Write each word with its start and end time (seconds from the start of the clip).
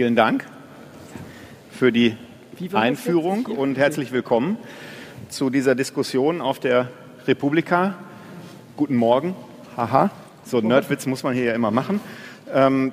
Vielen 0.00 0.16
Dank 0.16 0.46
für 1.70 1.92
die 1.92 2.16
Einführung 2.72 3.44
und 3.44 3.76
herzlich 3.76 4.12
willkommen 4.12 4.56
zu 5.28 5.50
dieser 5.50 5.74
Diskussion 5.74 6.40
auf 6.40 6.58
der 6.58 6.88
Republika. 7.26 7.96
Guten 8.78 8.96
Morgen. 8.96 9.36
Haha, 9.76 10.10
so 10.42 10.62
Nerdwitz 10.62 11.04
muss 11.04 11.22
man 11.22 11.34
hier 11.34 11.44
ja 11.44 11.52
immer 11.52 11.70
machen. 11.70 12.00
Ähm, 12.50 12.92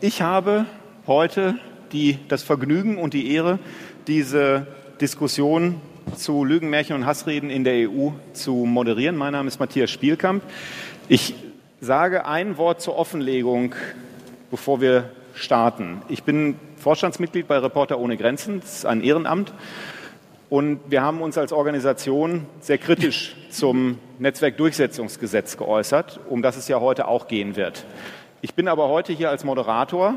ich 0.00 0.22
habe 0.22 0.66
heute 1.08 1.56
die, 1.90 2.20
das 2.28 2.44
Vergnügen 2.44 2.98
und 2.98 3.14
die 3.14 3.32
Ehre, 3.34 3.58
diese 4.06 4.68
Diskussion 5.00 5.80
zu 6.14 6.44
Lügen, 6.44 6.70
Märchen 6.70 6.94
und 6.94 7.04
Hassreden 7.04 7.50
in 7.50 7.64
der 7.64 7.90
EU 7.90 8.10
zu 8.32 8.54
moderieren. 8.54 9.16
Mein 9.16 9.32
Name 9.32 9.48
ist 9.48 9.58
Matthias 9.58 9.90
Spielkamp. 9.90 10.44
Ich 11.08 11.34
sage 11.80 12.26
ein 12.26 12.58
Wort 12.58 12.80
zur 12.80 12.96
Offenlegung, 12.96 13.74
bevor 14.52 14.80
wir 14.80 15.10
starten. 15.34 16.02
Ich 16.08 16.22
bin 16.22 16.56
Vorstandsmitglied 16.76 17.48
bei 17.48 17.58
Reporter 17.58 17.98
ohne 17.98 18.16
Grenzen, 18.16 18.60
das 18.60 18.78
ist 18.78 18.86
ein 18.86 19.02
Ehrenamt. 19.02 19.52
Und 20.50 20.80
wir 20.86 21.02
haben 21.02 21.20
uns 21.20 21.36
als 21.36 21.52
Organisation 21.52 22.46
sehr 22.60 22.78
kritisch 22.78 23.34
zum 23.50 23.98
Netzwerkdurchsetzungsgesetz 24.18 25.56
geäußert, 25.56 26.20
um 26.28 26.42
das 26.42 26.56
es 26.56 26.68
ja 26.68 26.80
heute 26.80 27.08
auch 27.08 27.26
gehen 27.26 27.56
wird. 27.56 27.84
Ich 28.40 28.54
bin 28.54 28.68
aber 28.68 28.88
heute 28.88 29.12
hier 29.12 29.30
als 29.30 29.42
Moderator. 29.42 30.14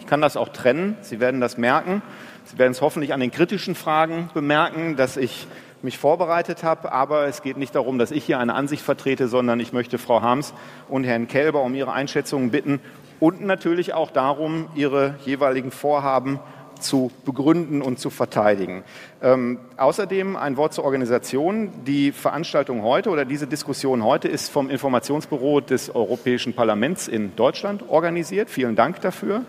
Ich 0.00 0.06
kann 0.06 0.20
das 0.20 0.36
auch 0.36 0.48
trennen. 0.48 0.96
Sie 1.02 1.20
werden 1.20 1.40
das 1.40 1.58
merken. 1.58 2.02
Sie 2.44 2.58
werden 2.58 2.72
es 2.72 2.80
hoffentlich 2.80 3.12
an 3.12 3.20
den 3.20 3.30
kritischen 3.30 3.74
Fragen 3.74 4.30
bemerken, 4.32 4.96
dass 4.96 5.16
ich 5.16 5.46
mich 5.82 5.98
vorbereitet 5.98 6.62
habe. 6.64 6.90
Aber 6.92 7.26
es 7.26 7.42
geht 7.42 7.58
nicht 7.58 7.74
darum, 7.74 7.98
dass 7.98 8.10
ich 8.10 8.24
hier 8.24 8.38
eine 8.38 8.54
Ansicht 8.54 8.82
vertrete, 8.82 9.28
sondern 9.28 9.60
ich 9.60 9.72
möchte 9.72 9.98
Frau 9.98 10.22
Harms 10.22 10.54
und 10.88 11.04
Herrn 11.04 11.28
Kelber 11.28 11.62
um 11.62 11.74
ihre 11.74 11.92
Einschätzungen 11.92 12.50
bitten 12.50 12.80
und 13.20 13.40
natürlich 13.40 13.94
auch 13.94 14.10
darum, 14.10 14.68
ihre 14.74 15.14
jeweiligen 15.24 15.70
Vorhaben 15.70 16.40
zu 16.80 17.10
begründen 17.24 17.82
und 17.82 17.98
zu 17.98 18.10
verteidigen. 18.10 18.84
Ähm, 19.22 19.58
außerdem 19.76 20.36
ein 20.36 20.56
Wort 20.56 20.74
zur 20.74 20.84
Organisation. 20.84 21.70
Die 21.84 22.12
Veranstaltung 22.12 22.82
heute 22.82 23.10
oder 23.10 23.24
diese 23.24 23.46
Diskussion 23.46 24.04
heute 24.04 24.28
ist 24.28 24.50
vom 24.50 24.70
Informationsbüro 24.70 25.60
des 25.60 25.94
Europäischen 25.94 26.54
Parlaments 26.54 27.08
in 27.08 27.34
Deutschland 27.36 27.84
organisiert. 27.88 28.50
Vielen 28.50 28.76
Dank 28.76 29.00
dafür. 29.00 29.42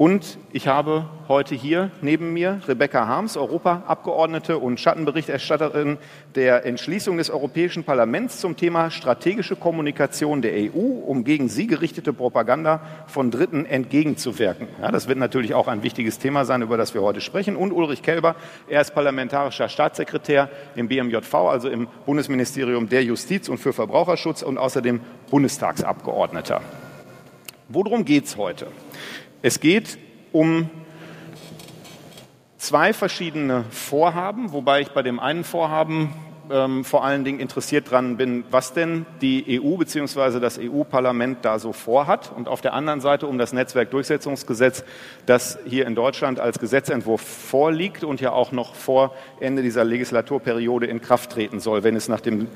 Und 0.00 0.38
ich 0.50 0.66
habe 0.66 1.04
heute 1.28 1.54
hier 1.54 1.90
neben 2.00 2.32
mir 2.32 2.62
Rebecca 2.66 3.06
Harms, 3.06 3.36
Europaabgeordnete 3.36 4.56
und 4.56 4.80
Schattenberichterstatterin 4.80 5.98
der 6.34 6.64
Entschließung 6.64 7.18
des 7.18 7.28
Europäischen 7.28 7.84
Parlaments 7.84 8.40
zum 8.40 8.56
Thema 8.56 8.90
strategische 8.90 9.56
Kommunikation 9.56 10.40
der 10.40 10.54
EU, 10.54 10.78
um 10.78 11.22
gegen 11.22 11.50
sie 11.50 11.66
gerichtete 11.66 12.14
Propaganda 12.14 12.80
von 13.08 13.30
Dritten 13.30 13.66
entgegenzuwirken. 13.66 14.68
Ja, 14.80 14.90
das 14.90 15.06
wird 15.06 15.18
natürlich 15.18 15.52
auch 15.52 15.68
ein 15.68 15.82
wichtiges 15.82 16.18
Thema 16.18 16.46
sein, 16.46 16.62
über 16.62 16.78
das 16.78 16.94
wir 16.94 17.02
heute 17.02 17.20
sprechen. 17.20 17.54
Und 17.54 17.70
Ulrich 17.70 18.00
Kelber, 18.02 18.36
er 18.70 18.80
ist 18.80 18.94
parlamentarischer 18.94 19.68
Staatssekretär 19.68 20.48
im 20.76 20.88
BMJV, 20.88 21.34
also 21.34 21.68
im 21.68 21.88
Bundesministerium 22.06 22.88
der 22.88 23.04
Justiz 23.04 23.50
und 23.50 23.58
für 23.58 23.74
Verbraucherschutz 23.74 24.40
und 24.40 24.56
außerdem 24.56 24.98
Bundestagsabgeordneter. 25.30 26.62
Worum 27.68 28.06
geht 28.06 28.24
es 28.24 28.38
heute? 28.38 28.66
Es 29.42 29.58
geht 29.60 29.96
um 30.32 30.68
zwei 32.58 32.92
verschiedene 32.92 33.64
Vorhaben, 33.70 34.52
wobei 34.52 34.82
ich 34.82 34.90
bei 34.90 35.02
dem 35.02 35.18
einen 35.18 35.44
Vorhaben 35.44 36.12
ähm, 36.50 36.84
vor 36.84 37.04
allen 37.04 37.24
Dingen 37.24 37.40
interessiert 37.40 37.90
dran 37.90 38.18
bin, 38.18 38.44
was 38.50 38.74
denn 38.74 39.06
die 39.22 39.58
EU 39.58 39.78
bzw. 39.78 40.40
das 40.40 40.58
EU-Parlament 40.58 41.38
da 41.40 41.58
so 41.58 41.72
vorhat 41.72 42.30
und 42.36 42.48
auf 42.48 42.60
der 42.60 42.74
anderen 42.74 43.00
Seite 43.00 43.26
um 43.26 43.38
das 43.38 43.54
Netzwerkdurchsetzungsgesetz, 43.54 44.84
das 45.24 45.58
hier 45.64 45.86
in 45.86 45.94
Deutschland 45.94 46.38
als 46.38 46.58
Gesetzentwurf 46.58 47.22
vorliegt 47.22 48.04
und 48.04 48.20
ja 48.20 48.32
auch 48.32 48.52
noch 48.52 48.74
vor 48.74 49.14
Ende 49.40 49.62
dieser 49.62 49.84
Legislaturperiode 49.84 50.84
in 50.84 51.00
Kraft 51.00 51.32
treten 51.32 51.60
soll, 51.60 51.82
wenn 51.82 51.96
es 51.96 52.08
nach 52.08 52.20
dem 52.20 52.46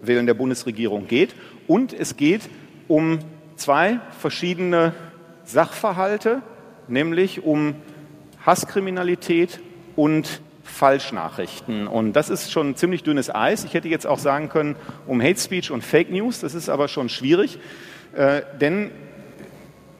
Willen 0.00 0.24
der 0.24 0.34
Bundesregierung 0.34 1.06
geht. 1.06 1.34
Und 1.66 1.92
es 1.92 2.16
geht 2.16 2.48
um 2.88 3.18
zwei 3.56 4.00
verschiedene 4.18 4.94
Sachverhalte, 5.52 6.42
nämlich 6.88 7.44
um 7.44 7.74
Hasskriminalität 8.44 9.60
und 9.96 10.40
Falschnachrichten. 10.62 11.86
Und 11.86 12.14
das 12.14 12.30
ist 12.30 12.52
schon 12.52 12.76
ziemlich 12.76 13.02
dünnes 13.02 13.34
Eis. 13.34 13.64
Ich 13.64 13.74
hätte 13.74 13.88
jetzt 13.88 14.06
auch 14.06 14.18
sagen 14.18 14.48
können, 14.48 14.76
um 15.06 15.20
Hate 15.20 15.38
Speech 15.38 15.70
und 15.70 15.82
Fake 15.82 16.10
News. 16.10 16.40
Das 16.40 16.54
ist 16.54 16.68
aber 16.68 16.88
schon 16.88 17.08
schwierig, 17.08 17.58
äh, 18.14 18.42
denn 18.60 18.90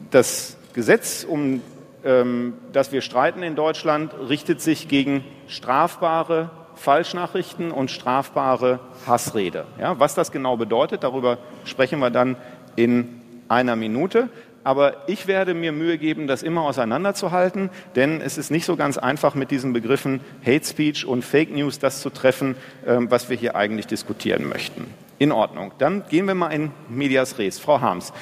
das 0.09 0.57
Gesetz, 0.73 1.25
um 1.27 1.61
ähm, 2.03 2.53
das 2.73 2.91
wir 2.91 3.01
streiten 3.01 3.43
in 3.43 3.55
Deutschland, 3.55 4.13
richtet 4.29 4.61
sich 4.61 4.87
gegen 4.87 5.23
strafbare 5.47 6.49
Falschnachrichten 6.75 7.71
und 7.71 7.91
strafbare 7.91 8.79
Hassrede. 9.05 9.65
Ja, 9.79 9.99
was 9.99 10.15
das 10.15 10.31
genau 10.31 10.57
bedeutet, 10.57 11.03
darüber 11.03 11.37
sprechen 11.63 11.99
wir 11.99 12.09
dann 12.09 12.37
in 12.75 13.21
einer 13.49 13.75
Minute. 13.75 14.29
Aber 14.63 15.07
ich 15.07 15.27
werde 15.27 15.53
mir 15.53 15.71
Mühe 15.71 15.97
geben, 15.97 16.27
das 16.27 16.43
immer 16.43 16.61
auseinanderzuhalten, 16.61 17.69
denn 17.95 18.21
es 18.21 18.37
ist 18.37 18.51
nicht 18.51 18.65
so 18.65 18.75
ganz 18.75 18.97
einfach 18.97 19.33
mit 19.33 19.49
diesen 19.49 19.73
Begriffen 19.73 20.21
Hate 20.45 20.65
Speech 20.65 21.05
und 21.05 21.25
Fake 21.25 21.51
News 21.51 21.79
das 21.79 22.01
zu 22.01 22.09
treffen, 22.09 22.55
ähm, 22.85 23.09
was 23.09 23.29
wir 23.29 23.37
hier 23.37 23.55
eigentlich 23.55 23.87
diskutieren 23.87 24.47
möchten. 24.47 24.85
In 25.17 25.31
Ordnung. 25.31 25.71
Dann 25.77 26.03
gehen 26.09 26.27
wir 26.27 26.35
mal 26.35 26.49
in 26.49 26.71
Medias 26.89 27.37
Res. 27.39 27.59
Frau 27.59 27.81
Harms, 27.81 28.13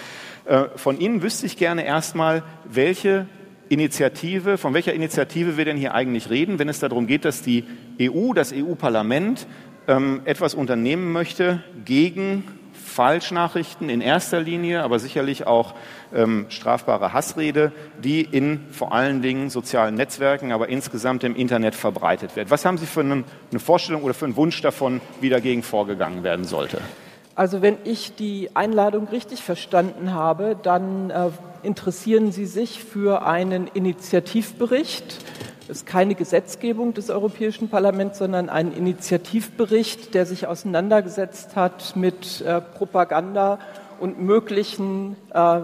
äh, 0.45 0.65
von 0.75 0.99
Ihnen 0.99 1.21
wüsste 1.21 1.45
ich 1.45 1.57
gerne 1.57 1.85
erstmal, 1.85 2.43
welche 2.65 3.27
Initiative, 3.69 4.57
von 4.57 4.73
welcher 4.73 4.93
Initiative 4.93 5.57
wir 5.57 5.65
denn 5.65 5.77
hier 5.77 5.93
eigentlich 5.93 6.29
reden, 6.29 6.57
wenn 6.57 6.69
es 6.69 6.79
darum 6.79 7.05
geht, 7.05 7.23
dass 7.23 7.41
die 7.41 7.65
EU, 8.01 8.33
das 8.33 8.51
EU-Parlament 8.51 9.45
ähm, 9.87 10.21
etwas 10.25 10.55
unternehmen 10.55 11.11
möchte 11.11 11.63
gegen 11.85 12.43
Falschnachrichten 12.99 13.87
in 13.87 14.01
erster 14.01 14.41
Linie, 14.41 14.83
aber 14.83 14.99
sicherlich 14.99 15.47
auch 15.47 15.73
ähm, 16.13 16.47
strafbare 16.49 17.13
Hassrede, 17.13 17.71
die 18.03 18.19
in 18.23 18.65
vor 18.71 18.91
allen 18.91 19.21
Dingen 19.21 19.49
sozialen 19.49 19.95
Netzwerken, 19.95 20.51
aber 20.51 20.67
insgesamt 20.67 21.23
im 21.23 21.33
Internet 21.33 21.75
verbreitet 21.75 22.35
wird. 22.35 22.51
Was 22.51 22.65
haben 22.65 22.77
Sie 22.77 22.85
für 22.85 22.99
eine, 22.99 23.23
eine 23.51 23.59
Vorstellung 23.61 24.03
oder 24.03 24.13
für 24.13 24.25
einen 24.25 24.35
Wunsch 24.35 24.61
davon, 24.61 24.99
wie 25.21 25.29
dagegen 25.29 25.63
vorgegangen 25.63 26.23
werden 26.23 26.43
sollte? 26.43 26.81
Also 27.35 27.61
wenn 27.61 27.77
ich 27.85 28.15
die 28.15 28.49
Einladung 28.53 29.07
richtig 29.07 29.43
verstanden 29.43 30.13
habe, 30.13 30.57
dann 30.61 31.09
äh, 31.09 31.29
interessieren 31.63 32.33
Sie 32.33 32.45
sich 32.45 32.83
für 32.83 33.25
einen 33.25 33.67
Initiativbericht 33.67 35.23
ist 35.69 35.85
keine 35.85 36.15
Gesetzgebung 36.15 36.93
des 36.93 37.09
Europäischen 37.09 37.69
Parlaments, 37.69 38.17
sondern 38.17 38.49
ein 38.49 38.73
Initiativbericht, 38.73 40.13
der 40.15 40.25
sich 40.25 40.47
auseinandergesetzt 40.47 41.55
hat 41.55 41.95
mit 41.95 42.41
äh, 42.41 42.59
Propaganda 42.59 43.59
und 43.99 44.19
möglichen 44.19 45.15
äh, 45.33 45.61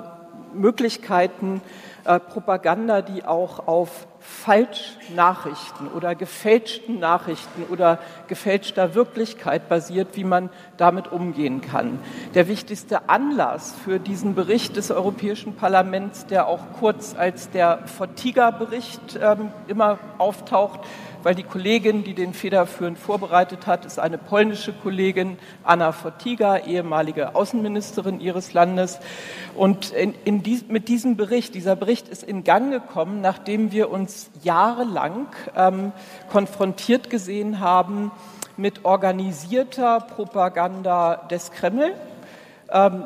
Möglichkeiten, 0.53 1.61
äh, 2.05 2.19
Propaganda, 2.19 3.01
die 3.01 3.25
auch 3.25 3.67
auf 3.67 4.07
Falschnachrichten 4.25 5.87
oder 5.87 6.15
gefälschten 6.15 6.99
Nachrichten 6.99 7.63
oder 7.71 7.99
gefälschter 8.27 8.93
Wirklichkeit 8.95 9.69
basiert, 9.69 10.09
wie 10.13 10.23
man 10.23 10.49
damit 10.77 11.11
umgehen 11.11 11.61
kann. 11.61 11.99
Der 12.33 12.47
wichtigste 12.47 13.09
Anlass 13.09 13.73
für 13.83 13.99
diesen 13.99 14.35
Bericht 14.35 14.77
des 14.77 14.91
Europäischen 14.91 15.55
Parlaments, 15.55 16.25
der 16.25 16.47
auch 16.47 16.61
kurz 16.79 17.15
als 17.15 17.49
der 17.49 17.87
Fortiga-Bericht 17.87 19.19
ähm, 19.21 19.51
immer 19.67 19.99
auftaucht, 20.17 20.81
weil 21.25 21.33
die 21.33 21.41
Kollegin, 21.41 22.03
die 22.03 22.13
den 22.13 22.35
federführend 22.35 22.99
vorbereitet 22.99 23.65
hat, 23.65 23.83
ist 23.83 23.97
eine 23.97 24.19
polnische 24.19 24.73
Kollegin, 24.73 25.39
Anna 25.63 25.91
Fortiga, 25.91 26.57
ehemalige 26.57 27.33
Außenministerin 27.33 28.19
ihres 28.19 28.53
Landes. 28.53 28.99
Und 29.55 29.91
in, 29.91 30.13
in 30.23 30.43
dies, 30.43 30.67
mit 30.67 30.87
diesem 30.87 31.17
Bericht, 31.17 31.55
dieser 31.55 31.75
Bericht 31.75 32.09
ist 32.09 32.21
in 32.21 32.43
Gang 32.43 32.69
gekommen, 32.69 33.21
nachdem 33.21 33.71
wir 33.71 33.89
uns 33.89 34.14
jahrelang 34.43 35.27
ähm, 35.55 35.91
konfrontiert 36.31 37.09
gesehen 37.09 37.59
haben 37.59 38.11
mit 38.57 38.85
organisierter 38.85 39.99
Propaganda 39.99 41.17
des 41.29 41.51
Kreml. 41.51 41.93
Ähm, 42.71 43.05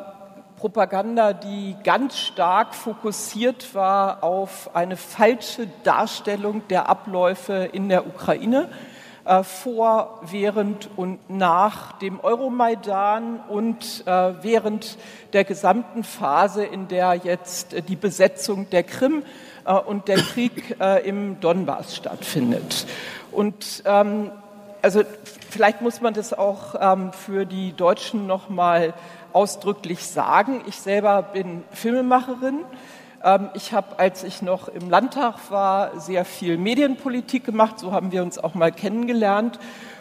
Propaganda, 0.56 1.32
die 1.32 1.74
ganz 1.84 2.18
stark 2.18 2.74
fokussiert 2.74 3.74
war 3.74 4.22
auf 4.22 4.74
eine 4.74 4.96
falsche 4.96 5.66
Darstellung 5.84 6.62
der 6.68 6.88
Abläufe 6.88 7.70
in 7.72 7.88
der 7.88 8.06
Ukraine 8.06 8.68
äh, 9.24 9.42
vor, 9.42 10.20
während 10.22 10.90
und 10.96 11.18
nach 11.30 11.92
dem 11.92 12.20
Euromaidan 12.20 13.40
und 13.48 14.02
äh, 14.06 14.32
während 14.42 14.98
der 15.32 15.44
gesamten 15.44 16.04
Phase, 16.04 16.64
in 16.64 16.88
der 16.88 17.14
jetzt 17.14 17.72
äh, 17.72 17.80
die 17.80 17.96
Besetzung 17.96 18.68
der 18.68 18.82
Krim 18.82 19.22
äh, 19.70 19.74
und 19.74 20.08
der 20.08 20.18
Krieg 20.18 20.76
äh, 20.80 21.06
im 21.08 21.40
Donbass 21.40 21.96
stattfindet. 21.96 22.86
Und 23.30 23.82
ähm, 23.84 24.30
also 24.82 25.02
vielleicht 25.50 25.80
muss 25.82 26.00
man 26.00 26.14
das 26.14 26.32
auch 26.32 26.74
ähm, 26.80 27.12
für 27.12 27.44
die 27.44 27.72
Deutschen 27.72 28.26
noch 28.26 28.48
mal 28.48 28.94
ausdrücklich 29.32 30.06
sagen. 30.06 30.62
Ich 30.66 30.76
selber 30.76 31.22
bin 31.22 31.62
Filmemacherin 31.72 32.64
Ähm, 33.22 33.50
ich 33.52 33.74
habe, 33.74 33.98
als 33.98 34.24
ich 34.24 34.40
noch 34.40 34.68
im 34.68 34.88
Landtag 34.88 35.50
war, 35.50 36.00
sehr 36.00 36.24
viel 36.24 36.56
Medienpolitik 36.56 37.44
gemacht. 37.44 37.78
So 37.78 37.92
haben 37.92 38.12
wir 38.12 38.22
uns 38.22 38.38
auch 38.38 38.54
mal 38.54 38.72
kennengelernt. 38.72 39.58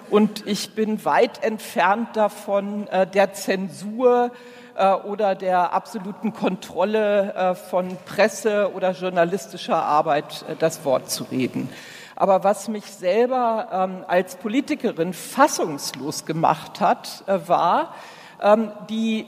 Und 0.10 0.48
ich 0.48 0.74
bin 0.74 1.04
weit 1.04 1.44
entfernt 1.44 2.16
davon, 2.16 2.88
äh, 2.88 3.06
der 3.06 3.34
Zensur 3.34 4.32
äh, 4.80 4.94
oder 4.94 5.36
der 5.36 5.74
absoluten 5.74 6.34
Kontrolle 6.34 7.34
äh, 7.34 7.56
von 7.56 7.98
Presse 8.06 8.72
oder 8.74 8.92
journalistischer 8.92 9.76
Arbeit 9.76 10.46
das 10.60 10.84
Wort 10.86 11.12
zu 11.12 11.26
reden. 11.26 11.70
Aber 12.16 12.44
was 12.44 12.68
mich 12.68 12.86
selber 12.86 13.68
ähm, 13.72 14.06
als 14.08 14.36
Politikerin 14.38 15.14
fassungslos 15.14 16.26
gemacht 16.26 16.82
hat, 16.82 17.24
war 17.28 17.94
ähm, 18.42 18.72
die 18.90 19.28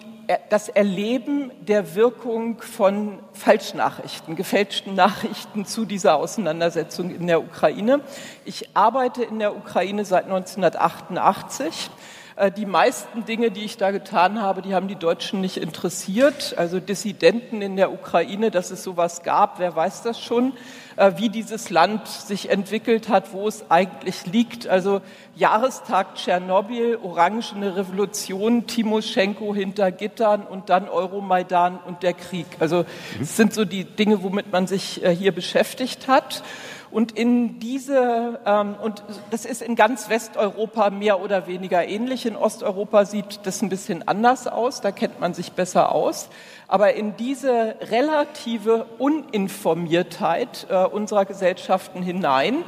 das 0.50 0.69
Erleben 0.69 1.51
der 1.59 1.95
Wirkung 1.95 2.62
von 2.62 3.19
Falschnachrichten, 3.33 4.36
gefälschten 4.36 4.95
Nachrichten 4.95 5.65
zu 5.65 5.86
dieser 5.86 6.15
Auseinandersetzung 6.15 7.13
in 7.13 7.27
der 7.27 7.42
Ukraine. 7.42 8.01
Ich 8.45 8.75
arbeite 8.75 9.24
in 9.24 9.39
der 9.39 9.56
Ukraine 9.56 10.06
seit 10.06 10.25
1988. 10.25 11.92
Äh, 12.41 12.51
die 12.51 12.65
meisten 12.65 13.23
Dinge, 13.23 13.51
die 13.51 13.63
ich 13.63 13.77
da 13.77 13.91
getan 13.91 14.41
habe, 14.41 14.63
die 14.63 14.73
haben 14.73 14.88
die 14.88 14.95
Deutschen 14.95 15.41
nicht 15.41 15.57
interessiert. 15.57 16.55
Also 16.57 16.79
Dissidenten 16.79 17.61
in 17.61 17.75
der 17.75 17.93
Ukraine, 17.93 18.49
dass 18.49 18.71
es 18.71 18.83
sowas 18.83 19.21
gab, 19.21 19.59
wer 19.59 19.75
weiß 19.75 20.01
das 20.01 20.19
schon. 20.19 20.53
Äh, 20.95 21.11
wie 21.17 21.29
dieses 21.29 21.69
Land 21.69 22.07
sich 22.07 22.49
entwickelt 22.49 23.09
hat, 23.09 23.31
wo 23.33 23.47
es 23.47 23.69
eigentlich 23.69 24.25
liegt. 24.25 24.67
Also 24.67 25.01
Jahrestag 25.35 26.15
Tschernobyl, 26.15 26.97
Orangene 27.03 27.75
Revolution, 27.75 28.65
Timoschenko 28.65 29.53
hinter 29.53 29.91
Gittern 29.91 30.41
und 30.41 30.69
dann 30.71 30.89
Euromaidan 30.89 31.79
und 31.85 32.01
der 32.01 32.13
Krieg. 32.13 32.47
Also 32.59 32.85
das 33.19 33.37
sind 33.37 33.53
so 33.53 33.65
die 33.65 33.83
Dinge, 33.83 34.23
womit 34.23 34.51
man 34.51 34.65
sich 34.65 35.03
äh, 35.03 35.15
hier 35.15 35.31
beschäftigt 35.31 36.07
hat. 36.07 36.44
Und 36.91 37.13
in 37.13 37.59
diese, 37.59 38.39
ähm, 38.45 38.75
und 38.81 39.03
das 39.29 39.45
ist 39.45 39.61
in 39.61 39.75
ganz 39.75 40.09
Westeuropa 40.09 40.89
mehr 40.89 41.21
oder 41.21 41.47
weniger 41.47 41.88
ähnlich. 41.88 42.25
In 42.25 42.35
Osteuropa 42.35 43.05
sieht 43.05 43.39
das 43.43 43.61
ein 43.61 43.69
bisschen 43.69 44.05
anders 44.07 44.47
aus, 44.47 44.81
da 44.81 44.91
kennt 44.91 45.19
man 45.19 45.33
sich 45.33 45.53
besser 45.53 45.93
aus. 45.93 46.29
Aber 46.67 46.93
in 46.93 47.15
diese 47.15 47.75
relative 47.81 48.85
Uninformiertheit 48.97 50.67
äh, 50.69 50.83
unserer 50.85 51.25
Gesellschaften 51.25 52.03
hinein 52.03 52.63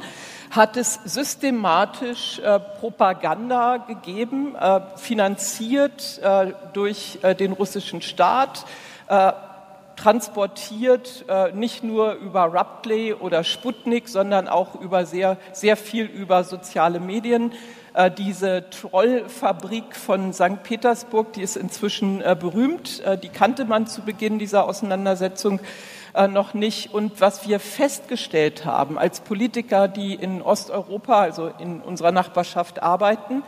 hat 0.50 0.76
es 0.76 1.00
systematisch 1.04 2.38
äh, 2.38 2.60
Propaganda 2.60 3.78
gegeben, 3.78 4.54
äh, 4.54 4.80
finanziert 4.96 6.20
äh, 6.22 6.52
durch 6.72 7.18
äh, 7.22 7.34
den 7.34 7.52
russischen 7.52 8.00
Staat, 8.00 8.64
äh, 9.94 10.00
transportiert 10.00 11.24
nicht 11.54 11.82
nur 11.82 12.14
über 12.14 12.52
Rappley 12.52 13.14
oder 13.14 13.44
Sputnik, 13.44 14.08
sondern 14.08 14.48
auch 14.48 14.80
über 14.80 15.06
sehr, 15.06 15.38
sehr 15.52 15.76
viel 15.76 16.06
über 16.06 16.44
soziale 16.44 17.00
Medien. 17.00 17.52
Äh, 17.94 18.10
diese 18.10 18.68
Trollfabrik 18.70 19.94
von 19.94 20.32
St. 20.32 20.64
Petersburg, 20.64 21.32
die 21.32 21.42
ist 21.42 21.56
inzwischen 21.56 22.20
äh, 22.20 22.36
berühmt, 22.38 23.00
äh, 23.04 23.16
die 23.16 23.28
kannte 23.28 23.64
man 23.64 23.86
zu 23.86 24.02
Beginn 24.02 24.40
dieser 24.40 24.68
Auseinandersetzung 24.68 25.60
noch 26.30 26.54
nicht. 26.54 26.94
Und 26.94 27.20
was 27.20 27.48
wir 27.48 27.58
festgestellt 27.58 28.64
haben 28.64 29.00
als 29.00 29.18
Politiker, 29.18 29.88
die 29.88 30.14
in 30.14 30.42
Osteuropa, 30.42 31.22
also 31.22 31.50
in 31.58 31.80
unserer 31.80 32.12
Nachbarschaft 32.12 32.84
arbeiten, 32.84 33.42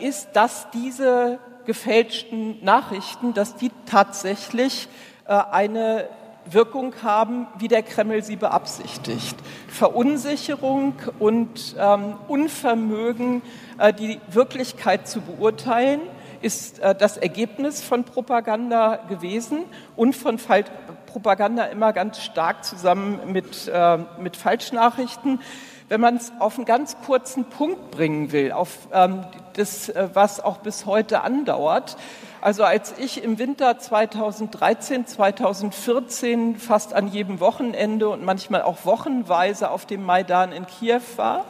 ist, 0.00 0.30
dass 0.32 0.66
diese 0.72 1.38
gefälschten 1.66 2.64
Nachrichten, 2.64 3.32
dass 3.32 3.54
die 3.54 3.70
tatsächlich 3.86 4.88
eine 5.26 6.08
Wirkung 6.46 6.94
haben, 7.02 7.46
wie 7.58 7.68
der 7.68 7.82
Kreml 7.82 8.22
sie 8.22 8.36
beabsichtigt. 8.36 9.36
Verunsicherung 9.68 10.94
und 11.18 11.74
ähm, 11.78 12.14
Unvermögen, 12.28 13.42
äh, 13.78 13.92
die 13.92 14.20
Wirklichkeit 14.28 15.08
zu 15.08 15.20
beurteilen, 15.22 16.00
ist 16.42 16.80
äh, 16.80 16.94
das 16.94 17.16
Ergebnis 17.16 17.82
von 17.82 18.04
Propaganda 18.04 18.96
gewesen 19.08 19.64
und 19.96 20.14
von 20.14 20.38
Fal 20.38 20.64
Propaganda 21.06 21.66
immer 21.66 21.92
ganz 21.92 22.20
stark 22.20 22.64
zusammen 22.64 23.20
mit, 23.32 23.68
äh, 23.68 23.98
mit 24.18 24.36
Falschnachrichten. 24.36 25.40
Wenn 25.88 26.00
man 26.00 26.16
es 26.16 26.32
auf 26.38 26.56
einen 26.56 26.64
ganz 26.64 26.96
kurzen 27.04 27.44
Punkt 27.44 27.90
bringen 27.90 28.32
will, 28.32 28.52
auf 28.52 28.88
ähm, 28.92 29.24
das, 29.52 29.90
äh, 29.90 30.08
was 30.14 30.40
auch 30.40 30.58
bis 30.58 30.86
heute 30.86 31.20
andauert, 31.20 31.96
also 32.40 32.64
als 32.64 32.94
ich 32.98 33.22
im 33.22 33.38
Winter 33.38 33.78
2013, 33.78 35.06
2014 35.06 36.56
fast 36.56 36.94
an 36.94 37.08
jedem 37.08 37.38
Wochenende 37.40 38.08
und 38.08 38.24
manchmal 38.24 38.62
auch 38.62 38.84
wochenweise 38.84 39.70
auf 39.70 39.84
dem 39.84 40.02
Maidan 40.02 40.52
in 40.52 40.66
Kiew 40.66 41.02
war, 41.16 41.44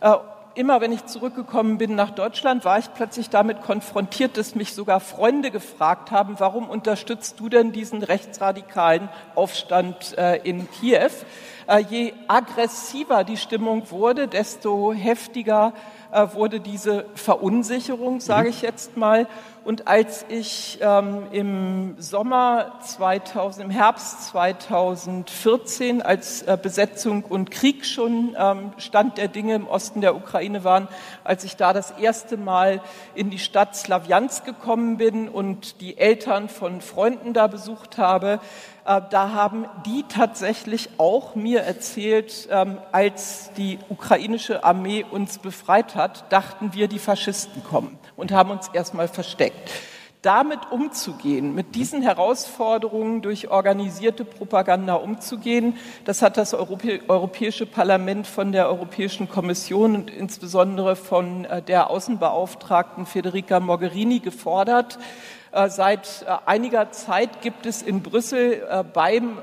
äh, 0.00 0.14
immer 0.54 0.80
wenn 0.80 0.92
ich 0.92 1.04
zurückgekommen 1.04 1.76
bin 1.76 1.94
nach 1.94 2.10
Deutschland, 2.10 2.64
war 2.64 2.78
ich 2.78 2.92
plötzlich 2.94 3.28
damit 3.28 3.60
konfrontiert, 3.60 4.38
dass 4.38 4.54
mich 4.54 4.72
sogar 4.72 5.00
Freunde 5.00 5.50
gefragt 5.50 6.10
haben, 6.10 6.36
warum 6.38 6.70
unterstützt 6.70 7.38
du 7.40 7.50
denn 7.50 7.72
diesen 7.72 8.02
rechtsradikalen 8.02 9.10
Aufstand 9.34 10.16
äh, 10.16 10.36
in 10.36 10.66
Kiew? 10.70 11.10
Äh, 11.68 11.78
je 11.80 12.12
aggressiver 12.28 13.24
die 13.24 13.36
Stimmung 13.36 13.90
wurde, 13.90 14.28
desto 14.28 14.92
heftiger 14.92 15.72
äh, 16.12 16.28
wurde 16.32 16.60
diese 16.60 17.06
Verunsicherung, 17.14 18.20
sage 18.20 18.48
ich 18.50 18.62
jetzt 18.62 18.96
mal. 18.96 19.26
Und 19.64 19.88
als 19.88 20.24
ich 20.28 20.78
ähm, 20.80 21.26
im 21.32 21.96
Sommer 21.98 22.78
2000, 22.84 23.64
im 23.64 23.70
Herbst 23.72 24.28
2014, 24.28 26.02
als 26.02 26.42
äh, 26.42 26.56
Besetzung 26.60 27.24
und 27.24 27.50
Krieg 27.50 27.84
schon 27.84 28.36
ähm, 28.38 28.70
Stand 28.78 29.18
der 29.18 29.26
Dinge 29.26 29.56
im 29.56 29.66
Osten 29.66 30.00
der 30.00 30.14
Ukraine 30.14 30.62
waren, 30.62 30.86
als 31.24 31.42
ich 31.42 31.56
da 31.56 31.72
das 31.72 31.90
erste 31.90 32.36
Mal 32.36 32.80
in 33.16 33.30
die 33.30 33.40
Stadt 33.40 33.74
Slawiansk 33.74 34.44
gekommen 34.44 34.98
bin 34.98 35.28
und 35.28 35.80
die 35.80 35.98
Eltern 35.98 36.48
von 36.48 36.80
Freunden 36.80 37.32
da 37.32 37.48
besucht 37.48 37.98
habe, 37.98 38.38
da 38.86 39.32
haben 39.32 39.66
die 39.84 40.04
tatsächlich 40.08 40.90
auch 40.98 41.34
mir 41.34 41.62
erzählt, 41.62 42.48
ähm, 42.52 42.78
als 42.92 43.50
die 43.56 43.80
ukrainische 43.88 44.62
Armee 44.62 45.04
uns 45.10 45.38
befreit 45.38 45.96
hat, 45.96 46.30
dachten 46.32 46.72
wir, 46.72 46.86
die 46.86 47.00
Faschisten 47.00 47.64
kommen 47.64 47.98
und 48.16 48.30
haben 48.30 48.50
uns 48.50 48.68
erstmal 48.72 49.08
versteckt. 49.08 49.70
Damit 50.22 50.70
umzugehen, 50.70 51.54
mit 51.54 51.74
diesen 51.74 52.02
Herausforderungen 52.02 53.22
durch 53.22 53.48
organisierte 53.48 54.24
Propaganda 54.24 54.94
umzugehen, 54.94 55.76
das 56.04 56.22
hat 56.22 56.36
das 56.36 56.54
Europäische 56.54 57.66
Parlament 57.66 58.26
von 58.26 58.52
der 58.52 58.68
Europäischen 58.68 59.28
Kommission 59.28 59.96
und 59.96 60.10
insbesondere 60.10 60.94
von 60.94 61.44
äh, 61.44 61.60
der 61.60 61.90
Außenbeauftragten 61.90 63.04
Federica 63.04 63.58
Mogherini 63.58 64.20
gefordert. 64.20 64.98
Äh, 65.56 65.70
seit 65.70 66.26
äh, 66.26 66.36
einiger 66.44 66.90
Zeit 66.90 67.40
gibt 67.40 67.64
es 67.64 67.80
in 67.80 68.02
Brüssel 68.02 68.62
äh, 68.68 68.84
beim 68.84 69.38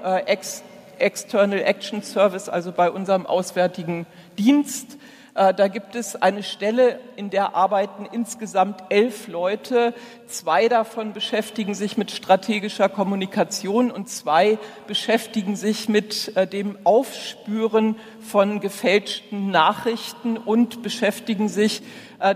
External 0.99 1.59
Action 1.59 2.03
Service, 2.03 2.49
also 2.49 2.71
bei 2.71 2.91
unserem 2.91 3.25
Auswärtigen 3.25 4.05
Dienst, 4.37 4.97
da 5.35 5.67
gibt 5.67 5.95
es 5.95 6.15
eine 6.15 6.43
Stelle, 6.43 6.99
in 7.15 7.31
der 7.31 7.55
arbeiten 7.55 8.05
insgesamt 8.05 8.83
elf 8.89 9.27
Leute. 9.27 9.95
Zwei 10.27 10.67
davon 10.67 11.11
beschäftigen 11.11 11.73
sich 11.73 11.97
mit 11.97 12.11
strategischer 12.11 12.87
Kommunikation 12.87 13.89
und 13.89 14.09
zwei 14.09 14.59
beschäftigen 14.85 15.55
sich 15.55 15.89
mit 15.89 16.33
dem 16.53 16.77
Aufspüren 16.83 17.95
von 18.19 18.59
gefälschten 18.59 19.49
Nachrichten 19.49 20.37
und 20.37 20.83
beschäftigen 20.83 21.49
sich 21.49 21.81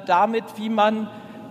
damit, 0.07 0.45
wie 0.55 0.69
man 0.69 1.07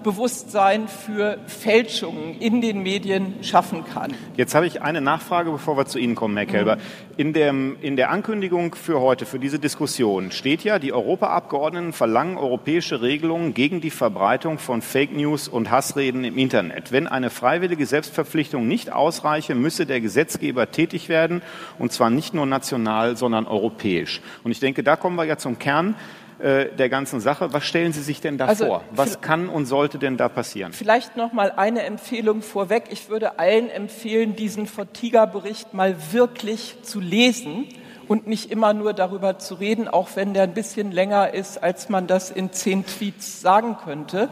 Bewusstsein 0.07 0.87
für 0.87 1.39
Fälschungen 1.49 2.39
in 2.39 2.61
den 2.61 2.85
Medien 2.85 3.35
schaffen 3.43 3.85
kann. 3.85 4.15
Jetzt 4.37 4.55
habe 4.55 4.65
ich 4.65 4.81
eine 4.81 5.01
Nachfrage, 5.01 5.51
bevor 5.51 5.77
wir 5.77 5.87
zu 5.87 5.99
Ihnen 5.99 6.15
kommen, 6.15 6.37
Herr 6.37 6.47
Kelber. 6.47 6.77
Mhm. 6.77 6.81
In, 7.17 7.33
dem, 7.33 7.77
in 7.83 7.97
der 7.97 8.11
Ankündigung 8.11 8.77
für 8.77 9.01
heute, 9.01 9.27
für 9.27 9.41
diese 9.41 9.59
Diskussion, 9.59 10.31
steht 10.31 10.63
ja, 10.63 10.79
die 10.79 10.93
Europaabgeordneten 10.93 11.93
verlangen 11.93 12.39
europäische 12.39 13.03
Regelungen 13.03 13.53
gegen 13.53 13.81
die 13.81 13.91
Verbreitung 13.91 14.61
von 14.61 14.81
Fake 14.81 15.13
News 15.13 15.49
und 15.49 15.73
Hassreden 15.73 16.23
im 16.23 16.39
Internet. 16.39 16.93
Wenn 16.93 17.09
eine 17.09 17.29
freiwillige 17.29 17.85
Selbstverpflichtung 17.85 18.69
nicht 18.69 18.93
ausreiche, 18.93 19.57
müsse 19.57 19.87
der 19.87 20.01
Gesetzgeber 20.01 20.71
tätig 20.71 21.09
werden, 21.09 21.43
und 21.81 21.91
zwar 21.91 22.11
nicht 22.11 22.33
nur 22.33 22.47
national, 22.47 23.17
sondern 23.17 23.49
europäisch. 23.49 24.21
Und 24.45 24.53
ich 24.53 24.61
denke, 24.61 24.85
da 24.85 24.95
kommen 24.95 25.17
wir 25.17 25.25
ja 25.25 25.37
zum 25.37 25.59
Kern 25.59 25.97
äh, 26.39 26.67
der 26.75 26.89
ganzen 26.89 27.21
Sache. 27.21 27.53
Was 27.53 27.65
stellen 27.65 27.93
Sie 27.93 28.03
sich 28.03 28.21
denn 28.21 28.37
da 28.37 28.47
also, 28.47 28.67
vor? 28.67 28.85
Was 28.91 29.21
kann 29.21 29.49
und 29.49 29.67
sollte 29.67 29.99
denn 29.99 30.17
da 30.17 30.29
passieren? 30.29 30.73
Vielleicht 30.73 31.17
noch 31.17 31.33
mal 31.33 31.51
eine 31.53 31.83
Empfehlung 31.83 32.43
vorweg. 32.43 32.85
Ich 32.91 33.09
würde 33.09 33.39
allen 33.39 33.71
empfehlen, 33.71 34.37
diesen 34.37 34.67
Fortiga-Bericht 34.67 35.73
mal 35.73 35.97
wirklich 36.13 36.77
zu 36.83 37.01
lesen 37.01 37.67
und 38.09 38.27
nicht 38.27 38.51
immer 38.51 38.73
nur 38.75 38.93
darüber 38.93 39.39
zu 39.39 39.55
reden, 39.55 39.89
auch 39.89 40.11
wenn 40.15 40.35
der 40.35 40.45
ein 40.45 40.55
bisschen 40.55 40.93
länger 40.93 41.35
ist, 41.35 41.63
als 41.63 41.89
man 41.89 42.07
das 42.07 42.31
in 42.31 42.53
zehn 42.53 42.87
Tweets 42.87 43.41
sagen 43.41 43.77
könnte. 43.83 44.29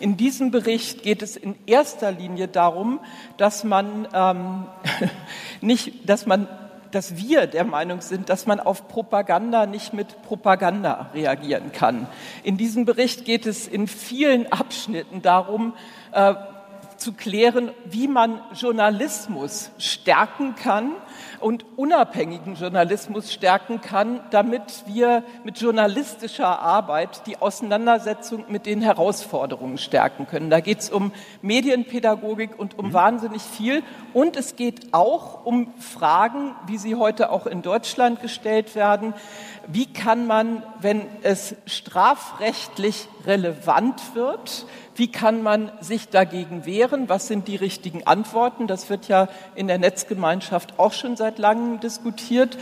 In 0.00 0.16
diesem 0.16 0.50
Bericht 0.50 1.02
geht 1.02 1.22
es 1.22 1.36
in 1.36 1.56
erster 1.66 2.12
Linie 2.12 2.48
darum, 2.48 3.00
dass 3.36 3.64
man 3.64 4.08
ähm, 4.14 4.66
nicht, 5.60 6.08
dass 6.08 6.26
man 6.26 6.48
dass 6.90 7.16
wir 7.16 7.46
der 7.46 7.64
Meinung 7.64 8.00
sind, 8.00 8.28
dass 8.28 8.46
man 8.46 8.60
auf 8.60 8.88
Propaganda 8.88 9.66
nicht 9.66 9.92
mit 9.92 10.22
Propaganda 10.22 11.10
reagieren 11.14 11.72
kann. 11.72 12.06
In 12.42 12.56
diesem 12.56 12.84
Bericht 12.84 13.24
geht 13.24 13.46
es 13.46 13.68
in 13.68 13.86
vielen 13.86 14.50
Abschnitten 14.52 15.22
darum, 15.22 15.74
äh, 16.12 16.34
zu 16.96 17.12
klären, 17.12 17.70
wie 17.84 18.08
man 18.08 18.40
Journalismus 18.54 19.70
stärken 19.78 20.56
kann 20.56 20.92
und 21.40 21.64
unabhängigen 21.76 22.54
Journalismus 22.54 23.32
stärken 23.32 23.80
kann, 23.80 24.20
damit 24.30 24.84
wir 24.86 25.22
mit 25.44 25.58
journalistischer 25.60 26.60
Arbeit 26.60 27.26
die 27.26 27.38
Auseinandersetzung 27.40 28.44
mit 28.48 28.66
den 28.66 28.80
Herausforderungen 28.80 29.78
stärken 29.78 30.26
können. 30.26 30.50
Da 30.50 30.60
geht 30.60 30.80
es 30.80 30.90
um 30.90 31.12
Medienpädagogik 31.42 32.58
und 32.58 32.78
um 32.78 32.88
mhm. 32.88 32.92
wahnsinnig 32.92 33.42
viel. 33.42 33.82
Und 34.12 34.36
es 34.36 34.56
geht 34.56 34.92
auch 34.92 35.44
um 35.44 35.72
Fragen, 35.78 36.54
wie 36.66 36.78
sie 36.78 36.94
heute 36.94 37.30
auch 37.30 37.46
in 37.46 37.62
Deutschland 37.62 38.20
gestellt 38.20 38.74
werden. 38.74 39.14
Wie 39.66 39.86
kann 39.86 40.26
man, 40.26 40.62
wenn 40.80 41.02
es 41.22 41.54
strafrechtlich 41.66 43.08
relevant 43.26 44.14
wird, 44.14 44.66
wie 44.98 45.10
kann 45.10 45.42
man 45.42 45.70
sich 45.80 46.08
dagegen 46.08 46.66
wehren? 46.66 47.08
Was 47.08 47.28
sind 47.28 47.46
die 47.46 47.56
richtigen 47.56 48.06
Antworten? 48.06 48.66
Das 48.66 48.90
wird 48.90 49.08
ja 49.08 49.28
in 49.54 49.68
der 49.68 49.78
Netzgemeinschaft 49.78 50.78
auch 50.78 50.92
schon 50.92 51.16
seit 51.16 51.38
langem 51.38 51.80
diskutiert. 51.80 52.58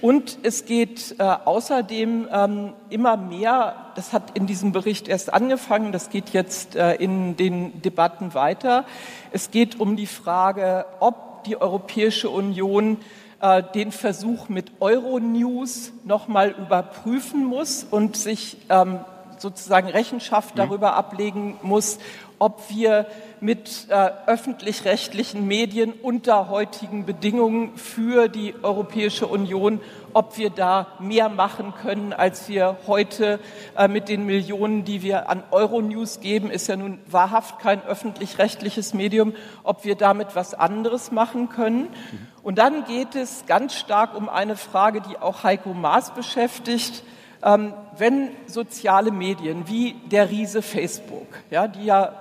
Und 0.00 0.38
es 0.42 0.66
geht 0.66 1.16
äh, 1.18 1.22
außerdem 1.22 2.28
ähm, 2.30 2.72
immer 2.90 3.16
mehr, 3.16 3.92
das 3.94 4.12
hat 4.12 4.36
in 4.36 4.46
diesem 4.46 4.72
Bericht 4.72 5.08
erst 5.08 5.32
angefangen, 5.32 5.92
das 5.92 6.10
geht 6.10 6.30
jetzt 6.30 6.76
äh, 6.76 6.94
in 6.96 7.36
den 7.36 7.80
Debatten 7.80 8.34
weiter. 8.34 8.84
Es 9.30 9.50
geht 9.50 9.80
um 9.80 9.96
die 9.96 10.06
Frage, 10.06 10.84
ob 11.00 11.44
die 11.44 11.58
Europäische 11.60 12.28
Union 12.28 12.98
äh, 13.40 13.62
den 13.74 13.92
Versuch 13.92 14.48
mit 14.48 14.72
Euronews 14.80 15.92
nochmal 16.04 16.50
überprüfen 16.50 17.44
muss 17.44 17.84
und 17.84 18.16
sich 18.16 18.58
ähm, 18.68 19.00
sozusagen 19.44 19.88
Rechenschaft 19.88 20.54
mhm. 20.54 20.58
darüber 20.58 20.94
ablegen 20.94 21.58
muss, 21.62 21.98
ob 22.38 22.68
wir 22.68 23.06
mit 23.40 23.86
äh, 23.90 24.10
öffentlich-rechtlichen 24.26 25.46
Medien 25.46 25.92
unter 25.92 26.48
heutigen 26.48 27.04
Bedingungen 27.04 27.76
für 27.76 28.28
die 28.28 28.54
Europäische 28.62 29.26
Union, 29.26 29.80
ob 30.14 30.38
wir 30.38 30.48
da 30.50 30.86
mehr 30.98 31.28
machen 31.28 31.74
können, 31.80 32.12
als 32.12 32.48
wir 32.48 32.78
heute 32.86 33.38
äh, 33.76 33.86
mit 33.86 34.08
den 34.08 34.24
Millionen, 34.24 34.84
die 34.84 35.02
wir 35.02 35.28
an 35.28 35.42
Euronews 35.50 36.20
geben, 36.20 36.50
ist 36.50 36.68
ja 36.68 36.76
nun 36.76 36.98
wahrhaft 37.06 37.58
kein 37.58 37.84
öffentlich-rechtliches 37.84 38.94
Medium, 38.94 39.34
ob 39.62 39.84
wir 39.84 39.94
damit 39.94 40.34
was 40.34 40.54
anderes 40.54 41.12
machen 41.12 41.50
können. 41.50 41.82
Mhm. 41.82 42.26
Und 42.42 42.58
dann 42.58 42.84
geht 42.84 43.14
es 43.14 43.44
ganz 43.46 43.74
stark 43.74 44.16
um 44.16 44.28
eine 44.28 44.56
Frage, 44.56 45.02
die 45.02 45.18
auch 45.18 45.44
Heiko 45.44 45.74
Maas 45.74 46.14
beschäftigt, 46.14 47.04
ähm, 47.44 47.74
wenn 47.98 48.30
soziale 48.46 49.10
Medien 49.10 49.68
wie 49.68 49.94
der 50.10 50.30
Riese 50.30 50.62
Facebook, 50.62 51.28
ja, 51.50 51.68
die 51.68 51.84
ja 51.84 52.12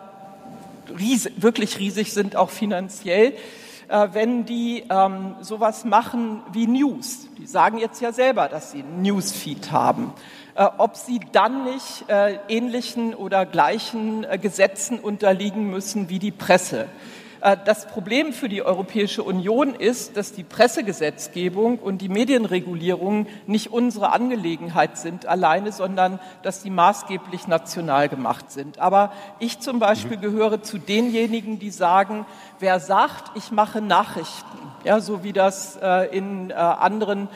ries 1.00 1.32
wirklich 1.38 1.80
riesig 1.80 2.14
sind, 2.14 2.36
auch 2.36 2.50
finanziell, 2.50 3.34
äh, 3.88 4.08
wenn 4.12 4.46
die 4.46 4.84
ähm, 4.90 5.36
sowas 5.42 5.86
machen 5.86 6.42
wie 6.52 6.68
News, 6.68 7.28
die 7.38 7.46
sagen 7.46 7.78
jetzt 7.78 8.02
ja 8.02 8.12
selber, 8.12 8.50
dass 8.50 8.72
sie 8.72 8.80
einen 8.80 9.02
Newsfeed 9.02 9.72
haben, 9.72 10.14
äh, 10.56 10.68
ob 10.78 10.98
sie 10.98 11.20
dann 11.32 11.64
nicht 11.64 12.06
äh, 12.10 12.38
ähnlichen 12.50 13.16
oder 13.16 13.46
gleichen 13.46 14.26
äh, 14.26 14.38
Gesetzen 14.38 15.00
unterliegen 15.00 15.70
müssen 15.70 16.10
wie 16.10 16.20
die 16.20 16.32
Presse. 16.32 16.88
Äh, 17.44 17.58
das 17.66 17.86
Problem 17.86 18.32
für 18.34 18.50
die 18.50 18.64
Europäische 18.64 19.22
Union 19.22 19.76
ist, 19.76 20.16
dass 20.18 20.32
die 20.32 20.44
Pressegesetzgebung 20.44 21.78
und 21.78 22.02
die 22.02 22.10
Medienregulierung 22.10 23.28
nicht 23.48 23.72
unsere 23.72 24.14
Angelegenheit 24.14 24.98
sind 24.98 25.26
alleine, 25.26 25.72
sondern 25.72 26.20
dass 26.42 26.64
sie 26.64 26.70
maßgeblich 26.70 27.48
national 27.48 28.08
gemacht 28.08 28.52
sind. 28.52 28.80
Aber 28.80 29.12
ich 29.40 29.60
zum 29.60 29.80
Beispiel 29.80 30.18
gehöre 30.18 30.64
zu 30.64 30.78
denjenigen, 30.78 31.60
die 31.60 31.70
sagen, 31.70 32.26
wer 32.60 32.80
sagt, 32.80 33.36
ich 33.36 33.52
mache 33.52 33.82
Nachrichten, 33.82 34.58
ja, 34.86 35.02
so 35.02 35.24
wie 35.24 35.34
das 35.34 35.78
äh, 35.82 36.16
in 36.16 36.50
äh, 36.50 36.54
anderen 36.54 37.28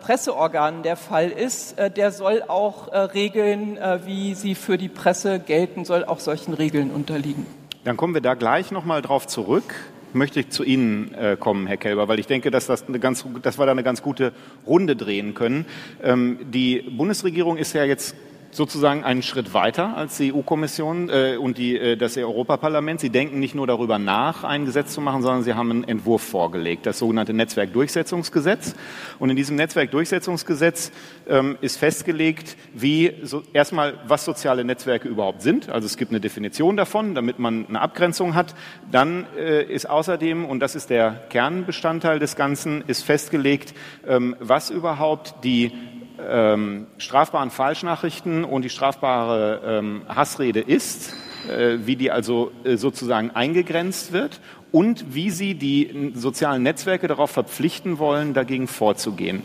Presseorganen 0.00 0.82
der 0.82 0.96
Fall 0.96 1.28
ist, 1.28 1.76
der 1.78 2.10
soll 2.10 2.42
auch 2.48 2.90
Regeln, 3.14 3.78
wie 4.04 4.34
sie 4.34 4.54
für 4.54 4.78
die 4.78 4.88
Presse 4.88 5.38
gelten, 5.38 5.84
soll 5.84 6.04
auch 6.04 6.18
solchen 6.18 6.54
Regeln 6.54 6.90
unterliegen. 6.90 7.46
Dann 7.86 7.96
kommen 7.96 8.14
wir 8.14 8.20
da 8.20 8.34
gleich 8.34 8.72
nochmal 8.72 9.00
drauf 9.00 9.28
zurück. 9.28 9.72
Möchte 10.12 10.40
ich 10.40 10.50
zu 10.50 10.64
Ihnen 10.64 11.14
äh, 11.14 11.36
kommen, 11.38 11.68
Herr 11.68 11.76
Kelber, 11.76 12.08
weil 12.08 12.18
ich 12.18 12.26
denke, 12.26 12.50
dass, 12.50 12.66
das 12.66 12.88
eine 12.88 12.98
ganz, 12.98 13.24
dass 13.42 13.60
wir 13.60 13.66
da 13.66 13.70
eine 13.70 13.84
ganz 13.84 14.02
gute 14.02 14.32
Runde 14.66 14.96
drehen 14.96 15.34
können. 15.34 15.66
Ähm, 16.02 16.36
die 16.50 16.80
Bundesregierung 16.80 17.56
ist 17.58 17.74
ja 17.74 17.84
jetzt 17.84 18.16
sozusagen 18.56 19.04
einen 19.04 19.22
Schritt 19.22 19.52
weiter 19.52 19.96
als 19.96 20.16
die 20.16 20.32
EU-Kommission 20.32 21.10
äh, 21.10 21.36
und 21.36 21.58
die, 21.58 21.76
äh, 21.76 21.96
das 21.96 22.16
Europaparlament. 22.16 23.00
Sie 23.00 23.10
denken 23.10 23.38
nicht 23.38 23.54
nur 23.54 23.66
darüber 23.66 23.98
nach, 23.98 24.44
ein 24.44 24.64
Gesetz 24.64 24.94
zu 24.94 25.00
machen, 25.02 25.20
sondern 25.22 25.42
sie 25.42 25.54
haben 25.54 25.70
einen 25.70 25.84
Entwurf 25.84 26.22
vorgelegt, 26.22 26.86
das 26.86 26.98
sogenannte 26.98 27.34
Netzwerkdurchsetzungsgesetz. 27.34 28.74
Und 29.18 29.28
in 29.28 29.36
diesem 29.36 29.56
Netzwerkdurchsetzungsgesetz 29.56 30.90
ähm, 31.28 31.58
ist 31.60 31.76
festgelegt, 31.76 32.56
wie 32.72 33.12
so, 33.22 33.42
erstmal, 33.52 33.94
was 34.06 34.24
soziale 34.24 34.64
Netzwerke 34.64 35.06
überhaupt 35.06 35.42
sind. 35.42 35.68
Also 35.68 35.84
es 35.84 35.98
gibt 35.98 36.10
eine 36.10 36.20
Definition 36.20 36.76
davon, 36.76 37.14
damit 37.14 37.38
man 37.38 37.66
eine 37.68 37.80
Abgrenzung 37.80 38.34
hat. 38.34 38.54
Dann 38.90 39.26
äh, 39.36 39.64
ist 39.64 39.88
außerdem, 39.88 40.46
und 40.46 40.60
das 40.60 40.74
ist 40.74 40.88
der 40.88 41.26
Kernbestandteil 41.28 42.18
des 42.18 42.36
Ganzen, 42.36 42.82
ist 42.86 43.02
festgelegt, 43.02 43.74
ähm, 44.06 44.34
was 44.40 44.70
überhaupt 44.70 45.44
die 45.44 45.72
ähm, 46.18 46.86
strafbaren 46.98 47.50
Falschnachrichten 47.50 48.44
und 48.44 48.62
die 48.62 48.70
strafbare 48.70 49.60
ähm, 49.64 50.02
Hassrede 50.08 50.60
ist, 50.60 51.14
äh, 51.48 51.78
wie 51.84 51.96
die 51.96 52.10
also 52.10 52.52
äh, 52.64 52.76
sozusagen 52.76 53.30
eingegrenzt 53.30 54.12
wird 54.12 54.40
und 54.72 55.14
wie 55.14 55.30
sie 55.30 55.54
die 55.54 56.12
sozialen 56.14 56.62
Netzwerke 56.62 57.08
darauf 57.08 57.30
verpflichten 57.30 57.98
wollen, 57.98 58.34
dagegen 58.34 58.68
vorzugehen. 58.68 59.42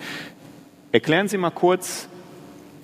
Erklären 0.92 1.28
Sie 1.30 1.38
mal 1.38 1.52
kurz, 1.52 2.10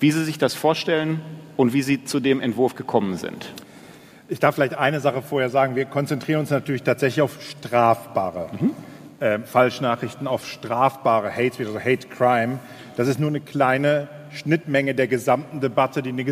wie 0.00 0.10
Sie 0.10 0.24
sich 0.24 0.38
das 0.38 0.54
vorstellen 0.54 1.20
und 1.56 1.74
wie 1.74 1.82
Sie 1.82 2.04
zu 2.04 2.20
dem 2.20 2.40
Entwurf 2.40 2.74
gekommen 2.74 3.16
sind. 3.16 3.52
Ich 4.30 4.40
darf 4.40 4.54
vielleicht 4.54 4.74
eine 4.74 5.00
Sache 5.00 5.22
vorher 5.22 5.50
sagen. 5.50 5.76
Wir 5.76 5.84
konzentrieren 5.84 6.40
uns 6.40 6.50
natürlich 6.50 6.82
tatsächlich 6.82 7.22
auf 7.22 7.38
strafbare 7.42 8.48
mhm. 8.58 8.70
Äh, 9.20 9.40
Falschnachrichten, 9.40 10.26
auf 10.26 10.46
strafbare 10.46 11.30
Hate, 11.30 11.66
also 11.66 11.78
Hate 11.78 12.08
Crime. 12.08 12.58
Das 12.96 13.08
ist 13.08 13.18
nur 13.18 13.30
eine 13.30 13.40
kleine 13.40 14.08
Schnittmenge 14.32 14.94
der 14.94 15.08
gesamten 15.08 15.60
Debatte, 15.60 16.02
die 16.02 16.12
ein 16.12 16.24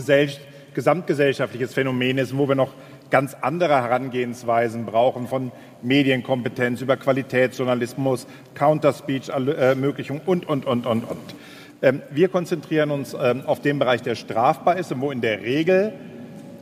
gesamtgesellschaftliches 0.75 1.75
Phänomen 1.75 2.19
ist, 2.19 2.37
wo 2.37 2.49
wir 2.49 2.55
noch 2.55 2.73
ganz 3.11 3.37
andere 3.41 3.83
Herangehensweisen 3.83 4.85
brauchen, 4.85 5.27
von 5.27 5.53
Medienkompetenz 5.83 6.81
über 6.81 6.97
Qualitätsjournalismus, 6.97 8.27
Counterspeech-Ermöglichung 8.55 10.21
und, 10.25 10.49
und, 10.49 10.67
und, 10.67 10.87
und, 10.87 11.05
und. 11.05 11.35
Ähm, 11.83 12.03
wir 12.11 12.29
konzentrieren 12.29 12.91
uns 12.91 13.15
ähm, 13.21 13.43
auf 13.47 13.61
den 13.61 13.79
Bereich, 13.79 14.03
der 14.03 14.15
strafbar 14.15 14.77
ist 14.77 14.93
und 14.93 15.01
wo 15.01 15.11
in 15.11 15.21
der 15.21 15.43
Regel 15.43 15.93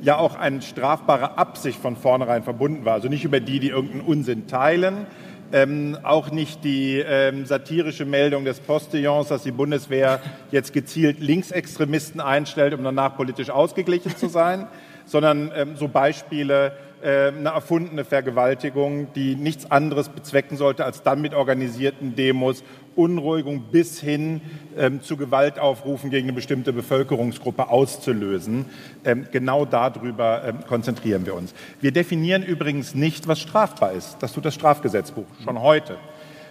ja 0.03 0.17
auch 0.19 0.35
eine 0.35 0.61
strafbare 0.61 1.39
Absicht 1.39 1.79
von 1.81 1.97
vornherein 1.97 2.43
verbunden 2.43 2.85
war. 2.85 2.95
Also 2.95 3.09
nicht 3.09 3.25
über 3.25 3.41
die, 3.41 3.61
die 3.61 3.69
irgendeinen 3.69 4.03
Unsinn 4.03 4.47
teilen, 4.47 5.07
ähm, 5.53 5.99
auch 6.03 6.31
nicht 6.31 6.65
die 6.65 6.99
ähm, 6.99 7.47
satirische 7.47 8.05
Meldung 8.05 8.45
des 8.45 8.61
Postillons, 8.61 9.29
dass 9.29 9.43
die 9.43 9.53
Bundeswehr 9.53 10.21
jetzt 10.51 10.73
gezielt 10.73 11.21
Linksextremisten 11.21 12.21
einstellt, 12.21 12.75
um 12.75 12.83
danach 12.83 13.17
politisch 13.17 13.51
ausgeglichen 13.51 14.17
zu 14.17 14.29
sein, 14.29 14.67
sondern 15.07 15.53
ähm, 15.55 15.77
so 15.77 15.89
Beispiele, 15.89 16.73
äh, 17.05 17.29
eine 17.29 17.51
erfundene 17.51 18.05
Vergewaltigung, 18.05 19.13
die 19.15 19.37
nichts 19.37 19.71
anderes 19.71 20.09
bezwecken 20.09 20.57
sollte, 20.57 20.85
als 20.85 21.03
dann 21.03 21.21
mit 21.21 21.35
organisierten 21.35 22.17
Demos 22.17 22.65
Unruhigung 22.97 23.65
bis 23.71 24.01
hin 24.01 24.41
ähm, 24.79 25.03
zu 25.03 25.17
Gewaltaufrufen 25.17 26.11
gegen 26.11 26.29
eine 26.29 26.33
bestimmte 26.33 26.73
Bevölkerungsgruppe 26.73 27.69
auszulösen. 27.69 28.67
Ähm, 29.05 29.27
genau 29.31 29.65
darüber 29.67 30.43
ähm, 30.45 30.59
konzentrieren 30.67 31.27
wir 31.27 31.35
uns. 31.35 31.55
Wir 31.81 31.93
definieren 31.93 32.43
übrigens 32.43 32.95
nicht, 32.95 33.29
was 33.29 33.39
strafbar 33.39 33.93
ist. 33.93 34.17
Das 34.21 34.33
tut 34.33 34.45
das 34.45 34.55
Strafgesetzbuch 34.55 35.27
schon 35.45 35.61
heute. 35.61 35.99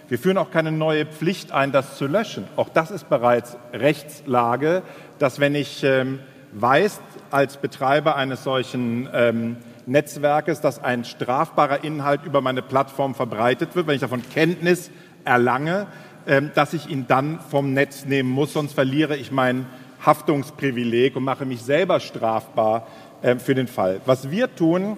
Wir 0.06 0.18
führen 0.18 0.38
auch 0.38 0.50
keine 0.50 0.70
neue 0.70 1.06
Pflicht 1.06 1.50
ein, 1.50 1.72
das 1.72 1.96
zu 1.96 2.06
löschen. 2.06 2.44
Auch 2.56 2.68
das 2.68 2.90
ist 2.90 3.08
bereits 3.08 3.56
Rechtslage, 3.72 4.82
dass 5.18 5.40
wenn 5.40 5.54
ich 5.54 5.82
ähm, 5.82 6.20
weiß, 6.52 7.00
als 7.30 7.56
Betreiber 7.56 8.14
eines 8.14 8.44
solchen 8.44 9.08
ähm, 9.12 9.56
Netzwerkes, 9.86 10.60
dass 10.60 10.82
ein 10.82 11.04
strafbarer 11.04 11.84
Inhalt 11.84 12.24
über 12.24 12.40
meine 12.40 12.62
Plattform 12.62 13.14
verbreitet 13.14 13.74
wird, 13.76 13.86
wenn 13.86 13.94
ich 13.94 14.00
davon 14.00 14.22
Kenntnis 14.32 14.90
erlange, 15.24 15.86
ähm, 16.26 16.50
dass 16.54 16.72
ich 16.72 16.88
ihn 16.88 17.06
dann 17.06 17.38
vom 17.50 17.72
Netz 17.72 18.04
nehmen 18.04 18.30
muss, 18.30 18.52
sonst 18.52 18.72
verliere 18.72 19.16
ich 19.16 19.30
mein 19.30 19.66
Haftungsprivileg 20.04 21.16
und 21.16 21.24
mache 21.24 21.46
mich 21.46 21.62
selber 21.62 22.00
strafbar 22.00 22.86
ähm, 23.22 23.40
für 23.40 23.54
den 23.54 23.68
Fall. 23.68 24.00
Was 24.06 24.30
wir 24.30 24.54
tun, 24.54 24.96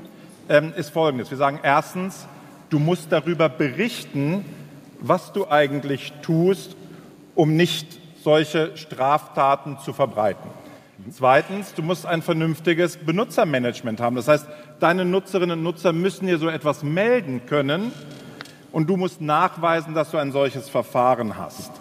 ähm, 0.48 0.72
ist 0.76 0.90
Folgendes. 0.90 1.30
Wir 1.30 1.38
sagen 1.38 1.60
erstens, 1.62 2.26
du 2.70 2.78
musst 2.78 3.12
darüber 3.12 3.48
berichten, 3.48 4.44
was 5.00 5.32
du 5.32 5.48
eigentlich 5.48 6.12
tust 6.22 6.76
um 7.36 7.54
nicht 7.54 8.00
solche 8.24 8.76
Straftaten 8.76 9.78
zu 9.78 9.92
verbreiten. 9.92 10.50
Zweitens, 11.10 11.74
du 11.74 11.82
musst 11.82 12.06
ein 12.06 12.22
vernünftiges 12.22 12.96
Benutzermanagement 12.96 14.00
haben. 14.00 14.16
Das 14.16 14.26
heißt, 14.26 14.46
deine 14.80 15.04
Nutzerinnen 15.04 15.58
und 15.58 15.64
Nutzer 15.64 15.92
müssen 15.92 16.26
dir 16.26 16.38
so 16.38 16.48
etwas 16.48 16.82
melden 16.82 17.46
können 17.46 17.92
und 18.72 18.88
du 18.88 18.96
musst 18.96 19.20
nachweisen, 19.20 19.94
dass 19.94 20.10
du 20.10 20.18
ein 20.18 20.32
solches 20.32 20.68
Verfahren 20.68 21.38
hast. 21.38 21.72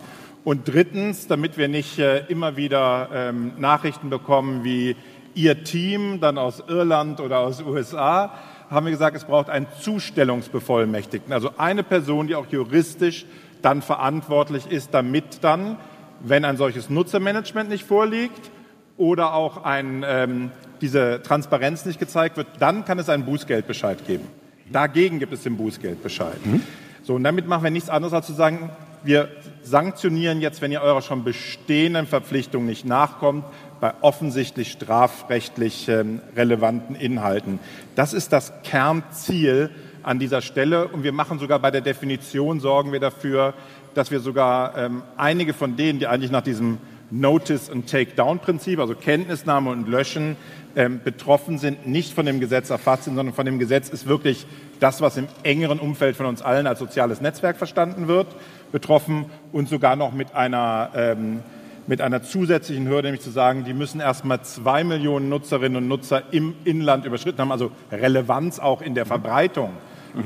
Und 0.44 0.68
drittens, 0.68 1.28
damit 1.28 1.58
wir 1.58 1.68
nicht 1.68 1.98
äh, 1.98 2.26
immer 2.28 2.56
wieder 2.56 3.10
ähm, 3.14 3.54
Nachrichten 3.58 4.10
bekommen 4.10 4.64
wie 4.64 4.96
Ihr 5.34 5.64
Team, 5.64 6.22
dann 6.22 6.38
aus 6.38 6.64
Irland 6.68 7.20
oder 7.20 7.40
aus 7.40 7.62
USA, 7.62 8.32
haben 8.70 8.86
wir 8.86 8.92
gesagt, 8.92 9.18
es 9.18 9.26
braucht 9.26 9.50
einen 9.50 9.68
Zustellungsbevollmächtigten, 9.82 11.34
also 11.34 11.52
eine 11.58 11.84
Person, 11.84 12.28
die 12.28 12.36
auch 12.36 12.48
juristisch 12.48 13.26
dann 13.62 13.82
verantwortlich 13.82 14.68
ist, 14.70 14.94
damit 14.94 15.44
dann, 15.44 15.78
wenn 16.22 16.46
ein 16.46 16.58
solches 16.58 16.90
Nutzermanagement 16.90 17.70
nicht 17.70 17.84
vorliegt 17.84 18.52
oder 18.98 19.34
auch 19.34 19.64
ein, 19.64 20.06
ähm, 20.08 20.52
diese 20.82 21.22
Transparenz 21.22 21.86
nicht 21.86 22.00
gezeigt 22.00 22.38
wird, 22.38 22.48
dann 22.60 22.86
kann 22.86 23.00
es 23.00 23.10
einen 23.10 23.26
Bußgeldbescheid 23.26 24.06
geben. 24.06 24.28
Dagegen 24.72 25.20
gibt 25.20 25.34
es 25.34 25.44
den 25.44 25.58
Bußgeldbescheid. 25.58 26.46
Mhm. 26.46 26.62
So, 27.04 27.16
und 27.16 27.24
damit 27.24 27.48
machen 27.48 27.64
wir 27.64 27.72
nichts 27.72 27.90
anderes 27.90 28.14
als 28.14 28.26
zu 28.26 28.34
sagen, 28.34 28.72
wir 29.04 29.30
sanktionieren 29.62 30.42
jetzt, 30.42 30.62
wenn 30.62 30.72
ihr 30.72 30.82
eurer 30.82 31.04
schon 31.04 31.24
bestehenden 31.24 32.08
Verpflichtung 32.08 32.66
nicht 32.66 32.86
nachkommt, 32.86 33.46
bei 33.80 33.94
offensichtlich 34.02 34.72
strafrechtlich 34.72 35.88
ähm, 35.88 36.22
relevanten 36.36 36.96
Inhalten. 36.96 37.60
Das 37.96 38.14
ist 38.14 38.34
das 38.34 38.52
Kernziel 38.64 39.70
an 40.02 40.18
dieser 40.18 40.42
Stelle. 40.42 40.88
Und 40.88 41.04
wir 41.04 41.12
machen 41.12 41.38
sogar 41.38 41.60
bei 41.60 41.72
der 41.72 41.82
Definition, 41.82 42.60
sorgen 42.60 42.92
wir 42.92 43.00
dafür, 43.00 43.54
dass 43.94 44.12
wir 44.12 44.20
sogar 44.20 44.78
ähm, 44.78 45.04
einige 45.18 45.54
von 45.54 45.76
denen, 45.76 46.00
die 46.00 46.08
eigentlich 46.08 46.32
nach 46.32 46.42
diesem 46.42 46.80
Notice- 47.12 47.70
und 47.70 47.90
Takedown-Prinzip, 47.90 48.80
also 48.80 48.96
Kenntnisnahme 48.96 49.70
und 49.70 49.88
Löschen, 49.88 50.36
ähm, 50.76 51.00
betroffen 51.04 51.58
sind, 51.58 51.88
nicht 51.88 52.14
von 52.14 52.26
dem 52.26 52.40
Gesetz 52.40 52.70
erfasst 52.70 53.06
sind, 53.06 53.16
sondern 53.16 53.34
von 53.34 53.46
dem 53.46 53.60
Gesetz 53.60 53.90
ist 53.90 54.08
wirklich 54.08 54.46
das, 54.80 55.02
was 55.02 55.18
im 55.18 55.28
engeren 55.44 55.80
Umfeld 55.80 56.16
von 56.16 56.26
uns 56.26 56.42
allen 56.42 56.68
als 56.68 56.80
soziales 56.80 57.22
Netzwerk 57.22 57.58
verstanden 57.58 58.08
wird, 58.08 58.28
betroffen 58.72 59.26
und 59.52 59.70
sogar 59.70 59.96
noch 59.96 60.12
mit 60.12 60.36
einer, 60.36 60.90
ähm, 60.96 61.40
mit 61.88 62.02
einer 62.02 62.24
zusätzlichen 62.24 62.88
Hürde, 62.88 63.08
nämlich 63.08 63.22
zu 63.22 63.30
sagen, 63.30 63.64
die 63.64 63.74
müssen 63.74 64.02
erstmal 64.02 64.42
zwei 64.42 64.84
Millionen 64.84 65.30
Nutzerinnen 65.30 65.78
und 65.78 65.88
Nutzer 65.88 66.24
im 66.32 66.56
Inland 66.66 67.06
überschritten 67.06 67.40
haben, 67.40 67.52
also 67.52 67.72
Relevanz 67.92 68.60
auch 68.60 68.82
in 68.82 68.96
der 68.96 69.06
Verbreitung 69.06 69.72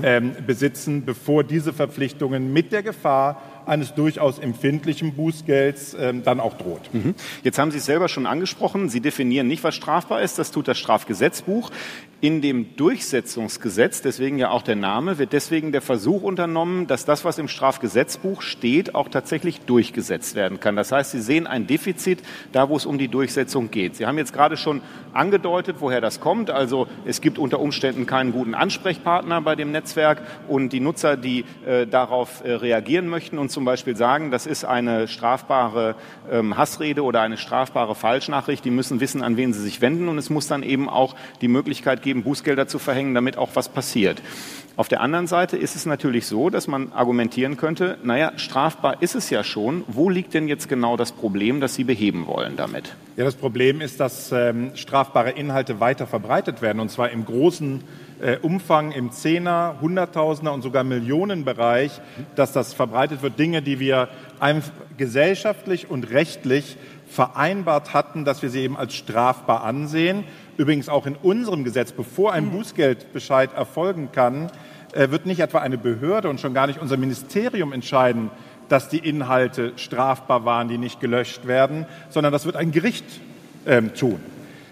ähm, 0.04 0.36
besitzen, 0.46 1.06
bevor 1.06 1.44
diese 1.44 1.74
Verpflichtungen 1.74 2.54
mit 2.54 2.72
der 2.72 2.84
Gefahr 2.84 3.42
eines 3.70 3.94
durchaus 3.94 4.40
empfindlichen 4.40 5.14
Bußgelds 5.14 5.96
ähm, 6.00 6.24
dann 6.24 6.40
auch 6.40 6.58
droht. 6.58 6.94
Mhm. 6.94 7.16
Jetzt 7.44 7.60
haben 7.60 7.72
Sie 7.72 7.78
es 7.78 7.86
selber 7.86 8.10
schon 8.10 8.26
angesprochen. 8.26 8.90
Sie 8.90 9.00
definieren 9.00 9.48
nicht, 9.48 9.64
was 9.64 9.76
strafbar 9.76 10.22
ist. 10.22 10.40
Das 10.40 10.52
tut 10.52 10.68
das 10.68 10.78
Strafgesetzbuch. 10.78 11.72
In 12.22 12.42
dem 12.42 12.76
Durchsetzungsgesetz, 12.76 14.02
deswegen 14.02 14.38
ja 14.38 14.50
auch 14.50 14.62
der 14.62 14.76
Name, 14.76 15.20
wird 15.20 15.32
deswegen 15.32 15.72
der 15.72 15.82
Versuch 15.82 16.22
unternommen, 16.22 16.86
dass 16.86 17.06
das, 17.06 17.24
was 17.24 17.38
im 17.38 17.48
Strafgesetzbuch 17.48 18.42
steht, 18.42 18.94
auch 18.94 19.08
tatsächlich 19.08 19.62
durchgesetzt 19.62 20.36
werden 20.36 20.60
kann. 20.60 20.76
Das 20.76 20.92
heißt, 20.92 21.12
Sie 21.12 21.22
sehen 21.22 21.48
ein 21.48 21.66
Defizit 21.66 22.20
da, 22.52 22.68
wo 22.68 22.76
es 22.76 22.86
um 22.86 22.98
die 22.98 23.08
Durchsetzung 23.08 23.72
geht. 23.72 23.96
Sie 23.96 24.06
haben 24.06 24.18
jetzt 24.18 24.34
gerade 24.34 24.58
schon 24.58 24.82
angedeutet, 25.14 25.78
woher 25.80 26.02
das 26.02 26.20
kommt. 26.20 26.50
Also 26.50 26.88
es 27.06 27.22
gibt 27.22 27.38
unter 27.38 27.62
Umständen 27.62 28.06
keinen 28.06 28.34
guten 28.34 28.54
Ansprechpartner 28.54 29.40
bei 29.40 29.56
dem 29.56 29.72
Netzwerk 29.72 30.22
und 30.50 30.74
die 30.74 30.82
Nutzer, 30.82 31.16
die 31.16 31.46
äh, 31.66 31.88
darauf 31.88 32.44
äh, 32.44 32.52
reagieren 32.52 33.08
möchten 33.08 33.38
und 33.38 33.50
zum 33.60 33.66
Beispiel 33.66 33.98
sagen, 33.98 34.32
das 34.32 34.46
ist 34.46 34.64
eine 34.64 35.10
strafbare 35.10 35.96
ähm, 36.32 36.56
Hassrede 36.56 37.04
oder 37.04 37.20
eine 37.20 37.36
strafbare 37.36 37.94
Falschnachricht, 37.94 38.64
die 38.64 38.72
müssen 38.72 39.02
wissen, 39.02 39.22
an 39.22 39.36
wen 39.36 39.52
sie 39.52 39.60
sich 39.60 39.82
wenden 39.82 40.08
und 40.08 40.18
es 40.18 40.30
muss 40.30 40.48
dann 40.48 40.64
eben 40.64 40.88
auch 40.88 41.14
die 41.42 41.50
Möglichkeit 41.50 42.02
geben, 42.02 42.24
Bußgelder 42.24 42.70
zu 42.70 42.80
verhängen, 42.80 43.14
damit 43.14 43.38
auch 43.38 43.50
was 43.56 43.68
passiert. 43.68 44.22
Auf 44.80 44.88
der 44.88 45.02
anderen 45.02 45.28
Seite 45.28 45.58
ist 45.58 45.76
es 45.76 45.86
natürlich 45.86 46.26
so, 46.26 46.50
dass 46.50 46.68
man 46.70 46.94
argumentieren 46.94 47.58
könnte, 47.58 47.98
naja, 48.02 48.32
strafbar 48.38 49.02
ist 49.02 49.14
es 49.14 49.30
ja 49.30 49.44
schon. 49.44 49.84
Wo 49.90 50.10
liegt 50.10 50.34
denn 50.34 50.48
jetzt 50.48 50.70
genau 50.70 50.96
das 50.96 51.12
Problem, 51.12 51.60
das 51.60 51.76
Sie 51.76 51.84
beheben 51.84 52.28
wollen 52.28 52.56
damit? 52.56 52.96
Ja, 53.18 53.26
das 53.26 53.36
Problem 53.36 53.82
ist, 53.82 54.00
dass 54.00 54.32
ähm, 54.32 54.72
strafbare 54.76 55.32
Inhalte 55.32 55.82
weiter 55.82 56.08
verbreitet 56.08 56.62
werden, 56.62 56.80
und 56.80 56.90
zwar 56.90 57.10
im 57.10 57.26
großen 57.26 57.84
äh, 58.22 58.38
Umfang, 58.38 58.94
im 58.94 59.12
Zehner, 59.12 59.76
Hunderttausender 59.82 60.54
und 60.54 60.62
sogar 60.62 60.86
Millionenbereich, 60.86 62.00
dass 62.38 62.54
das 62.54 62.74
verbreitet 62.74 63.22
wird. 63.22 63.38
Dinge, 63.38 63.62
die 63.62 63.82
wir 63.82 64.08
gesellschaftlich 64.96 65.90
und 65.90 66.10
rechtlich 66.10 66.78
vereinbart 67.10 67.94
hatten, 67.94 68.24
dass 68.24 68.42
wir 68.42 68.50
sie 68.50 68.62
eben 68.62 68.78
als 68.78 68.94
strafbar 68.94 69.66
ansehen. 69.66 70.24
Übrigens 70.56 70.88
auch 70.88 71.06
in 71.06 71.16
unserem 71.16 71.66
Gesetz, 71.66 71.92
bevor 71.92 72.32
ein 72.32 72.52
Bußgeldbescheid 72.52 73.54
erfolgen 73.54 74.10
kann, 74.14 74.50
wird 74.94 75.26
nicht 75.26 75.40
etwa 75.40 75.60
eine 75.60 75.78
Behörde 75.78 76.30
und 76.30 76.40
schon 76.40 76.54
gar 76.54 76.68
nicht 76.68 76.82
unser 76.82 76.98
Ministerium 76.98 77.74
entscheiden, 77.74 78.32
dass 78.70 78.90
die 78.90 79.00
Inhalte 79.00 79.74
strafbar 79.76 80.46
waren, 80.46 80.68
die 80.68 80.78
nicht 80.78 81.00
gelöscht 81.00 81.48
werden, 81.48 81.86
sondern 82.10 82.32
das 82.32 82.46
wird 82.46 82.56
ein 82.56 82.72
Gericht 82.72 83.06
ähm, 83.66 83.94
tun. 83.94 84.20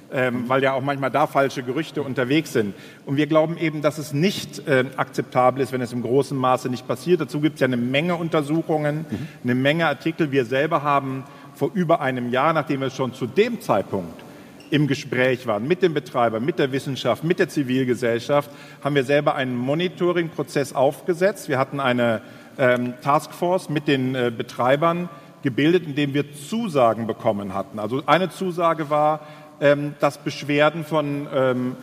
Ähm, 0.10 0.48
weil 0.48 0.64
ja 0.64 0.72
auch 0.72 0.82
manchmal 0.82 1.12
da 1.12 1.28
falsche 1.28 1.64
Gerüchte 1.64 2.02
unterwegs 2.02 2.54
sind. 2.54 2.74
Und 3.06 3.18
wir 3.18 3.28
glauben 3.28 3.58
eben, 3.58 3.82
dass 3.82 3.98
es 3.98 4.14
nicht 4.14 4.66
äh, 4.66 4.86
akzeptabel 4.96 5.62
ist, 5.62 5.74
wenn 5.74 5.82
es 5.82 5.92
im 5.92 6.02
großen 6.02 6.38
Maße 6.38 6.70
nicht 6.70 6.88
passiert. 6.88 7.20
Dazu 7.20 7.42
gibt 7.42 7.56
es 7.56 7.60
ja 7.60 7.66
eine 7.66 7.76
Menge 7.76 8.16
Untersuchungen, 8.16 9.06
mhm. 9.10 9.28
eine 9.44 9.56
Menge 9.56 9.86
Artikel. 9.86 10.32
Wir 10.32 10.46
selber 10.46 10.82
haben 10.82 11.26
vor 11.56 11.72
über 11.74 12.00
einem 12.00 12.30
Jahr, 12.30 12.54
nachdem 12.54 12.80
wir 12.80 12.90
schon 12.90 13.14
zu 13.14 13.26
dem 13.26 13.60
Zeitpunkt 13.60 14.24
im 14.72 14.88
Gespräch 14.88 15.48
waren 15.48 15.68
mit 15.68 15.82
dem 15.82 15.94
Betreiber, 15.94 16.40
mit 16.40 16.60
der 16.60 16.72
Wissenschaft, 16.72 17.24
mit 17.24 17.40
der 17.40 17.50
Zivilgesellschaft, 17.50 18.50
haben 18.84 18.96
wir 18.96 19.04
selber 19.04 19.36
einen 19.36 19.56
Monitoring-Prozess 19.56 20.74
aufgesetzt. 20.74 21.50
Wir 21.50 21.60
hatten 21.60 21.80
eine 21.80 22.22
ähm, 22.58 22.94
Taskforce 23.02 23.70
mit 23.70 23.88
den 23.88 24.16
äh, 24.16 24.32
Betreibern 24.36 25.10
gebildet, 25.44 25.86
in 25.86 25.96
dem 25.96 26.14
wir 26.14 26.34
Zusagen 26.34 27.08
bekommen 27.08 27.54
hatten. 27.54 27.80
Also 27.80 28.04
eine 28.06 28.30
Zusage 28.30 28.90
war, 28.90 29.22
ähm, 29.62 29.96
dass 30.00 30.18
Beschwerden 30.18 30.84
von 30.84 31.28
ähm, 31.34 31.76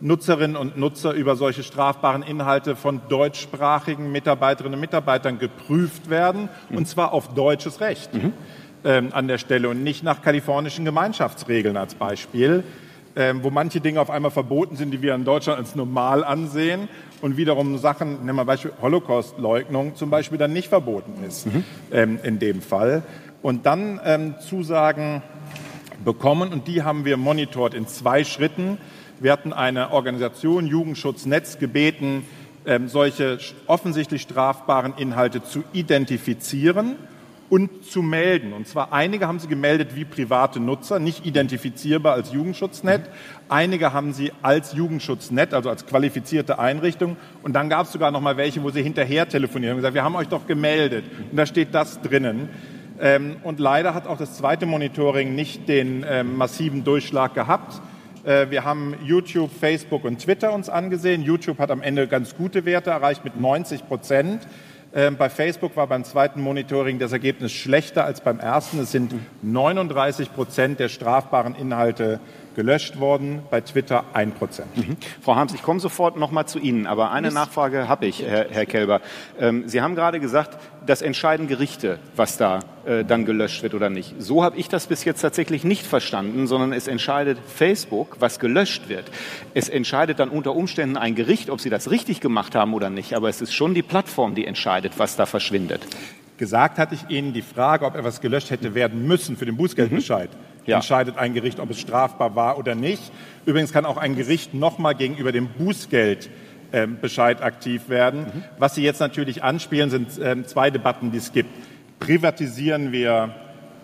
Nutzerinnen 0.00 0.56
und 0.56 0.76
Nutzer 0.76 1.12
über 1.12 1.36
solche 1.36 1.62
strafbaren 1.62 2.22
Inhalte 2.22 2.74
von 2.74 3.00
deutschsprachigen 3.08 4.10
Mitarbeiterinnen 4.10 4.74
und 4.74 4.80
Mitarbeitern 4.80 5.38
geprüft 5.38 6.10
werden, 6.10 6.48
mhm. 6.68 6.78
und 6.78 6.88
zwar 6.88 7.12
auf 7.12 7.34
deutsches 7.34 7.80
Recht. 7.80 8.12
Mhm 8.12 8.32
ähm, 8.84 9.10
an 9.12 9.28
der 9.28 9.38
Stelle 9.38 9.68
und 9.68 9.82
nicht 9.82 10.02
nach 10.02 10.22
kalifornischen 10.22 10.84
Gemeinschaftsregeln 10.84 11.76
als 11.76 11.94
Beispiel, 11.94 12.64
ähm, 13.14 13.44
wo 13.44 13.50
manche 13.50 13.80
Dinge 13.80 14.00
auf 14.00 14.10
einmal 14.10 14.30
verboten 14.30 14.76
sind, 14.76 14.90
die 14.90 15.02
wir 15.02 15.14
in 15.14 15.24
Deutschland 15.24 15.58
als 15.58 15.74
normal 15.74 16.24
ansehen 16.24 16.88
und 17.20 17.36
wiederum 17.36 17.78
Sachen, 17.78 18.24
nehmen 18.24 18.36
wir 18.36 18.44
Beispiel 18.44 18.72
Holocaust-Leugnung 18.80 19.94
zum 19.94 20.10
Beispiel 20.10 20.38
dann 20.38 20.52
nicht 20.52 20.68
verboten 20.68 21.22
ist 21.24 21.46
mhm. 21.46 21.64
ähm, 21.92 22.18
in 22.22 22.38
dem 22.38 22.60
Fall. 22.60 23.02
Und 23.42 23.66
dann 23.66 24.36
Zusagen 24.38 25.20
bekommen 26.04 26.52
und 26.52 26.68
die 26.68 26.84
haben 26.84 27.04
wir 27.04 27.16
monitort 27.16 27.74
in 27.74 27.88
zwei 27.88 28.22
Schritten. 28.22 28.78
Wir 29.18 29.32
hatten 29.32 29.52
eine 29.52 29.90
Organisation, 29.90 30.68
Jugendschutznetz, 30.68 31.58
gebeten, 31.58 32.24
solche 32.86 33.38
offensichtlich 33.66 34.22
strafbaren 34.22 34.94
Inhalte 34.96 35.42
zu 35.42 35.64
identifizieren 35.72 36.94
und 37.52 37.84
zu 37.84 38.00
melden. 38.00 38.54
Und 38.54 38.66
zwar 38.66 38.94
einige 38.94 39.28
haben 39.28 39.38
sie 39.38 39.46
gemeldet 39.46 39.94
wie 39.94 40.06
private 40.06 40.58
Nutzer, 40.58 40.98
nicht 40.98 41.26
identifizierbar 41.26 42.14
als 42.14 42.32
Jugendschutznet. 42.32 43.02
Einige 43.50 43.92
haben 43.92 44.14
sie 44.14 44.32
als 44.40 44.72
Jugendschutznet, 44.72 45.52
also 45.52 45.68
als 45.68 45.84
qualifizierte 45.84 46.58
Einrichtung. 46.58 47.18
Und 47.42 47.52
dann 47.52 47.68
gab 47.68 47.84
es 47.84 47.92
sogar 47.92 48.10
noch 48.10 48.22
mal 48.22 48.38
welche, 48.38 48.62
wo 48.62 48.70
sie 48.70 48.82
hinterher 48.82 49.28
telefonieren 49.28 49.74
und 49.74 49.80
gesagt, 49.80 49.94
wir 49.94 50.02
haben 50.02 50.16
euch 50.16 50.28
doch 50.28 50.46
gemeldet. 50.46 51.04
Und 51.30 51.36
da 51.36 51.44
steht 51.44 51.74
das 51.74 52.00
drinnen. 52.00 52.48
Ähm, 52.98 53.36
und 53.42 53.60
leider 53.60 53.92
hat 53.92 54.06
auch 54.06 54.16
das 54.16 54.38
zweite 54.38 54.64
Monitoring 54.64 55.34
nicht 55.34 55.68
den 55.68 56.06
ähm, 56.08 56.38
massiven 56.38 56.84
Durchschlag 56.84 57.34
gehabt. 57.34 57.82
Äh, 58.24 58.48
wir 58.48 58.64
haben 58.64 58.94
YouTube, 59.04 59.50
Facebook 59.52 60.04
und 60.04 60.20
Twitter 60.22 60.54
uns 60.54 60.70
angesehen. 60.70 61.20
YouTube 61.20 61.58
hat 61.58 61.70
am 61.70 61.82
Ende 61.82 62.08
ganz 62.08 62.34
gute 62.34 62.64
Werte 62.64 62.88
erreicht 62.88 63.24
mit 63.24 63.38
90 63.38 63.86
Prozent. 63.86 64.48
Ähm, 64.94 65.16
bei 65.16 65.30
Facebook 65.30 65.74
war 65.74 65.86
beim 65.86 66.04
zweiten 66.04 66.42
Monitoring 66.42 66.98
das 66.98 67.12
Ergebnis 67.12 67.50
schlechter 67.52 68.04
als 68.04 68.20
beim 68.20 68.38
ersten. 68.40 68.78
Es 68.78 68.92
sind 68.92 69.14
39 69.40 70.34
Prozent 70.34 70.80
der 70.80 70.90
strafbaren 70.90 71.54
Inhalte 71.54 72.20
gelöscht 72.54 73.00
worden, 73.00 73.42
bei 73.50 73.60
Twitter 73.60 74.04
1 74.12 74.34
Prozent. 74.34 74.76
Mhm. 74.76 74.96
Frau 75.20 75.36
Harms, 75.36 75.54
ich 75.54 75.62
komme 75.62 75.80
sofort 75.80 76.16
noch 76.16 76.30
mal 76.30 76.46
zu 76.46 76.58
Ihnen, 76.58 76.86
aber 76.86 77.10
eine 77.10 77.28
Mist. 77.28 77.34
Nachfrage 77.34 77.88
habe 77.88 78.06
ich, 78.06 78.22
Herr, 78.22 78.46
Herr 78.50 78.66
Kelber. 78.66 79.00
Ähm, 79.38 79.68
Sie 79.68 79.80
haben 79.80 79.94
gerade 79.94 80.20
gesagt, 80.20 80.58
das 80.86 81.02
entscheiden 81.02 81.46
Gerichte, 81.46 81.98
was 82.16 82.36
da 82.36 82.60
äh, 82.84 83.04
dann 83.04 83.24
gelöscht 83.24 83.62
wird 83.62 83.74
oder 83.74 83.90
nicht. 83.90 84.14
So 84.18 84.42
habe 84.42 84.56
ich 84.56 84.68
das 84.68 84.86
bis 84.86 85.04
jetzt 85.04 85.20
tatsächlich 85.20 85.64
nicht 85.64 85.86
verstanden, 85.86 86.46
sondern 86.46 86.72
es 86.72 86.88
entscheidet 86.88 87.38
Facebook, 87.46 88.16
was 88.20 88.40
gelöscht 88.40 88.88
wird. 88.88 89.04
Es 89.54 89.68
entscheidet 89.68 90.18
dann 90.18 90.28
unter 90.28 90.54
Umständen 90.54 90.96
ein 90.96 91.14
Gericht, 91.14 91.50
ob 91.50 91.60
sie 91.60 91.70
das 91.70 91.90
richtig 91.90 92.20
gemacht 92.20 92.54
haben 92.54 92.74
oder 92.74 92.90
nicht, 92.90 93.14
aber 93.14 93.28
es 93.28 93.40
ist 93.40 93.54
schon 93.54 93.74
die 93.74 93.82
Plattform, 93.82 94.34
die 94.34 94.46
entscheidet, 94.46 94.98
was 94.98 95.16
da 95.16 95.26
verschwindet. 95.26 95.86
Gesagt 96.38 96.78
hatte 96.78 96.94
ich 96.96 97.08
Ihnen, 97.08 97.32
die 97.32 97.42
Frage, 97.42 97.84
ob 97.84 97.94
etwas 97.94 98.20
gelöscht 98.20 98.50
hätte 98.50 98.74
werden 98.74 99.06
müssen 99.06 99.36
für 99.36 99.44
den 99.46 99.56
Bußgeldbescheid, 99.56 100.30
mhm. 100.30 100.51
Ja. 100.66 100.76
entscheidet 100.76 101.16
ein 101.18 101.34
Gericht, 101.34 101.60
ob 101.60 101.70
es 101.70 101.80
strafbar 101.80 102.34
war 102.36 102.58
oder 102.58 102.74
nicht. 102.74 103.12
Übrigens 103.46 103.72
kann 103.72 103.84
auch 103.84 103.96
ein 103.96 104.16
Gericht 104.16 104.54
nochmal 104.54 104.94
gegenüber 104.94 105.32
dem 105.32 105.48
Bußgeldbescheid 105.48 107.38
ähm, 107.38 107.44
aktiv 107.44 107.88
werden. 107.88 108.20
Mhm. 108.20 108.44
Was 108.58 108.74
Sie 108.74 108.82
jetzt 108.82 109.00
natürlich 109.00 109.42
anspielen, 109.42 109.90
sind 109.90 110.20
ähm, 110.22 110.46
zwei 110.46 110.70
Debatten, 110.70 111.10
die 111.10 111.18
es 111.18 111.32
gibt. 111.32 111.50
Privatisieren 111.98 112.92
wir 112.92 113.34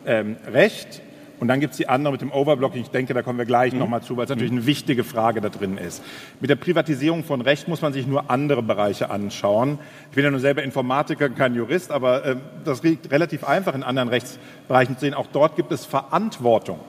ähm, 0.06 0.36
Recht 0.52 1.02
und 1.40 1.48
dann 1.48 1.60
gibt 1.60 1.72
es 1.72 1.76
die 1.76 1.88
andere 1.88 2.12
mit 2.12 2.20
dem 2.20 2.32
Overblocking. 2.32 2.82
Ich 2.82 2.90
denke, 2.90 3.14
da 3.14 3.22
kommen 3.22 3.38
wir 3.38 3.46
gleich 3.46 3.72
mhm. 3.72 3.78
nochmal 3.78 4.02
zu, 4.02 4.16
weil 4.16 4.24
es 4.24 4.30
natürlich 4.30 4.52
eine 4.52 4.66
wichtige 4.66 5.04
Frage 5.04 5.40
da 5.40 5.48
drin 5.48 5.78
ist. 5.78 6.02
Mit 6.40 6.50
der 6.50 6.56
Privatisierung 6.56 7.24
von 7.24 7.40
Recht 7.40 7.68
muss 7.68 7.80
man 7.80 7.92
sich 7.92 8.06
nur 8.06 8.30
andere 8.30 8.62
Bereiche 8.62 9.10
anschauen. 9.10 9.78
Ich 10.10 10.16
bin 10.16 10.24
ja 10.24 10.30
nur 10.30 10.40
selber 10.40 10.62
Informatiker, 10.62 11.28
kein 11.28 11.54
Jurist, 11.54 11.92
aber 11.92 12.24
äh, 12.24 12.36
das 12.64 12.82
liegt 12.82 13.10
relativ 13.12 13.44
einfach 13.44 13.74
in 13.74 13.82
anderen 13.82 14.08
Rechtsbereichen 14.08 14.96
zu 14.96 15.00
sehen. 15.02 15.14
Auch 15.14 15.28
dort 15.32 15.56
gibt 15.56 15.72
es 15.72 15.84
Verantwortung 15.84 16.80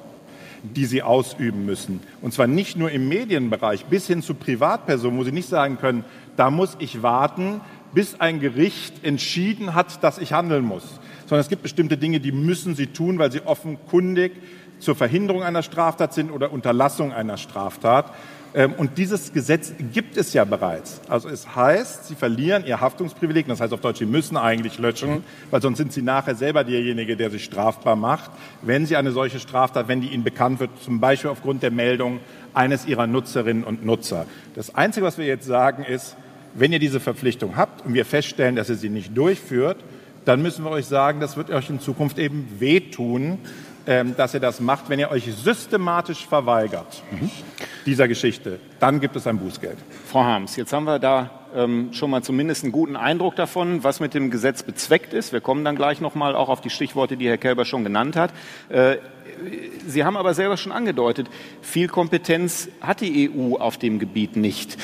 die 0.61 0.83
sie 0.83 1.01
ausüben 1.01 1.65
müssen. 1.65 2.01
Und 2.21 2.33
zwar 2.33 2.45
nicht 2.45 2.75
nur 2.75 2.91
im 2.91 3.07
Medienbereich, 3.07 3.85
bis 3.85 4.07
hin 4.07 4.21
zu 4.21 4.33
Privatpersonen, 4.33 5.17
wo 5.17 5.23
sie 5.23 5.31
nicht 5.31 5.47
sagen 5.47 5.77
können, 5.77 6.03
da 6.35 6.51
muss 6.51 6.75
ich 6.79 7.01
warten, 7.01 7.61
bis 7.93 8.19
ein 8.19 8.41
Gericht 8.41 9.05
entschieden 9.05 9.73
hat, 9.73 10.03
dass 10.03 10.17
ich 10.17 10.33
handeln 10.33 10.65
muss 10.65 10.99
sondern 11.29 11.41
es 11.41 11.49
gibt 11.49 11.61
bestimmte 11.61 11.95
Dinge, 11.95 12.19
die 12.19 12.31
müssen 12.31 12.73
sie 12.73 12.87
tun, 12.87 13.19
weil 13.19 13.31
sie 13.31 13.41
offenkundig 13.45 14.31
zur 14.79 14.95
Verhinderung 14.95 15.43
einer 15.43 15.61
Straftat 15.61 16.11
sind 16.11 16.31
oder 16.31 16.51
Unterlassung 16.51 17.13
einer 17.13 17.37
Straftat. 17.37 18.11
Ähm, 18.55 18.73
und 18.73 18.97
dieses 18.97 19.31
Gesetz 19.31 19.71
gibt 19.93 20.17
es 20.17 20.33
ja 20.33 20.43
bereits. 20.43 21.01
Also 21.07 21.29
es 21.29 21.55
heißt, 21.55 22.07
sie 22.07 22.15
verlieren 22.15 22.65
ihr 22.65 22.81
Haftungsprivileg. 22.81 23.47
Das 23.47 23.61
heißt 23.61 23.73
auf 23.73 23.81
Deutsch, 23.81 23.99
sie 23.99 24.07
müssen 24.07 24.37
eigentlich 24.37 24.79
löschen, 24.79 25.23
weil 25.51 25.61
sonst 25.61 25.77
sind 25.77 25.93
sie 25.93 26.01
nachher 26.01 26.33
selber 26.33 26.63
derjenige, 26.63 27.15
der 27.15 27.29
sich 27.29 27.43
strafbar 27.43 27.95
macht, 27.95 28.31
wenn 28.63 28.87
sie 28.87 28.95
eine 28.95 29.11
solche 29.11 29.39
Straftat, 29.39 29.87
wenn 29.87 30.01
die 30.01 30.07
ihnen 30.07 30.23
bekannt 30.23 30.59
wird, 30.59 30.71
zum 30.81 30.99
Beispiel 30.99 31.29
aufgrund 31.29 31.61
der 31.61 31.69
Meldung 31.69 32.21
eines 32.55 32.87
ihrer 32.87 33.05
Nutzerinnen 33.05 33.63
und 33.63 33.85
Nutzer. 33.85 34.25
Das 34.55 34.73
Einzige, 34.73 35.05
was 35.05 35.19
wir 35.19 35.27
jetzt 35.27 35.45
sagen, 35.45 35.83
ist, 35.83 36.15
wenn 36.55 36.73
ihr 36.73 36.79
diese 36.79 36.99
Verpflichtung 36.99 37.55
habt 37.55 37.85
und 37.85 37.93
wir 37.93 38.05
feststellen, 38.05 38.55
dass 38.55 38.69
ihr 38.69 38.77
sie 38.77 38.89
nicht 38.89 39.15
durchführt, 39.15 39.77
dann 40.25 40.41
müssen 40.41 40.63
wir 40.63 40.71
euch 40.71 40.85
sagen, 40.85 41.19
das 41.19 41.37
wird 41.37 41.49
euch 41.49 41.69
in 41.69 41.79
Zukunft 41.79 42.19
eben 42.19 42.47
wehtun, 42.59 43.39
ähm, 43.87 44.15
dass 44.15 44.33
ihr 44.33 44.39
das 44.39 44.59
macht, 44.59 44.89
wenn 44.89 44.99
ihr 44.99 45.09
euch 45.09 45.25
systematisch 45.33 46.27
verweigert 46.27 47.03
dieser 47.85 48.07
Geschichte. 48.07 48.59
Dann 48.79 48.99
gibt 48.99 49.15
es 49.15 49.25
ein 49.25 49.39
Bußgeld. 49.39 49.77
Frau 50.05 50.23
Harms, 50.23 50.55
jetzt 50.57 50.73
haben 50.73 50.83
wir 50.83 50.99
da 50.99 51.31
ähm, 51.55 51.91
schon 51.93 52.11
mal 52.11 52.21
zumindest 52.21 52.63
einen 52.63 52.71
guten 52.71 52.95
Eindruck 52.95 53.35
davon, 53.35 53.83
was 53.83 53.99
mit 53.99 54.13
dem 54.13 54.29
Gesetz 54.29 54.63
bezweckt 54.63 55.13
ist. 55.13 55.33
Wir 55.33 55.41
kommen 55.41 55.65
dann 55.65 55.75
gleich 55.75 56.01
noch 56.01 56.13
mal 56.13 56.35
auch 56.35 56.49
auf 56.49 56.61
die 56.61 56.69
Stichworte, 56.69 57.17
die 57.17 57.27
Herr 57.27 57.37
Kelber 57.37 57.65
schon 57.65 57.83
genannt 57.83 58.15
hat. 58.15 58.31
Äh, 58.69 58.97
Sie 59.87 60.03
haben 60.03 60.17
aber 60.17 60.33
selber 60.33 60.57
schon 60.57 60.71
angedeutet, 60.71 61.27
viel 61.61 61.87
Kompetenz 61.87 62.67
hat 62.81 62.99
die 63.01 63.31
EU 63.31 63.55
auf 63.55 63.77
dem 63.77 63.97
Gebiet 63.97 64.35
nicht. 64.35 64.77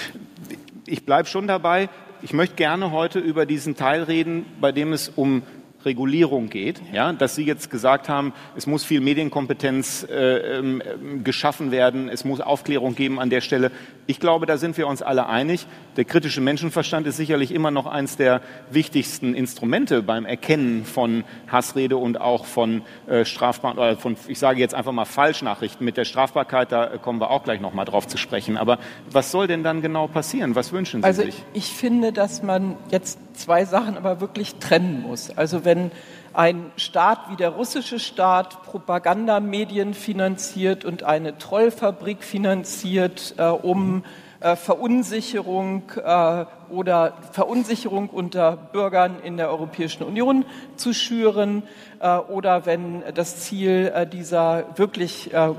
Ich 0.87 1.05
bleibe 1.05 1.27
schon 1.27 1.45
dabei, 1.45 1.89
ich 2.25 2.33
möchte 2.33 2.55
gerne 2.55 2.89
heute 2.89 3.19
über 3.19 3.45
diesen 3.45 3.75
Teil 3.75 4.01
reden, 4.01 4.47
bei 4.59 4.71
dem 4.71 4.93
es 4.93 5.09
um 5.09 5.43
Regulierung 5.85 6.49
geht, 6.49 6.81
ja, 6.91 7.13
dass 7.13 7.35
Sie 7.35 7.43
jetzt 7.43 7.69
gesagt 7.69 8.09
haben, 8.09 8.33
es 8.55 8.67
muss 8.67 8.83
viel 8.83 9.01
Medienkompetenz 9.01 10.05
äh, 10.09 10.59
äh, 10.59 10.81
geschaffen 11.23 11.71
werden, 11.71 12.09
es 12.09 12.25
muss 12.25 12.41
Aufklärung 12.41 12.95
geben 12.95 13.19
an 13.19 13.29
der 13.29 13.41
Stelle. 13.41 13.71
Ich 14.07 14.19
glaube, 14.19 14.45
da 14.45 14.57
sind 14.57 14.77
wir 14.77 14.87
uns 14.87 15.01
alle 15.01 15.27
einig. 15.27 15.67
Der 15.97 16.05
kritische 16.05 16.41
Menschenverstand 16.41 17.07
ist 17.07 17.17
sicherlich 17.17 17.51
immer 17.51 17.71
noch 17.71 17.85
eines 17.85 18.17
der 18.17 18.41
wichtigsten 18.69 19.33
Instrumente 19.33 20.03
beim 20.03 20.25
Erkennen 20.25 20.85
von 20.85 21.23
Hassrede 21.47 21.97
und 21.97 22.19
auch 22.19 22.45
von 22.45 22.81
äh, 23.07 23.25
strafbaren, 23.25 23.77
oder 23.77 23.97
von, 23.97 24.15
ich 24.27 24.39
sage 24.39 24.59
jetzt 24.59 24.75
einfach 24.75 24.91
mal 24.91 25.05
Falschnachrichten. 25.05 25.85
Mit 25.85 25.97
der 25.97 26.05
Strafbarkeit, 26.05 26.71
da 26.71 26.97
kommen 26.97 27.19
wir 27.19 27.29
auch 27.31 27.43
gleich 27.43 27.61
noch 27.61 27.73
mal 27.73 27.85
drauf 27.85 28.07
zu 28.07 28.17
sprechen. 28.17 28.57
Aber 28.57 28.79
was 29.09 29.31
soll 29.31 29.47
denn 29.47 29.63
dann 29.63 29.81
genau 29.81 30.07
passieren? 30.07 30.55
Was 30.55 30.71
wünschen 30.71 31.01
Sie 31.01 31.05
also 31.05 31.23
sich? 31.23 31.43
Ich 31.53 31.71
finde, 31.71 32.11
dass 32.11 32.43
man 32.43 32.77
jetzt 32.91 33.19
zwei 33.37 33.65
Sachen 33.65 33.97
aber 33.97 34.21
wirklich 34.21 34.55
trennen 34.55 35.01
muss. 35.01 35.35
Also 35.37 35.65
wenn 35.65 35.91
ein 36.33 36.71
Staat 36.75 37.29
wie 37.29 37.35
der 37.35 37.49
russische 37.49 37.99
Staat 37.99 38.63
Propagandamedien 38.63 39.93
finanziert 39.93 40.83
und 40.83 41.03
eine 41.03 41.37
Trollfabrik 41.37 42.23
finanziert, 42.23 43.35
äh, 43.37 43.43
um 43.45 44.03
äh, 44.41 44.55
Verunsicherung 44.55 45.83
äh, 46.03 46.45
oder 46.69 47.13
Verunsicherung 47.31 48.09
unter 48.09 48.57
Bürgern 48.57 49.17
in 49.23 49.37
der 49.37 49.49
Europäischen 49.49 50.03
Union 50.03 50.45
zu 50.75 50.93
schüren 50.93 51.63
äh, 51.99 52.17
oder 52.17 52.65
wenn 52.65 53.03
das 53.13 53.37
Ziel 53.37 53.91
äh, 53.95 54.05
dieser 54.05 54.65
wirklich 54.75 55.33
äh, 55.33 55.49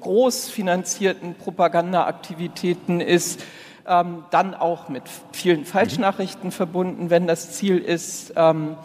groß 0.00 0.48
finanzierten 0.48 1.34
Propagandaaktivitäten 1.34 3.00
ist, 3.00 3.42
ähm, 3.86 4.24
dann 4.30 4.54
auch 4.54 4.88
mit 4.88 5.04
vielen 5.32 5.64
Falschnachrichten 5.64 6.50
verbunden, 6.50 7.10
wenn 7.10 7.26
das 7.26 7.52
Ziel 7.52 7.78
ist, 7.78 8.32
ähm, 8.36 8.76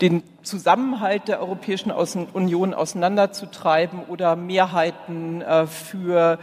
den 0.00 0.22
Zusammenhalt 0.42 1.28
der 1.28 1.40
Europäischen 1.40 1.90
Union 1.90 2.74
auseinanderzutreiben 2.74 4.00
oder 4.08 4.36
Mehrheiten 4.36 5.42
äh, 5.42 5.66
für 5.66 6.38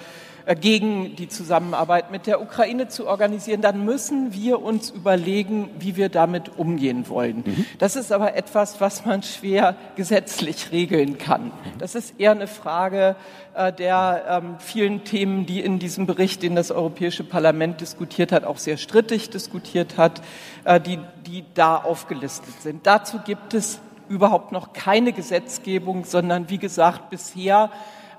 gegen 0.56 1.16
die 1.16 1.28
Zusammenarbeit 1.28 2.12
mit 2.12 2.26
der 2.26 2.42
Ukraine 2.42 2.88
zu 2.88 3.08
organisieren, 3.08 3.62
dann 3.62 3.86
müssen 3.86 4.34
wir 4.34 4.62
uns 4.62 4.90
überlegen, 4.90 5.70
wie 5.80 5.96
wir 5.96 6.10
damit 6.10 6.58
umgehen 6.58 7.08
wollen. 7.08 7.44
Mhm. 7.46 7.66
Das 7.78 7.96
ist 7.96 8.12
aber 8.12 8.36
etwas, 8.36 8.82
was 8.82 9.06
man 9.06 9.22
schwer 9.24 9.76
gesetzlich 9.96 10.72
regeln 10.72 11.18
kann. 11.18 11.52
Das 11.78 11.96
ist 11.96 12.20
eher 12.20 12.32
eine 12.32 12.48
Frage 12.48 13.16
äh, 13.54 13.72
der 13.74 14.26
ähm, 14.28 14.56
vielen 14.60 15.04
Themen, 15.04 15.46
die 15.46 15.62
in 15.62 15.80
diesem 15.80 16.06
Bericht, 16.06 16.42
den 16.44 16.56
das 16.56 16.72
Europäische 16.72 17.24
Parlament 17.24 17.82
diskutiert 17.82 18.32
hat, 18.32 18.44
auch 18.44 18.58
sehr 18.58 18.78
strittig 18.78 19.30
diskutiert 19.30 19.98
hat, 19.98 20.22
äh, 20.64 20.80
die, 20.80 21.00
die 21.28 21.46
da 21.54 21.76
aufgelistet 21.76 22.62
sind. 22.62 22.88
Dazu 22.88 23.20
gibt 23.20 23.54
es 23.54 23.80
überhaupt 24.08 24.52
noch 24.52 24.74
keine 24.74 25.14
Gesetzgebung, 25.14 26.06
sondern 26.06 26.50
wie 26.50 26.58
gesagt, 26.58 27.10
bisher 27.10 27.70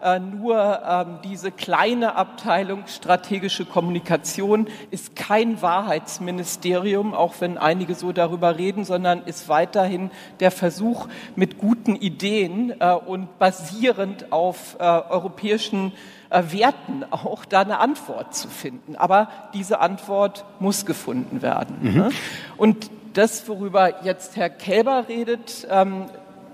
äh, 0.02 0.18
nur 0.18 0.80
ähm, 0.86 1.18
diese 1.24 1.50
kleine 1.50 2.16
Abteilung 2.16 2.84
strategische 2.86 3.64
Kommunikation 3.64 4.68
ist 4.90 5.16
kein 5.16 5.60
Wahrheitsministerium, 5.62 7.14
auch 7.14 7.34
wenn 7.40 7.58
einige 7.58 7.94
so 7.94 8.12
darüber 8.12 8.56
reden, 8.56 8.84
sondern 8.84 9.22
ist 9.22 9.48
weiterhin 9.48 10.10
der 10.40 10.50
Versuch, 10.50 11.08
mit 11.36 11.58
guten 11.58 11.96
Ideen 11.96 12.74
äh, 12.80 12.94
und 12.94 13.38
basierend 13.38 14.32
auf 14.32 14.76
äh, 14.78 14.84
europäischen 14.84 15.92
Werten 16.32 17.04
auch 17.10 17.44
da 17.44 17.62
eine 17.62 17.80
Antwort 17.80 18.36
zu 18.36 18.46
finden. 18.46 18.94
Aber 18.94 19.28
diese 19.52 19.80
Antwort 19.80 20.44
muss 20.60 20.86
gefunden 20.86 21.42
werden. 21.42 21.78
Mhm. 21.80 21.94
Ne? 21.94 22.08
Und 22.56 22.88
das, 23.14 23.48
worüber 23.48 24.04
jetzt 24.04 24.36
Herr 24.36 24.50
Kälber 24.50 25.06
redet, 25.08 25.66
ähm, 25.68 26.06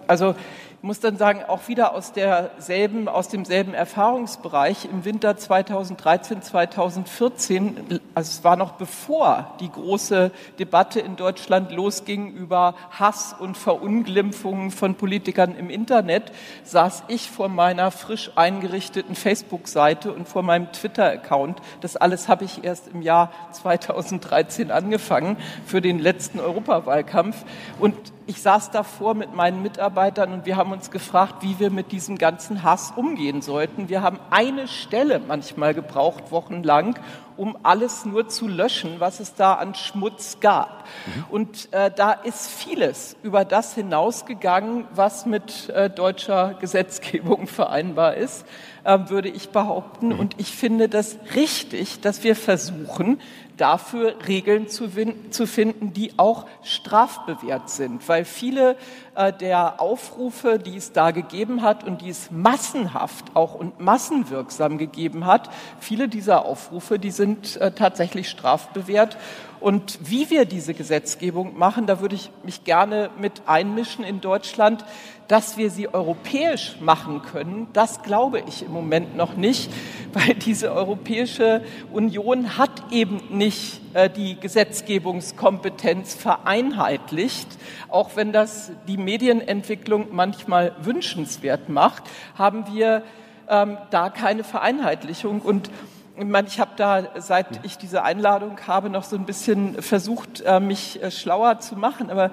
also 0.06 0.34
muss 0.82 1.00
dann 1.00 1.16
sagen, 1.16 1.42
auch 1.46 1.68
wieder 1.68 1.94
aus, 1.94 2.12
derselben, 2.12 3.08
aus 3.08 3.28
demselben 3.28 3.74
Erfahrungsbereich 3.74 4.84
im 4.84 5.04
Winter 5.04 5.36
2013, 5.36 6.42
2014, 6.42 8.00
also 8.14 8.28
es 8.30 8.44
war 8.44 8.56
noch 8.56 8.72
bevor 8.72 9.56
die 9.60 9.70
große 9.70 10.30
Debatte 10.58 11.00
in 11.00 11.16
Deutschland 11.16 11.72
losging 11.72 12.32
über 12.32 12.74
Hass 12.90 13.34
und 13.38 13.56
Verunglimpfungen 13.56 14.70
von 14.70 14.94
Politikern 14.94 15.56
im 15.56 15.70
Internet, 15.70 16.32
saß 16.64 17.04
ich 17.08 17.30
vor 17.30 17.48
meiner 17.48 17.90
frisch 17.90 18.30
eingerichteten 18.36 19.14
Facebook-Seite 19.14 20.12
und 20.12 20.28
vor 20.28 20.42
meinem 20.42 20.72
Twitter-Account. 20.72 21.60
Das 21.80 21.96
alles 21.96 22.28
habe 22.28 22.44
ich 22.44 22.64
erst 22.64 22.88
im 22.88 23.02
Jahr 23.02 23.30
2013 23.52 24.70
angefangen 24.70 25.36
für 25.66 25.80
den 25.80 25.98
letzten 25.98 26.40
Europawahlkampf. 26.40 27.44
Und 27.80 27.94
ich 28.26 28.42
saß 28.42 28.70
davor 28.70 29.14
mit 29.14 29.34
meinen 29.34 29.62
Mitarbeitern 29.62 30.32
und 30.32 30.46
wir 30.46 30.56
haben 30.56 30.72
uns 30.72 30.90
gefragt, 30.90 31.36
wie 31.42 31.58
wir 31.58 31.70
mit 31.70 31.92
diesem 31.92 32.18
ganzen 32.18 32.62
Hass 32.62 32.92
umgehen 32.96 33.40
sollten. 33.40 33.88
Wir 33.88 34.02
haben 34.02 34.18
eine 34.30 34.66
Stelle 34.66 35.20
manchmal 35.20 35.74
gebraucht, 35.74 36.32
wochenlang, 36.32 36.98
um 37.36 37.56
alles 37.62 38.04
nur 38.04 38.28
zu 38.28 38.48
löschen, 38.48 38.98
was 38.98 39.20
es 39.20 39.34
da 39.34 39.54
an 39.54 39.74
Schmutz 39.74 40.38
gab. 40.40 40.84
Mhm. 41.06 41.24
Und 41.30 41.72
äh, 41.72 41.90
da 41.94 42.12
ist 42.12 42.48
vieles 42.48 43.16
über 43.22 43.44
das 43.44 43.74
hinausgegangen, 43.74 44.86
was 44.92 45.26
mit 45.26 45.68
äh, 45.68 45.88
deutscher 45.88 46.54
Gesetzgebung 46.54 47.46
vereinbar 47.46 48.16
ist, 48.16 48.44
äh, 48.84 48.98
würde 49.06 49.28
ich 49.28 49.50
behaupten. 49.50 50.08
Mhm. 50.08 50.20
Und 50.20 50.34
ich 50.38 50.50
finde 50.50 50.88
das 50.88 51.18
richtig, 51.34 52.00
dass 52.00 52.24
wir 52.24 52.34
versuchen, 52.34 53.20
dafür 53.56 54.14
Regeln 54.26 54.68
zu, 54.68 54.90
zu, 55.30 55.46
finden, 55.46 55.92
die 55.92 56.12
auch 56.18 56.46
strafbewehrt 56.62 57.70
sind. 57.70 58.06
Weil 58.08 58.24
viele 58.24 58.76
äh, 59.14 59.32
der 59.32 59.80
Aufrufe, 59.80 60.58
die 60.58 60.76
es 60.76 60.92
da 60.92 61.10
gegeben 61.10 61.62
hat 61.62 61.84
und 61.84 62.02
die 62.02 62.10
es 62.10 62.30
massenhaft 62.30 63.34
auch 63.34 63.54
und 63.54 63.80
massenwirksam 63.80 64.78
gegeben 64.78 65.26
hat, 65.26 65.50
viele 65.80 66.08
dieser 66.08 66.44
Aufrufe, 66.44 66.98
die 66.98 67.10
sind 67.10 67.56
äh, 67.56 67.72
tatsächlich 67.72 68.28
strafbewehrt. 68.28 69.16
Und 69.58 69.98
wie 70.02 70.28
wir 70.30 70.44
diese 70.44 70.74
Gesetzgebung 70.74 71.58
machen, 71.58 71.86
da 71.86 72.00
würde 72.00 72.14
ich 72.14 72.30
mich 72.42 72.64
gerne 72.64 73.10
mit 73.18 73.42
einmischen 73.46 74.04
in 74.04 74.20
Deutschland, 74.20 74.84
dass 75.28 75.56
wir 75.56 75.70
sie 75.70 75.92
europäisch 75.92 76.76
machen 76.80 77.22
können, 77.22 77.68
das 77.72 78.02
glaube 78.02 78.42
ich 78.46 78.62
im 78.62 78.72
Moment 78.72 79.16
noch 79.16 79.36
nicht, 79.36 79.70
weil 80.12 80.34
diese 80.34 80.72
Europäische 80.72 81.62
Union 81.92 82.56
hat 82.56 82.70
eben 82.90 83.20
nicht 83.30 83.80
äh, 83.94 84.08
die 84.08 84.38
Gesetzgebungskompetenz 84.38 86.14
vereinheitlicht, 86.14 87.48
auch 87.88 88.10
wenn 88.14 88.32
das 88.32 88.72
die 88.86 88.96
Medienentwicklung 88.96 90.08
manchmal 90.12 90.72
wünschenswert 90.80 91.68
macht, 91.68 92.04
haben 92.36 92.64
wir 92.72 93.02
ähm, 93.48 93.78
da 93.90 94.10
keine 94.10 94.44
Vereinheitlichung 94.44 95.40
und 95.40 95.70
ich 96.18 96.24
meine, 96.24 96.48
ich 96.48 96.58
habe 96.60 96.70
da, 96.76 97.20
seit 97.20 97.62
ich 97.62 97.76
diese 97.76 98.02
Einladung 98.02 98.58
habe, 98.66 98.88
noch 98.88 99.04
so 99.04 99.16
ein 99.16 99.26
bisschen 99.26 99.82
versucht, 99.82 100.40
äh, 100.40 100.60
mich 100.60 101.02
äh, 101.02 101.10
schlauer 101.10 101.58
zu 101.58 101.76
machen. 101.76 102.10
Aber 102.10 102.30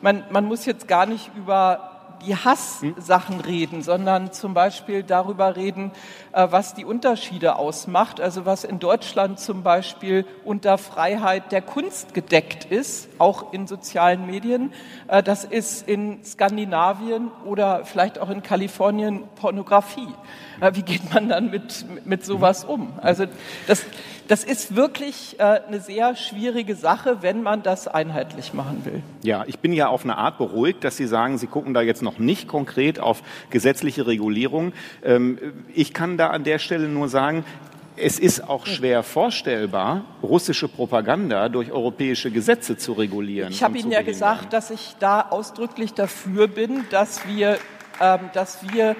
man, 0.00 0.24
man 0.30 0.46
muss 0.46 0.64
jetzt 0.64 0.88
gar 0.88 1.04
nicht 1.04 1.30
über 1.36 1.95
die 2.24 2.36
Hasssachen 2.36 3.40
reden, 3.40 3.82
sondern 3.82 4.32
zum 4.32 4.54
Beispiel 4.54 5.02
darüber 5.02 5.56
reden, 5.56 5.92
was 6.36 6.74
die 6.74 6.84
Unterschiede 6.84 7.56
ausmacht. 7.56 8.20
Also 8.20 8.44
was 8.44 8.64
in 8.64 8.78
Deutschland 8.78 9.40
zum 9.40 9.62
Beispiel 9.62 10.26
unter 10.44 10.78
Freiheit 10.78 11.50
der 11.52 11.62
Kunst 11.62 12.14
gedeckt 12.14 12.66
ist, 12.66 13.08
auch 13.18 13.52
in 13.52 13.66
sozialen 13.66 14.26
Medien. 14.26 14.72
Äh, 15.08 15.22
das 15.22 15.44
ist 15.44 15.88
in 15.88 16.24
Skandinavien 16.24 17.30
oder 17.44 17.84
vielleicht 17.84 18.18
auch 18.18 18.30
in 18.30 18.42
Kalifornien 18.42 19.24
Pornografie. 19.36 20.08
Äh, 20.60 20.72
wie 20.74 20.82
geht 20.82 21.12
man 21.12 21.28
dann 21.28 21.50
mit, 21.50 21.84
mit 22.04 22.24
sowas 22.24 22.64
um? 22.64 22.92
Also 23.00 23.24
das, 23.66 23.84
das 24.28 24.44
ist 24.44 24.74
wirklich 24.74 25.36
äh, 25.38 25.42
eine 25.42 25.80
sehr 25.80 26.16
schwierige 26.16 26.74
Sache, 26.74 27.18
wenn 27.20 27.42
man 27.42 27.62
das 27.62 27.86
einheitlich 27.86 28.54
machen 28.54 28.84
will. 28.84 29.02
Ja, 29.22 29.44
ich 29.46 29.58
bin 29.60 29.72
ja 29.72 29.88
auf 29.88 30.04
eine 30.04 30.18
Art 30.18 30.38
beruhigt, 30.38 30.84
dass 30.84 30.96
Sie 30.96 31.06
sagen, 31.06 31.38
Sie 31.38 31.46
gucken 31.46 31.74
da 31.74 31.82
jetzt 31.82 32.02
noch 32.02 32.18
nicht 32.18 32.48
konkret 32.48 32.98
auf 32.98 33.22
gesetzliche 33.50 34.06
Regulierung. 34.06 34.72
Ähm, 35.04 35.38
ich 35.74 35.94
kann 35.94 36.16
da 36.16 36.25
an 36.30 36.44
der 36.44 36.58
Stelle 36.58 36.88
nur 36.88 37.08
sagen, 37.08 37.44
es 37.96 38.18
ist 38.18 38.46
auch 38.46 38.66
schwer 38.66 39.02
vorstellbar, 39.02 40.04
russische 40.22 40.68
Propaganda 40.68 41.48
durch 41.48 41.72
europäische 41.72 42.30
Gesetze 42.30 42.76
zu 42.76 42.92
regulieren. 42.92 43.50
Ich 43.50 43.62
habe 43.62 43.78
Ihnen 43.78 43.90
ja 43.90 44.02
gesagt, 44.02 44.52
dass 44.52 44.70
ich 44.70 44.96
da 44.98 45.22
ausdrücklich 45.22 45.94
dafür 45.94 46.46
bin, 46.46 46.84
dass 46.90 47.26
wir, 47.26 47.58
ähm, 48.00 48.20
dass 48.34 48.58
wir 48.70 48.96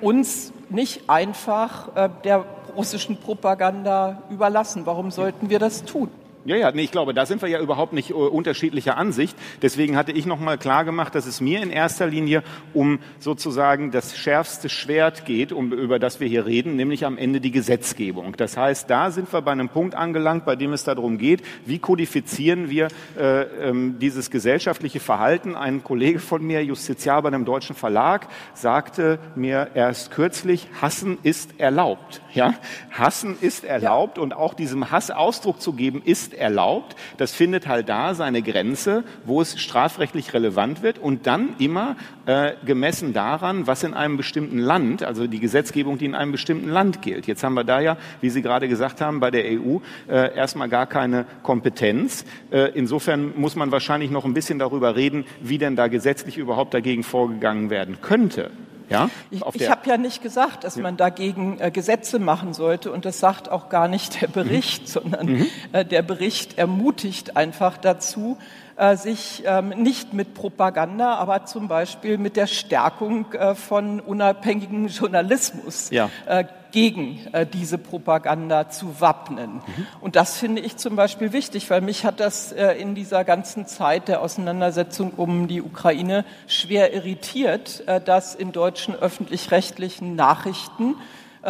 uns 0.00 0.52
nicht 0.70 1.10
einfach 1.10 1.94
äh, 1.94 2.08
der 2.24 2.44
russischen 2.74 3.18
Propaganda 3.18 4.22
überlassen. 4.30 4.86
Warum 4.86 5.10
sollten 5.10 5.50
wir 5.50 5.58
das 5.58 5.84
tun? 5.84 6.10
Ja, 6.48 6.56
ja, 6.56 6.72
nee, 6.72 6.84
ich 6.84 6.92
glaube, 6.92 7.12
da 7.12 7.26
sind 7.26 7.42
wir 7.42 7.50
ja 7.50 7.60
überhaupt 7.60 7.92
nicht 7.92 8.14
uh, 8.14 8.24
unterschiedlicher 8.24 8.96
Ansicht. 8.96 9.36
Deswegen 9.60 9.98
hatte 9.98 10.12
ich 10.12 10.24
noch 10.24 10.40
mal 10.40 10.56
klar 10.56 10.86
gemacht, 10.86 11.14
dass 11.14 11.26
es 11.26 11.42
mir 11.42 11.62
in 11.62 11.68
erster 11.68 12.06
Linie 12.06 12.42
um 12.72 13.00
sozusagen 13.18 13.90
das 13.90 14.16
schärfste 14.16 14.70
Schwert 14.70 15.26
geht, 15.26 15.52
um, 15.52 15.74
über 15.74 15.98
das 15.98 16.20
wir 16.20 16.26
hier 16.26 16.46
reden, 16.46 16.74
nämlich 16.74 17.04
am 17.04 17.18
Ende 17.18 17.42
die 17.42 17.50
Gesetzgebung. 17.50 18.34
Das 18.38 18.56
heißt, 18.56 18.88
da 18.88 19.10
sind 19.10 19.30
wir 19.30 19.42
bei 19.42 19.52
einem 19.52 19.68
Punkt 19.68 19.94
angelangt, 19.94 20.46
bei 20.46 20.56
dem 20.56 20.72
es 20.72 20.84
darum 20.84 21.18
geht, 21.18 21.42
wie 21.66 21.80
kodifizieren 21.80 22.70
wir 22.70 22.88
äh, 23.18 23.42
ähm, 23.42 23.98
dieses 23.98 24.30
gesellschaftliche 24.30 25.00
Verhalten. 25.00 25.54
Ein 25.54 25.84
Kollege 25.84 26.18
von 26.18 26.42
mir, 26.42 26.64
Justiziar 26.64 27.20
bei 27.20 27.28
einem 27.28 27.44
deutschen 27.44 27.76
Verlag, 27.76 28.26
sagte 28.54 29.18
mir 29.36 29.72
erst 29.74 30.12
kürzlich, 30.12 30.66
Hassen 30.80 31.18
ist 31.22 31.60
erlaubt. 31.60 32.22
Ja, 32.38 32.54
Hassen 32.90 33.36
ist 33.40 33.64
erlaubt 33.64 34.16
ja. 34.16 34.22
und 34.22 34.34
auch 34.34 34.54
diesem 34.54 34.90
Hass 34.90 35.10
Ausdruck 35.10 35.60
zu 35.60 35.72
geben 35.72 36.02
ist 36.04 36.34
erlaubt. 36.34 36.96
Das 37.16 37.32
findet 37.32 37.66
halt 37.66 37.88
da 37.88 38.14
seine 38.14 38.42
Grenze, 38.42 39.04
wo 39.24 39.40
es 39.40 39.60
strafrechtlich 39.60 40.34
relevant 40.34 40.82
wird 40.82 40.98
und 40.98 41.26
dann 41.26 41.50
immer 41.58 41.96
äh, 42.26 42.52
gemessen 42.64 43.12
daran, 43.12 43.66
was 43.66 43.82
in 43.82 43.94
einem 43.94 44.16
bestimmten 44.16 44.58
Land, 44.58 45.02
also 45.02 45.26
die 45.26 45.40
Gesetzgebung, 45.40 45.98
die 45.98 46.04
in 46.04 46.14
einem 46.14 46.32
bestimmten 46.32 46.68
Land 46.68 47.02
gilt. 47.02 47.26
Jetzt 47.26 47.42
haben 47.42 47.54
wir 47.54 47.64
da 47.64 47.80
ja, 47.80 47.96
wie 48.20 48.30
Sie 48.30 48.42
gerade 48.42 48.68
gesagt 48.68 49.00
haben, 49.00 49.20
bei 49.20 49.30
der 49.30 49.44
EU 49.44 49.78
äh, 50.08 50.34
erstmal 50.36 50.68
gar 50.68 50.86
keine 50.86 51.26
Kompetenz. 51.42 52.24
Äh, 52.50 52.70
insofern 52.74 53.32
muss 53.36 53.56
man 53.56 53.72
wahrscheinlich 53.72 54.10
noch 54.10 54.24
ein 54.24 54.34
bisschen 54.34 54.58
darüber 54.58 54.94
reden, 54.94 55.24
wie 55.40 55.58
denn 55.58 55.74
da 55.74 55.88
gesetzlich 55.88 56.36
überhaupt 56.38 56.74
dagegen 56.74 57.02
vorgegangen 57.02 57.70
werden 57.70 58.00
könnte. 58.00 58.50
Ja? 58.88 59.10
Ich, 59.30 59.42
ich 59.54 59.70
habe 59.70 59.88
ja 59.88 59.96
nicht 59.96 60.22
gesagt, 60.22 60.64
dass 60.64 60.76
man 60.76 60.96
dagegen 60.96 61.58
äh, 61.60 61.70
Gesetze 61.70 62.18
machen 62.18 62.54
sollte 62.54 62.90
und 62.90 63.04
das 63.04 63.20
sagt 63.20 63.50
auch 63.50 63.68
gar 63.68 63.88
nicht 63.88 64.20
der 64.22 64.28
Bericht, 64.28 64.82
mhm. 64.82 64.86
sondern 64.86 65.26
mhm. 65.26 65.46
äh, 65.72 65.84
der 65.84 66.02
Bericht 66.02 66.58
ermutigt 66.58 67.36
einfach 67.36 67.76
dazu, 67.76 68.38
äh, 68.78 68.96
sich 68.96 69.42
ähm, 69.44 69.70
nicht 69.70 70.14
mit 70.14 70.34
Propaganda, 70.34 71.16
aber 71.16 71.44
zum 71.44 71.68
Beispiel 71.68 72.16
mit 72.16 72.36
der 72.36 72.46
Stärkung 72.46 73.32
äh, 73.32 73.54
von 73.54 74.00
unabhängigem 74.00 74.86
Journalismus 74.86 75.90
ja. 75.90 76.10
Äh, 76.26 76.44
gegen 76.70 77.26
äh, 77.32 77.46
diese 77.46 77.78
Propaganda 77.78 78.68
zu 78.68 79.00
wappnen. 79.00 79.54
Mhm. 79.54 79.86
Und 80.00 80.16
das 80.16 80.36
finde 80.36 80.62
ich 80.62 80.76
zum 80.76 80.96
Beispiel 80.96 81.32
wichtig, 81.32 81.70
weil 81.70 81.80
mich 81.80 82.04
hat 82.04 82.20
das 82.20 82.52
äh, 82.52 82.72
in 82.74 82.94
dieser 82.94 83.24
ganzen 83.24 83.66
Zeit 83.66 84.06
der 84.08 84.22
Auseinandersetzung 84.22 85.12
um 85.16 85.48
die 85.48 85.62
Ukraine 85.62 86.24
schwer 86.46 86.92
irritiert, 86.92 87.82
äh, 87.86 88.00
dass 88.00 88.34
in 88.34 88.52
deutschen 88.52 88.94
öffentlich-rechtlichen 88.94 90.14
Nachrichten 90.14 90.94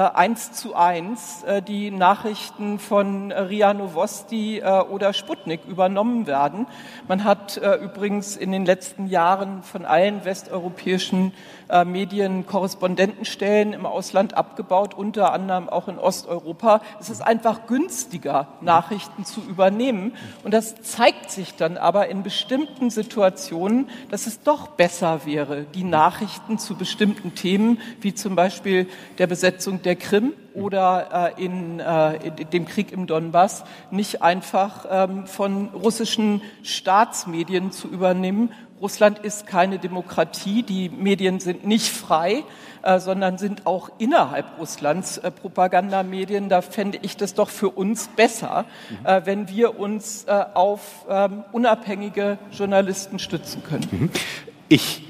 eins 0.00 0.52
zu 0.52 0.74
eins 0.74 1.42
äh, 1.44 1.62
die 1.62 1.90
Nachrichten 1.90 2.78
von 2.78 3.32
RIA 3.32 3.74
Novosti 3.74 4.58
äh, 4.58 4.80
oder 4.80 5.12
Sputnik 5.12 5.60
übernommen 5.66 6.26
werden. 6.26 6.66
Man 7.06 7.24
hat 7.24 7.56
übrigens 7.82 8.36
in 8.36 8.52
den 8.52 8.64
letzten 8.66 9.06
Jahren 9.06 9.62
von 9.62 9.84
allen 9.84 10.24
westeuropäischen 10.24 11.32
Medien 11.86 12.46
Korrespondentenstellen 12.46 13.72
im 13.72 13.86
Ausland 13.86 14.34
abgebaut, 14.34 14.94
unter 14.94 15.32
anderem 15.32 15.68
auch 15.68 15.88
in 15.88 15.98
Osteuropa. 15.98 16.80
Es 17.00 17.10
ist 17.10 17.22
einfach 17.22 17.66
günstiger, 17.66 18.48
Nachrichten 18.60 19.24
zu 19.24 19.40
übernehmen. 19.40 20.14
Und 20.44 20.52
das 20.52 20.80
zeigt 20.82 21.30
sich 21.30 21.54
dann 21.54 21.76
aber 21.76 22.08
in 22.08 22.22
bestimmten 22.22 22.90
Situationen, 22.90 23.88
dass 24.10 24.26
es 24.26 24.42
doch 24.42 24.68
besser 24.68 25.24
wäre, 25.24 25.64
die 25.74 25.84
Nachrichten 25.84 26.58
zu 26.58 26.76
bestimmten 26.76 27.34
Themen, 27.34 27.80
wie 28.00 28.14
zum 28.14 28.34
Beispiel 28.34 28.86
der 29.18 29.26
Besetzung 29.26 29.82
der 29.82 29.87
Krim 29.96 30.32
oder 30.54 31.34
äh, 31.38 31.44
in, 31.44 31.80
äh, 31.80 32.16
in, 32.26 32.50
dem 32.50 32.66
Krieg 32.66 32.92
im 32.92 33.06
Donbass 33.06 33.64
nicht 33.90 34.22
einfach 34.22 34.86
ähm, 34.90 35.26
von 35.26 35.68
russischen 35.68 36.42
Staatsmedien 36.62 37.70
zu 37.70 37.88
übernehmen. 37.88 38.52
Russland 38.80 39.18
ist 39.18 39.46
keine 39.46 39.78
Demokratie, 39.78 40.62
die 40.62 40.88
Medien 40.88 41.40
sind 41.40 41.66
nicht 41.66 41.88
frei, 41.88 42.44
äh, 42.82 43.00
sondern 43.00 43.38
sind 43.38 43.66
auch 43.66 43.90
innerhalb 43.98 44.58
Russlands 44.58 45.18
äh, 45.18 45.30
Propagandamedien. 45.30 46.48
Da 46.48 46.62
fände 46.62 46.98
ich 47.02 47.16
das 47.16 47.34
doch 47.34 47.50
für 47.50 47.70
uns 47.70 48.08
besser, 48.08 48.66
mhm. 48.88 49.06
äh, 49.06 49.26
wenn 49.26 49.48
wir 49.48 49.78
uns 49.80 50.24
äh, 50.24 50.44
auf 50.54 51.06
ähm, 51.08 51.44
unabhängige 51.52 52.38
Journalisten 52.52 53.18
stützen 53.18 53.62
können. 53.64 53.88
Mhm. 53.90 54.10
Ich 54.68 55.07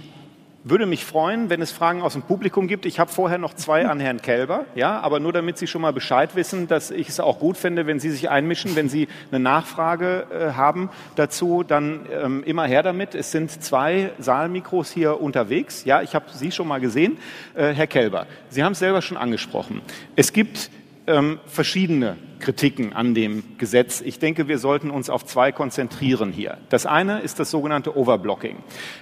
würde 0.71 0.87
mich 0.87 1.05
freuen, 1.05 1.51
wenn 1.51 1.63
es 1.63 1.73
Fragen 1.73 2.03
aus 2.03 2.15
dem 2.15 2.23
Publikum 2.23 2.69
gibt. 2.69 2.87
Ich 2.87 2.99
habe 2.99 3.11
vorher 3.11 3.39
noch 3.39 3.55
zwei 3.55 3.87
an 3.87 4.01
Herrn 4.01 4.23
Kelber, 4.23 4.65
ja, 4.75 5.01
aber 5.01 5.21
nur 5.21 5.33
damit 5.33 5.59
Sie 5.59 5.67
schon 5.67 5.83
mal 5.83 5.93
Bescheid 5.93 6.35
wissen, 6.35 6.69
dass 6.69 6.91
ich 6.91 7.09
es 7.09 7.21
auch 7.21 7.39
gut 7.39 7.57
finde, 7.57 7.87
wenn 7.87 8.01
Sie 8.01 8.11
sich 8.11 8.29
einmischen, 8.29 8.77
wenn 8.77 8.89
Sie 8.89 9.09
eine 9.31 9.41
Nachfrage 9.41 10.27
äh, 10.31 10.53
haben 10.53 10.91
dazu, 11.17 11.63
dann 11.63 12.07
ähm, 12.13 12.43
immer 12.45 12.67
her 12.67 12.83
damit. 12.83 13.15
Es 13.15 13.31
sind 13.31 13.63
zwei 13.63 14.11
Saalmikros 14.19 14.91
hier 14.91 15.21
unterwegs. 15.21 15.85
Ja, 15.85 16.03
ich 16.03 16.15
habe 16.15 16.27
Sie 16.33 16.51
schon 16.51 16.69
mal 16.69 16.81
gesehen. 16.81 17.19
Äh, 17.55 17.73
Herr 17.73 17.87
Kelber, 17.87 18.27
Sie 18.51 18.63
haben 18.63 18.73
es 18.73 18.79
selber 18.79 19.03
schon 19.03 19.17
angesprochen. 19.17 19.83
Es 20.17 20.33
gibt 20.33 20.71
ähm, 21.07 21.39
verschiedene 21.47 22.17
Kritiken 22.41 22.93
an 22.93 23.15
dem 23.15 23.43
Gesetz. 23.59 24.01
Ich 24.01 24.19
denke, 24.19 24.49
wir 24.49 24.59
sollten 24.59 24.91
uns 24.91 25.11
auf 25.11 25.25
zwei 25.25 25.53
konzentrieren 25.53 26.33
hier. 26.33 26.59
Das 26.69 26.87
eine 26.87 27.21
ist 27.21 27.39
das 27.39 27.51
sogenannte 27.51 27.97
Overblocking. 27.97 28.57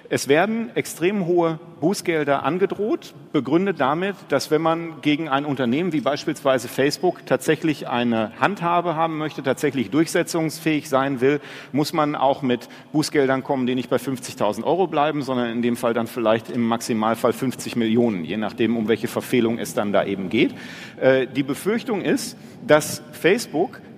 Es 0.08 0.28
werden 0.28 0.70
extrem 0.74 1.26
hohe 1.26 1.58
Bußgelder 1.80 2.42
angedroht, 2.44 3.14
begründet 3.32 3.80
damit, 3.80 4.16
dass 4.28 4.50
wenn 4.50 4.62
man 4.62 5.00
gegen 5.02 5.28
ein 5.28 5.44
Unternehmen 5.44 5.92
wie 5.92 6.00
beispielsweise 6.00 6.68
Facebook 6.68 7.26
tatsächlich 7.26 7.88
eine 7.88 8.32
Handhabe 8.40 8.94
haben 8.94 9.18
möchte, 9.18 9.42
tatsächlich 9.42 9.90
durchsetzungsfähig 9.90 10.88
sein 10.88 11.20
will, 11.20 11.40
muss 11.72 11.92
man 11.92 12.14
auch 12.14 12.42
mit 12.42 12.68
Bußgeldern 12.92 13.42
kommen, 13.42 13.66
die 13.66 13.74
nicht 13.74 13.90
bei 13.90 13.96
50.000 13.96 14.64
Euro 14.64 14.86
bleiben, 14.86 15.22
sondern 15.22 15.50
in 15.50 15.60
dem 15.60 15.76
Fall 15.76 15.92
dann 15.92 16.06
vielleicht 16.06 16.50
im 16.50 16.66
Maximalfall 16.66 17.32
50 17.32 17.76
Millionen, 17.76 18.24
je 18.24 18.36
nachdem, 18.36 18.76
um 18.76 18.88
welche 18.88 19.08
Verfehlung 19.08 19.58
es 19.58 19.74
dann 19.74 19.92
da 19.92 20.04
eben 20.04 20.30
geht. 20.30 20.54
Äh, 20.98 21.26
die 21.26 21.42
Befürchtung 21.42 22.00
ist, 22.00 22.38
dass 22.66 23.02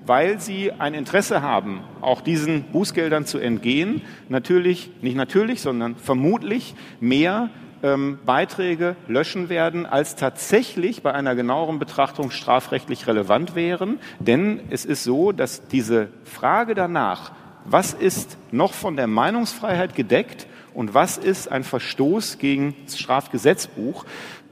weil 0.07 0.41
sie 0.41 0.73
ein 0.73 0.95
Interesse 0.95 1.43
haben, 1.43 1.83
auch 2.01 2.23
diesen 2.23 2.63
Bußgeldern 2.73 3.27
zu 3.27 3.39
entgehen, 3.39 4.01
natürlich, 4.31 4.91
nicht 5.03 5.17
natürlich, 5.17 5.61
sondern 5.61 5.97
vermutlich 5.97 6.75
mehr 6.99 7.51
ähm, 7.83 8.19
Beiträge 8.25 8.97
löschen 9.07 9.51
werden, 9.51 9.85
als 9.85 10.17
tatsächlich 10.17 11.03
bei 11.03 11.13
einer 11.13 11.35
genaueren 11.35 11.79
Betrachtung 11.79 12.31
strafrechtlich 12.31 13.07
relevant 13.07 13.55
wären. 13.55 14.01
Denn 14.19 14.61
es 14.71 14.87
ist 14.87 15.05
so, 15.05 15.33
dass 15.33 15.69
diese 15.69 16.09
Frage 16.25 16.75
danach, 16.75 17.33
was 17.67 17.93
ist 17.93 18.39
noch 18.51 18.73
von 18.73 18.97
der 18.97 19.09
Meinungsfreiheit 19.09 19.95
gedeckt 19.95 20.47
und 20.73 20.95
was 20.95 21.19
ist 21.19 21.53
ein 21.53 21.65
Verstoß 21.65 22.39
gegen 22.39 22.75
das 22.87 22.99
Strafgesetzbuch, 22.99 24.07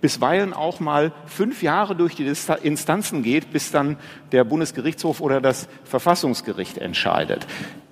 bisweilen 0.07 0.55
auch 0.55 0.79
mal 0.79 1.11
fünf 1.27 1.65
Jahre 1.65 1.97
durch 1.97 2.15
die 2.15 2.33
Instanzen 2.63 3.25
geht, 3.25 3.53
bis 3.53 3.73
dann 3.73 3.97
der 4.31 4.45
Bundesgerichtshof 4.45 5.21
oder 5.21 5.41
das 5.41 5.67
Verfassungsgericht 5.83 6.79
entscheidet. 6.79 7.45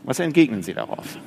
Was 0.04 0.20
entgegnen 0.20 0.62
Sie 0.62 0.74
darauf? 0.74 1.18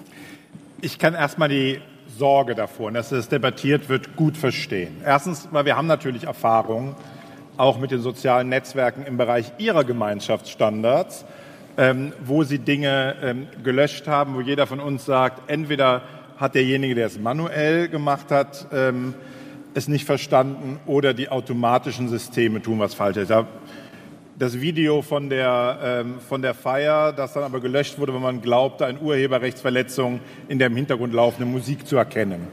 Ich 0.79 0.97
kann 0.97 1.13
erstmal 1.13 1.49
die 1.49 1.81
Sorge 2.17 2.55
davor, 2.55 2.89
dass 2.93 3.11
es 3.11 3.27
debattiert 3.27 3.89
wird, 3.89 4.15
gut 4.15 4.37
verstehen. 4.37 4.95
Erstens, 5.03 5.49
weil 5.51 5.65
wir 5.65 5.75
haben 5.75 5.87
natürlich 5.87 6.23
Erfahrungen 6.23 6.95
auch 7.57 7.79
mit 7.79 7.91
den 7.91 7.99
sozialen 7.99 8.47
Netzwerken 8.47 9.03
im 9.05 9.17
Bereich 9.17 9.51
ihrer 9.57 9.83
Gemeinschaftsstandards, 9.83 11.25
ähm, 11.77 12.13
wo 12.23 12.45
sie 12.45 12.59
Dinge 12.59 13.17
ähm, 13.21 13.47
gelöscht 13.61 14.07
haben, 14.07 14.35
wo 14.35 14.39
jeder 14.39 14.67
von 14.67 14.79
uns 14.79 15.03
sagt, 15.03 15.51
entweder 15.51 16.03
hat 16.37 16.55
derjenige, 16.55 16.95
der 16.95 17.07
es 17.07 17.19
manuell 17.19 17.89
gemacht 17.89 18.31
hat, 18.31 18.67
ähm, 18.71 19.15
es 19.77 19.87
nicht 19.87 20.05
verstanden 20.05 20.79
oder 20.87 21.13
die 21.13 21.29
automatischen 21.29 22.09
Systeme 22.09 22.61
tun 22.61 22.79
was 22.79 22.95
Falsches. 22.95 23.31
Das 24.39 24.59
Video 24.59 25.03
von 25.03 25.29
der, 25.29 25.79
ähm, 25.83 26.15
von 26.19 26.41
der 26.41 26.53
Feier, 26.53 27.11
das 27.11 27.33
dann 27.33 27.43
aber 27.43 27.59
gelöscht 27.59 27.97
wurde, 27.97 28.13
weil 28.13 28.21
man 28.21 28.41
glaubte, 28.41 28.85
eine 28.85 28.99
Urheberrechtsverletzung 28.99 30.19
in 30.47 30.57
der 30.59 30.67
im 30.67 30.75
Hintergrund 30.75 31.13
laufende 31.13 31.45
Musik 31.45 31.87
zu 31.87 31.97
erkennen. 31.97 32.47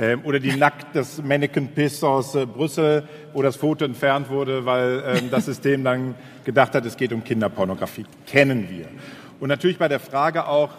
Ähm, 0.00 0.20
oder 0.24 0.40
die 0.40 0.56
Nackt 0.56 0.94
des 0.94 1.22
Mannequin 1.22 1.68
Piss 1.68 2.02
aus 2.02 2.34
äh, 2.34 2.46
Brüssel, 2.46 3.04
wo 3.32 3.42
das 3.42 3.56
Foto 3.56 3.84
entfernt 3.84 4.28
wurde, 4.30 4.64
weil 4.64 5.02
ähm, 5.06 5.30
das 5.30 5.46
System 5.46 5.84
dann 5.84 6.14
gedacht 6.44 6.74
hat, 6.74 6.86
es 6.86 6.96
geht 6.96 7.12
um 7.12 7.22
Kinderpornografie. 7.22 8.06
Kennen 8.26 8.68
wir. 8.70 8.86
Und 9.40 9.48
natürlich 9.48 9.78
bei 9.78 9.88
der 9.88 10.00
Frage 10.00 10.46
auch, 10.46 10.70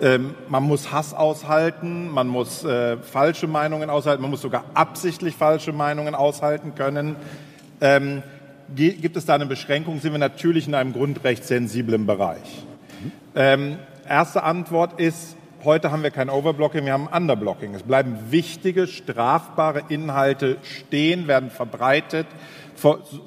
ähm, 0.00 0.34
man 0.48 0.62
muss 0.62 0.92
Hass 0.92 1.14
aushalten, 1.14 2.10
man 2.10 2.26
muss 2.26 2.64
äh, 2.64 2.96
falsche 2.98 3.46
Meinungen 3.46 3.90
aushalten, 3.90 4.22
man 4.22 4.30
muss 4.30 4.42
sogar 4.42 4.64
absichtlich 4.74 5.36
falsche 5.36 5.72
Meinungen 5.72 6.14
aushalten 6.14 6.74
können. 6.74 7.16
Ähm, 7.80 8.22
gibt 8.74 9.16
es 9.16 9.26
da 9.26 9.34
eine 9.34 9.46
Beschränkung, 9.46 10.00
sind 10.00 10.12
wir 10.12 10.18
natürlich 10.18 10.68
in 10.68 10.74
einem 10.74 10.92
grundrechtssensiblen 10.92 12.06
Bereich. 12.06 12.64
Ähm, 13.34 13.78
erste 14.08 14.42
Antwort 14.42 14.98
ist, 15.00 15.36
heute 15.64 15.90
haben 15.90 16.02
wir 16.02 16.10
kein 16.10 16.30
Overblocking, 16.30 16.84
wir 16.84 16.92
haben 16.92 17.06
Underblocking. 17.06 17.74
Es 17.74 17.82
bleiben 17.82 18.16
wichtige, 18.30 18.86
strafbare 18.86 19.82
Inhalte 19.88 20.56
stehen, 20.62 21.28
werden 21.28 21.50
verbreitet, 21.50 22.26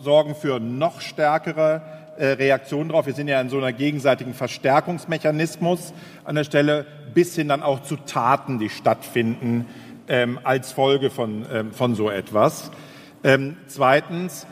sorgen 0.02 0.34
für 0.36 0.60
noch 0.60 1.02
stärkere 1.02 1.82
Reaktion 2.18 2.90
darauf. 2.90 3.06
Wir 3.06 3.14
sind 3.14 3.28
ja 3.28 3.40
in 3.42 3.50
so 3.50 3.58
einer 3.58 3.74
gegenseitigen 3.74 4.34
Verstärkungsmechanismus 4.34 5.94
an 6.24 6.36
der 6.36 6.44
Stelle, 6.44 6.86
bis 7.14 7.36
hin 7.36 7.48
dann 7.48 7.64
auch 7.64 7.84
zu 7.84 7.96
Taten, 7.96 8.60
die 8.60 8.70
stattfinden 8.70 9.66
ähm, 10.08 10.40
als 10.44 10.72
Folge 10.72 11.10
von, 11.10 11.46
ähm, 11.52 11.72
von 11.72 11.96
so 11.96 12.10
etwas. 12.10 12.72
Ähm, 13.24 13.58
zweitens, 13.68 14.46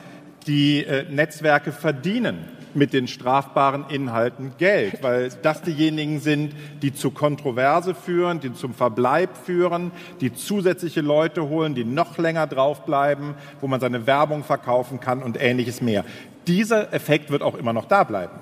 die 0.48 0.84
äh, 0.84 1.06
Netzwerke 1.10 1.72
verdienen 1.72 2.46
mit 2.74 2.94
den 2.94 3.08
strafbaren 3.08 3.86
Inhalten 3.90 4.54
Geld, 4.58 5.04
weil 5.04 5.30
das 5.42 5.62
diejenigen 5.62 6.20
sind, 6.20 6.54
die 6.82 6.94
zu 6.94 7.12
Kontroverse 7.12 7.94
führen, 7.94 8.40
die 8.40 8.54
zum 8.54 8.74
Verbleib 8.74 9.36
führen, 9.36 9.92
die 10.22 10.34
zusätzliche 10.34 11.02
Leute 11.02 11.50
holen, 11.50 11.76
die 11.76 11.84
noch 11.84 12.18
länger 12.18 12.48
draufbleiben, 12.48 13.36
wo 13.60 13.68
man 13.68 13.80
seine 13.80 14.08
Werbung 14.08 14.44
verkaufen 14.44 15.00
kann 15.00 15.22
und 15.22 15.42
ähnliches 15.42 15.82
mehr. 15.82 16.06
Dieser 16.52 16.92
Effekt 16.92 17.32
wird 17.32 17.44
auch 17.44 17.56
immer 17.56 17.72
noch 17.72 17.86
da 17.86 18.04
bleiben. 18.04 18.34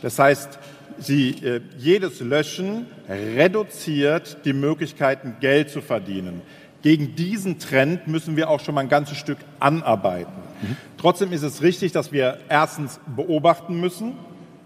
Das 0.00 0.18
heißt, 0.18 0.58
sie, 0.96 1.32
äh, 1.44 1.60
jedes 1.76 2.20
Löschen 2.20 2.86
reduziert 3.06 4.38
die 4.46 4.54
Möglichkeiten, 4.54 5.36
Geld 5.38 5.68
zu 5.68 5.82
verdienen. 5.82 6.40
Gegen 6.80 7.14
diesen 7.14 7.58
Trend 7.58 8.08
müssen 8.08 8.36
wir 8.36 8.48
auch 8.48 8.60
schon 8.60 8.74
mal 8.74 8.80
ein 8.80 8.88
ganzes 8.88 9.18
Stück 9.18 9.36
anarbeiten. 9.60 10.32
Mhm. 10.62 10.76
Trotzdem 10.96 11.30
ist 11.30 11.42
es 11.42 11.60
richtig, 11.60 11.92
dass 11.92 12.10
wir 12.10 12.38
erstens 12.48 13.00
beobachten 13.14 13.78
müssen. 13.78 14.14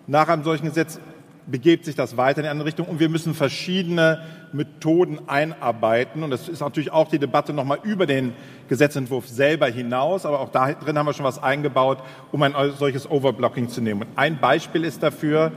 Nach 0.07 0.29
einem 0.29 0.45
solchen 0.45 0.67
Gesetz 0.67 1.01
begebt 1.47 1.85
sich 1.85 1.95
das 1.95 2.17
weiter 2.17 2.41
in 2.41 2.45
eine 2.45 2.53
andere 2.53 2.69
Richtung 2.69 2.87
und 2.87 3.01
wir 3.01 3.09
müssen 3.09 3.35
verschiedene 3.35 4.23
Methoden 4.53 5.21
einarbeiten. 5.27 6.23
Und 6.23 6.31
das 6.31 6.49
ist 6.49 6.61
natürlich 6.61 6.93
auch 6.93 7.09
die 7.09 7.19
Debatte 7.19 7.53
nochmal 7.53 7.79
über 7.83 8.07
den 8.07 8.35
Gesetzentwurf 8.69 9.29
selber 9.29 9.67
hinaus, 9.67 10.25
aber 10.25 10.41
auch 10.41 10.51
da 10.51 10.73
drin 10.73 10.99
haben 10.99 11.07
wir 11.07 11.13
schon 11.13 11.25
was 11.25 11.43
eingebaut, 11.43 11.99
um 12.31 12.43
ein 12.43 12.55
solches 12.79 13.11
Overblocking 13.11 13.69
zu 13.69 13.81
nehmen. 13.81 14.03
Und 14.03 14.09
ein 14.17 14.39
Beispiel 14.39 14.85
ist 14.85 15.03
dafür, 15.03 15.53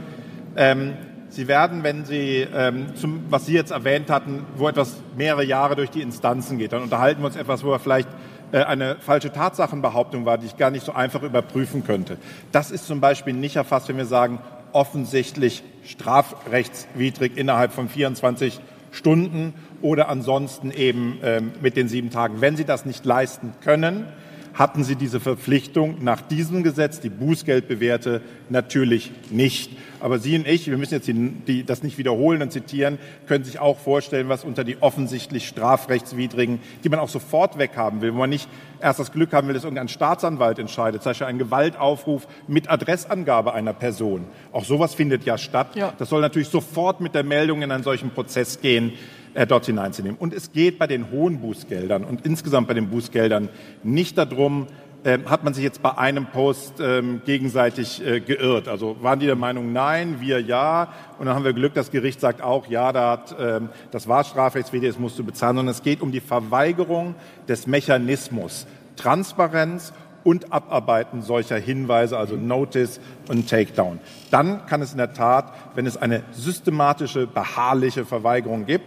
ähm, 0.55 0.93
Sie 1.27 1.47
werden, 1.47 1.83
wenn 1.83 2.05
Sie, 2.05 2.47
ähm, 2.55 2.95
zum, 2.95 3.25
was 3.29 3.45
Sie 3.45 3.53
jetzt 3.53 3.71
erwähnt 3.71 4.09
hatten, 4.09 4.45
wo 4.55 4.69
etwas 4.69 4.95
mehrere 5.17 5.43
Jahre 5.43 5.75
durch 5.75 5.89
die 5.89 6.01
Instanzen 6.01 6.57
geht, 6.57 6.71
dann 6.71 6.83
unterhalten 6.83 7.21
wir 7.21 7.25
uns 7.25 7.35
etwas, 7.35 7.63
wo 7.63 7.71
wir 7.71 7.79
vielleicht 7.79 8.07
äh, 8.51 8.59
eine 8.59 8.95
falsche 8.99 9.33
Tatsachenbehauptung 9.33 10.25
war, 10.25 10.37
die 10.37 10.45
ich 10.45 10.55
gar 10.55 10.69
nicht 10.69 10.85
so 10.85 10.93
einfach 10.93 11.23
überprüfen 11.23 11.83
könnte. 11.83 12.17
Das 12.53 12.71
ist 12.71 12.87
zum 12.87 13.01
Beispiel 13.01 13.33
nicht 13.33 13.57
erfasst, 13.57 13.89
wenn 13.89 13.97
wir 13.97 14.05
sagen, 14.05 14.39
offensichtlich 14.71 15.63
strafrechtswidrig 15.85 17.37
innerhalb 17.37 17.71
von 17.71 17.89
24 17.89 18.59
Stunden 18.91 19.53
oder 19.81 20.09
ansonsten 20.09 20.71
eben 20.71 21.19
ähm, 21.21 21.51
mit 21.61 21.75
den 21.75 21.87
sieben 21.87 22.09
Tagen. 22.09 22.41
Wenn 22.41 22.55
Sie 22.55 22.65
das 22.65 22.85
nicht 22.85 23.05
leisten 23.05 23.53
können, 23.63 24.07
hatten 24.55 24.83
Sie 24.85 24.95
diese 24.95 25.19
Verpflichtung 25.19 25.97
nach 26.01 26.21
diesem 26.21 26.63
Gesetz, 26.63 27.01
die 27.01 27.09
Bußgeldbewährte, 27.09 28.21
natürlich 28.49 29.11
nicht. 29.29 29.71
Aber 29.99 30.17
Sie 30.17 30.35
und 30.37 30.47
ich, 30.47 30.67
wir 30.67 30.77
müssen 30.77 30.93
jetzt 30.93 31.07
die, 31.07 31.13
die, 31.13 31.63
das 31.65 31.83
nicht 31.83 31.97
wiederholen 31.97 32.41
und 32.41 32.51
zitieren, 32.51 32.97
können 33.27 33.43
sich 33.43 33.59
auch 33.59 33.77
vorstellen, 33.77 34.29
was 34.29 34.43
unter 34.43 34.63
die 34.63 34.81
offensichtlich 34.81 35.47
strafrechtswidrigen, 35.47 36.59
die 36.83 36.89
man 36.89 36.99
auch 36.99 37.09
sofort 37.09 37.57
weghaben 37.57 38.01
will, 38.01 38.13
wo 38.13 38.19
man 38.19 38.29
nicht 38.29 38.47
erst 38.79 38.99
das 38.99 39.11
Glück 39.11 39.33
haben 39.33 39.47
will, 39.47 39.55
dass 39.55 39.63
irgendein 39.63 39.89
Staatsanwalt 39.89 40.57
entscheidet, 40.59 41.03
zum 41.03 41.09
Beispiel 41.09 41.27
ein 41.27 41.37
Gewaltaufruf 41.37 42.27
mit 42.47 42.69
Adressangabe 42.69 43.53
einer 43.53 43.73
Person. 43.73 44.25
Auch 44.53 44.63
sowas 44.63 44.93
findet 44.95 45.25
ja 45.25 45.37
statt. 45.37 45.75
Ja. 45.75 45.93
Das 45.97 46.09
soll 46.09 46.21
natürlich 46.21 46.49
sofort 46.49 47.01
mit 47.01 47.13
der 47.13 47.23
Meldung 47.23 47.61
in 47.61 47.71
einen 47.71 47.83
solchen 47.83 48.11
Prozess 48.11 48.61
gehen 48.61 48.93
äh, 49.35 49.45
dort 49.45 49.67
hineinzunehmen. 49.67 50.17
Und 50.17 50.33
es 50.33 50.51
geht 50.51 50.79
bei 50.79 50.87
den 50.87 51.11
hohen 51.11 51.41
Bußgeldern 51.41 52.03
und 52.03 52.25
insgesamt 52.25 52.67
bei 52.67 52.73
den 52.73 52.89
Bußgeldern 52.89 53.49
nicht 53.83 54.17
darum, 54.17 54.67
äh, 55.03 55.19
hat 55.25 55.43
man 55.43 55.53
sich 55.53 55.63
jetzt 55.63 55.83
bei 55.83 55.95
einem 55.97 56.25
Post 56.25 56.79
ähm, 56.79 57.21
gegenseitig 57.25 58.03
äh, 58.03 58.21
geirrt. 58.21 58.67
Also 58.67 58.97
waren 59.01 59.19
die 59.19 59.27
der 59.27 59.35
Meinung, 59.35 59.71
nein, 59.71 60.17
wir 60.19 60.41
ja. 60.41 60.87
Und 61.19 61.27
dann 61.27 61.35
haben 61.35 61.45
wir 61.45 61.53
Glück, 61.53 61.75
das 61.75 61.91
Gericht 61.91 62.19
sagt 62.19 62.41
auch, 62.41 62.67
ja, 62.67 62.91
da 62.91 63.11
hat, 63.11 63.35
ähm, 63.39 63.69
das 63.91 64.07
war 64.07 64.23
strafrechtswidrig, 64.23 64.89
das 64.89 64.99
musst 64.99 65.19
du 65.19 65.23
bezahlen. 65.23 65.57
Sondern 65.57 65.73
es 65.75 65.83
geht 65.83 66.01
um 66.01 66.11
die 66.11 66.21
Verweigerung 66.21 67.13
des 67.47 67.67
Mechanismus. 67.67 68.65
Transparenz 68.95 69.93
und 70.25 70.51
Abarbeiten 70.51 71.21
solcher 71.21 71.57
Hinweise, 71.57 72.17
also 72.17 72.35
Notice 72.35 72.99
und 73.29 73.47
Takedown. 73.47 73.99
Dann 74.31 74.65
kann 74.65 74.81
es 74.81 74.91
in 74.91 74.97
der 74.97 75.13
Tat, 75.13 75.53
wenn 75.75 75.85
es 75.85 75.97
eine 75.97 76.23
systematische, 76.31 77.27
beharrliche 77.27 78.05
Verweigerung 78.05 78.65
gibt, 78.65 78.85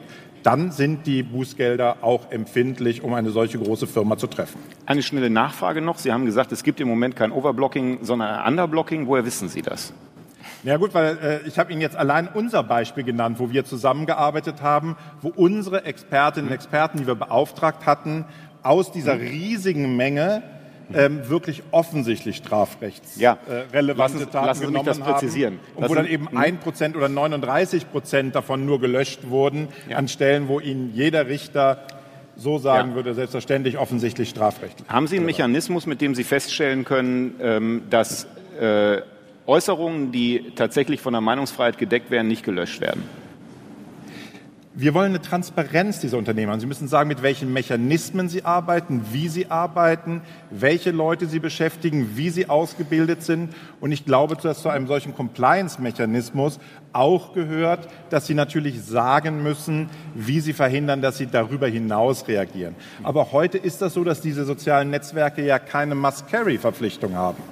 dann 0.48 0.70
sind 0.70 1.06
die 1.06 1.22
Bußgelder 1.22 1.98
auch 2.00 2.30
empfindlich, 2.30 3.02
um 3.02 3.12
eine 3.12 3.28
solche 3.28 3.58
große 3.58 3.86
Firma 3.86 4.16
zu 4.16 4.28
treffen. 4.28 4.58
Eine 4.86 5.02
schnelle 5.02 5.28
Nachfrage 5.28 5.82
noch. 5.82 5.98
Sie 5.98 6.10
haben 6.10 6.24
gesagt, 6.24 6.52
es 6.52 6.62
gibt 6.62 6.80
im 6.80 6.88
Moment 6.88 7.16
kein 7.16 7.32
Overblocking, 7.32 7.98
sondern 8.00 8.30
ein 8.30 8.52
Underblocking. 8.52 9.06
Woher 9.08 9.26
wissen 9.26 9.50
Sie 9.50 9.60
das? 9.60 9.92
Ja 10.64 10.78
gut, 10.78 10.94
weil 10.94 11.18
äh, 11.18 11.46
ich 11.46 11.58
habe 11.58 11.70
Ihnen 11.70 11.82
jetzt 11.82 11.96
allein 11.96 12.28
unser 12.32 12.62
Beispiel 12.62 13.04
genannt, 13.04 13.38
wo 13.38 13.50
wir 13.50 13.66
zusammengearbeitet 13.66 14.62
haben, 14.62 14.96
wo 15.20 15.28
unsere 15.28 15.84
Expertinnen 15.84 16.48
und 16.48 16.54
Experten, 16.54 16.96
die 16.96 17.06
wir 17.06 17.14
beauftragt 17.14 17.84
hatten, 17.84 18.24
aus 18.62 18.90
dieser 18.90 19.20
riesigen 19.20 19.96
Menge 19.96 20.42
ähm, 20.94 21.28
wirklich 21.28 21.62
offensichtlich 21.70 22.36
strafrechtsrelevante 22.36 24.18
ja. 24.18 24.24
äh, 24.24 24.26
Taten 24.26 24.46
lassen 24.46 24.60
Sie 24.60 24.66
genommen 24.66 24.86
das 24.86 24.98
präzisieren. 24.98 25.58
haben. 25.74 25.82
Und 25.82 25.90
wo 25.90 25.94
dann 25.94 26.06
eben 26.06 26.36
ein 26.36 26.58
Prozent 26.58 26.96
oder 26.96 27.08
39 27.08 27.90
Prozent 27.90 28.34
davon 28.34 28.64
nur 28.66 28.80
gelöscht 28.80 29.28
wurden 29.28 29.68
ja. 29.88 29.96
an 29.96 30.08
Stellen, 30.08 30.48
wo 30.48 30.60
Ihnen 30.60 30.92
jeder 30.94 31.28
Richter 31.28 31.82
so 32.36 32.58
sagen 32.58 32.90
ja. 32.90 32.94
würde, 32.94 33.14
selbstverständlich 33.14 33.78
offensichtlich 33.78 34.30
strafrechtlich. 34.30 34.88
Haben 34.88 35.08
Sie 35.08 35.16
einen 35.16 35.26
Mechanismus, 35.26 35.86
mit 35.86 36.00
dem 36.00 36.14
Sie 36.14 36.24
feststellen 36.24 36.84
können, 36.84 37.34
ähm, 37.40 37.82
dass 37.90 38.26
äh, 38.60 39.02
Äußerungen, 39.46 40.12
die 40.12 40.52
tatsächlich 40.54 41.00
von 41.00 41.12
der 41.12 41.20
Meinungsfreiheit 41.20 41.78
gedeckt 41.78 42.10
werden, 42.10 42.28
nicht 42.28 42.44
gelöscht 42.44 42.80
werden? 42.80 43.02
Wir 44.80 44.94
wollen 44.94 45.10
eine 45.10 45.20
Transparenz 45.20 45.98
dieser 45.98 46.18
Unternehmen. 46.18 46.60
Sie 46.60 46.66
müssen 46.66 46.86
sagen, 46.86 47.08
mit 47.08 47.20
welchen 47.20 47.52
Mechanismen 47.52 48.28
sie 48.28 48.44
arbeiten, 48.44 49.04
wie 49.10 49.26
sie 49.26 49.50
arbeiten, 49.50 50.22
welche 50.50 50.92
Leute 50.92 51.26
sie 51.26 51.40
beschäftigen, 51.40 52.12
wie 52.14 52.30
sie 52.30 52.48
ausgebildet 52.48 53.24
sind. 53.24 53.52
Und 53.80 53.90
ich 53.90 54.04
glaube, 54.04 54.36
dass 54.36 54.62
zu 54.62 54.68
einem 54.68 54.86
solchen 54.86 55.16
Compliance-Mechanismus 55.16 56.60
auch 56.92 57.32
gehört, 57.32 57.88
dass 58.10 58.28
sie 58.28 58.34
natürlich 58.34 58.80
sagen 58.80 59.42
müssen, 59.42 59.90
wie 60.14 60.38
sie 60.38 60.52
verhindern, 60.52 61.02
dass 61.02 61.18
sie 61.18 61.26
darüber 61.26 61.66
hinaus 61.66 62.28
reagieren. 62.28 62.76
Aber 63.02 63.32
heute 63.32 63.58
ist 63.58 63.82
das 63.82 63.94
so, 63.94 64.04
dass 64.04 64.20
diese 64.20 64.44
sozialen 64.44 64.90
Netzwerke 64.90 65.44
ja 65.44 65.58
keine 65.58 65.96
Must-Carry-Verpflichtung 65.96 67.16
haben. 67.16 67.42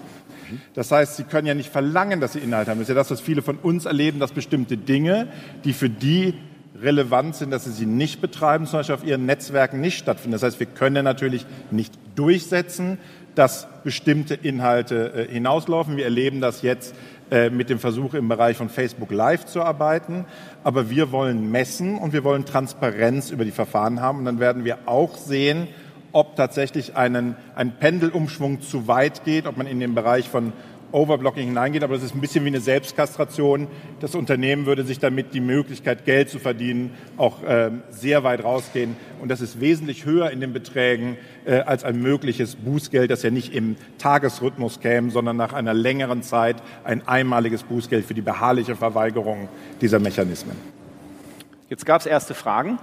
Das 0.75 0.93
heißt, 0.93 1.17
sie 1.17 1.25
können 1.25 1.49
ja 1.49 1.55
nicht 1.55 1.73
verlangen, 1.73 2.21
dass 2.21 2.35
sie 2.35 2.39
Inhalt 2.39 2.69
haben. 2.69 2.79
Das 2.79 2.85
ist 2.85 2.91
ja 2.91 2.95
das, 2.95 3.11
was 3.11 3.21
viele 3.21 3.43
von 3.43 3.57
uns 3.57 3.85
erleben, 3.85 4.21
dass 4.21 4.31
bestimmte 4.31 4.77
Dinge, 4.77 5.27
die 5.65 5.73
für 5.73 5.91
die 5.91 6.35
relevant 6.83 7.37
sind, 7.37 7.51
dass 7.51 7.65
sie 7.65 7.73
sie 7.73 7.87
nicht 7.87 8.21
betreiben, 8.21 8.67
zum 8.67 8.81
Beispiel 8.81 8.95
auf 8.95 9.05
ihren 9.05 9.27
Netzwerken 9.27 9.81
nicht 9.81 9.99
stattfinden. 9.99 10.33
Das 10.33 10.43
heißt, 10.43 10.61
wir 10.61 10.67
können 10.67 11.05
natürlich 11.05 11.47
nicht 11.71 11.95
durchsetzen, 12.15 12.99
dass 13.35 13.69
bestimmte 13.85 14.35
Inhalte 14.35 15.29
äh, 15.29 15.33
hinauslaufen. 15.33 15.97
Wir 15.97 16.05
erleben 16.05 16.41
das 16.41 16.63
jetzt 16.63 16.95
äh, 17.31 17.51
mit 17.51 17.71
dem 17.71 17.79
Versuch 17.79 18.15
im 18.15 18.29
Bereich 18.29 18.57
von 18.57 18.69
Facebook 18.69 19.11
Live 19.11 19.47
zu 19.47 19.63
arbeiten. 19.63 20.25
Aber 20.65 20.91
wir 20.91 21.13
wollen 21.13 21.51
messen 21.51 21.99
und 21.99 22.13
wir 22.13 22.25
wollen 22.25 22.45
Transparenz 22.45 23.31
über 23.31 23.45
die 23.45 23.51
Verfahren 23.51 24.01
haben. 24.01 24.21
Und 24.21 24.25
dann 24.25 24.41
werden 24.41 24.65
wir 24.65 24.79
auch 24.87 25.17
sehen, 25.17 25.69
ob 26.13 26.37
tatsächlich 26.37 26.97
einen, 26.97 27.37
ein 27.55 27.73
Pendelumschwung 27.73 28.63
zu 28.63 28.89
weit 28.89 29.25
geht, 29.25 29.47
ob 29.47 29.59
man 29.59 29.67
in 29.67 29.81
den 29.81 29.95
Bereich 29.95 30.29
von 30.29 30.53
Overblocking 30.93 31.49
hineingeht, 31.49 31.83
aber 31.83 31.95
das 31.95 32.05
ist 32.05 32.15
ein 32.15 32.21
bisschen 32.21 32.45
wie 32.45 32.49
eine 32.49 32.61
Selbstkastration. 32.61 33.67
Das 34.01 34.15
Unternehmen 34.15 34.67
würde 34.67 34.85
sich 34.85 34.99
damit 34.99 35.35
die 35.35 35.41
Möglichkeit, 35.41 36.05
Geld 36.05 36.31
zu 36.31 36.39
verdienen, 36.39 36.93
auch 37.17 37.43
äh, 37.43 37.71
sehr 37.91 38.25
weit 38.25 38.45
rausgehen. 38.45 38.97
Und 39.21 39.31
das 39.31 39.41
ist 39.41 39.61
wesentlich 39.61 40.05
höher 40.05 40.31
in 40.31 40.41
den 40.41 40.53
Beträgen 40.53 41.17
äh, 41.45 41.61
als 41.61 41.85
ein 41.85 42.01
mögliches 42.01 42.57
Bußgeld, 42.57 43.11
das 43.11 43.23
ja 43.23 43.31
nicht 43.31 43.55
im 43.55 43.77
Tagesrhythmus 43.99 44.81
käme, 44.81 45.11
sondern 45.11 45.37
nach 45.37 45.53
einer 45.53 45.75
längeren 45.75 46.23
Zeit 46.23 46.57
ein 46.85 47.07
einmaliges 47.07 47.65
Bußgeld 47.65 48.05
für 48.05 48.15
die 48.15 48.23
beharrliche 48.23 48.77
Verweigerung 48.77 49.49
dieser 49.81 49.99
Mechanismen. 49.99 50.57
Jetzt 51.69 51.85
gab 51.85 52.01
es 52.01 52.07
erste 52.07 52.35
Fragen. 52.35 52.79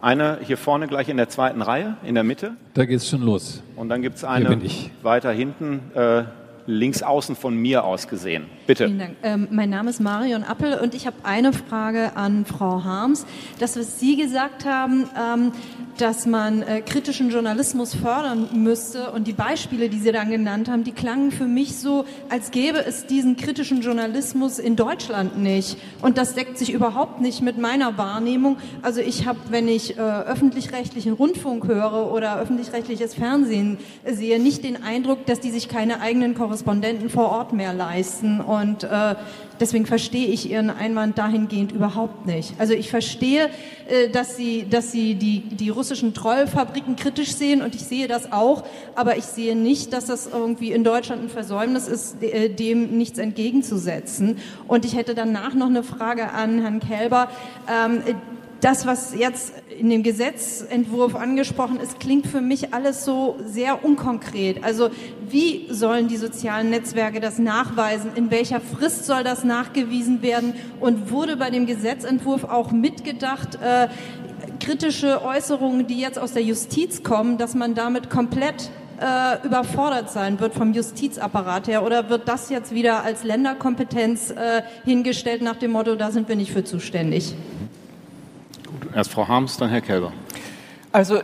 Eine 0.00 0.38
hier 0.42 0.56
vorne 0.56 0.86
gleich 0.86 1.08
in 1.08 1.16
der 1.16 1.28
zweiten 1.28 1.60
Reihe, 1.60 1.96
in 2.04 2.14
der 2.14 2.22
Mitte. 2.22 2.52
Da 2.74 2.84
geht 2.84 2.98
es 2.98 3.08
schon 3.08 3.22
los. 3.22 3.64
Und 3.74 3.88
dann 3.88 4.00
gibt 4.00 4.16
es 4.16 4.22
eine 4.22 4.60
weiter 5.02 5.32
hinten. 5.32 5.80
Äh, 5.94 6.22
links 6.68 7.02
außen 7.02 7.34
von 7.34 7.56
mir 7.56 7.84
aus 7.84 8.08
gesehen. 8.08 8.44
Bitte. 8.66 8.84
Vielen 8.86 8.98
Dank. 8.98 9.16
Ähm, 9.22 9.48
mein 9.50 9.70
Name 9.70 9.88
ist 9.88 10.00
Marion 10.00 10.44
Appel 10.44 10.74
und 10.74 10.94
ich 10.94 11.06
habe 11.06 11.16
eine 11.22 11.54
Frage 11.54 12.14
an 12.14 12.44
Frau 12.44 12.84
Harms. 12.84 13.24
Das, 13.58 13.78
was 13.78 13.98
Sie 13.98 14.16
gesagt 14.16 14.66
haben, 14.66 15.08
ähm, 15.18 15.52
dass 15.96 16.26
man 16.26 16.62
äh, 16.62 16.82
kritischen 16.82 17.30
Journalismus 17.30 17.94
fördern 17.94 18.50
müsste 18.52 19.10
und 19.10 19.26
die 19.26 19.32
Beispiele, 19.32 19.88
die 19.88 19.98
Sie 19.98 20.12
dann 20.12 20.30
genannt 20.30 20.68
haben, 20.68 20.84
die 20.84 20.92
klangen 20.92 21.32
für 21.32 21.46
mich 21.46 21.76
so, 21.76 22.04
als 22.28 22.50
gäbe 22.50 22.84
es 22.84 23.06
diesen 23.06 23.36
kritischen 23.36 23.80
Journalismus 23.80 24.58
in 24.58 24.76
Deutschland 24.76 25.38
nicht. 25.38 25.78
Und 26.02 26.18
das 26.18 26.34
deckt 26.34 26.58
sich 26.58 26.72
überhaupt 26.72 27.20
nicht 27.22 27.40
mit 27.40 27.58
meiner 27.58 27.96
Wahrnehmung. 27.96 28.58
Also 28.82 29.00
ich 29.00 29.26
habe, 29.26 29.38
wenn 29.48 29.68
ich 29.68 29.96
äh, 29.96 30.00
öffentlich-rechtlichen 30.00 31.14
Rundfunk 31.14 31.66
höre 31.66 32.12
oder 32.12 32.38
öffentlich-rechtliches 32.38 33.14
Fernsehen 33.14 33.78
sehe, 34.04 34.38
nicht 34.38 34.62
den 34.64 34.82
Eindruck, 34.82 35.24
dass 35.24 35.40
die 35.40 35.50
sich 35.50 35.68
keine 35.68 36.00
eigenen 36.00 36.34
Korrespondenten 36.58 37.08
vor 37.08 37.30
Ort 37.30 37.52
mehr 37.52 37.72
leisten. 37.72 38.40
Und 38.40 38.82
äh, 38.84 39.14
deswegen 39.60 39.86
verstehe 39.86 40.26
ich 40.26 40.50
Ihren 40.50 40.70
Einwand 40.70 41.16
dahingehend 41.16 41.72
überhaupt 41.72 42.26
nicht. 42.26 42.54
Also 42.58 42.74
ich 42.74 42.90
verstehe, 42.90 43.48
äh, 43.88 44.08
dass 44.10 44.36
Sie, 44.36 44.66
dass 44.68 44.90
Sie 44.90 45.14
die, 45.14 45.40
die 45.40 45.70
russischen 45.70 46.14
Trollfabriken 46.14 46.96
kritisch 46.96 47.34
sehen 47.34 47.62
und 47.62 47.74
ich 47.74 47.84
sehe 47.84 48.08
das 48.08 48.32
auch, 48.32 48.64
aber 48.96 49.16
ich 49.16 49.24
sehe 49.24 49.54
nicht, 49.54 49.92
dass 49.92 50.06
das 50.06 50.28
irgendwie 50.32 50.72
in 50.72 50.82
Deutschland 50.82 51.22
ein 51.22 51.28
Versäumnis 51.28 51.86
ist, 51.86 52.22
äh, 52.22 52.48
dem 52.48 52.98
nichts 52.98 53.18
entgegenzusetzen. 53.18 54.38
Und 54.66 54.84
ich 54.84 54.96
hätte 54.96 55.14
danach 55.14 55.54
noch 55.54 55.68
eine 55.68 55.84
Frage 55.84 56.32
an 56.32 56.60
Herrn 56.60 56.80
Kelber. 56.80 57.28
Ähm, 57.68 58.02
das, 58.60 58.86
was 58.86 59.14
jetzt 59.14 59.52
in 59.78 59.88
dem 59.88 60.02
Gesetzentwurf 60.02 61.14
angesprochen 61.14 61.78
ist, 61.78 62.00
klingt 62.00 62.26
für 62.26 62.40
mich 62.40 62.74
alles 62.74 63.04
so 63.04 63.36
sehr 63.44 63.84
unkonkret. 63.84 64.64
Also 64.64 64.90
wie 65.28 65.66
sollen 65.70 66.08
die 66.08 66.16
sozialen 66.16 66.70
Netzwerke 66.70 67.20
das 67.20 67.38
nachweisen? 67.38 68.10
In 68.16 68.30
welcher 68.30 68.60
Frist 68.60 69.06
soll 69.06 69.22
das 69.22 69.44
nachgewiesen 69.44 70.22
werden? 70.22 70.54
Und 70.80 71.10
wurde 71.10 71.36
bei 71.36 71.50
dem 71.50 71.66
Gesetzentwurf 71.66 72.44
auch 72.44 72.72
mitgedacht, 72.72 73.58
äh, 73.62 73.88
kritische 74.58 75.22
Äußerungen, 75.24 75.86
die 75.86 76.00
jetzt 76.00 76.18
aus 76.18 76.32
der 76.32 76.42
Justiz 76.42 77.04
kommen, 77.04 77.38
dass 77.38 77.54
man 77.54 77.74
damit 77.74 78.10
komplett 78.10 78.70
äh, 79.00 79.46
überfordert 79.46 80.10
sein 80.10 80.40
wird 80.40 80.54
vom 80.54 80.72
Justizapparat 80.72 81.68
her? 81.68 81.84
Oder 81.84 82.10
wird 82.10 82.28
das 82.28 82.50
jetzt 82.50 82.74
wieder 82.74 83.04
als 83.04 83.22
Länderkompetenz 83.22 84.30
äh, 84.30 84.62
hingestellt 84.84 85.42
nach 85.42 85.56
dem 85.56 85.70
Motto, 85.70 85.94
da 85.94 86.10
sind 86.10 86.28
wir 86.28 86.34
nicht 86.34 86.52
für 86.52 86.64
zuständig? 86.64 87.34
Erst 88.98 89.12
Frau 89.12 89.28
Harms, 89.28 89.56
dann 89.58 89.70
Herr 89.70 89.80
Kelber. 89.80 90.12
Also 90.90 91.20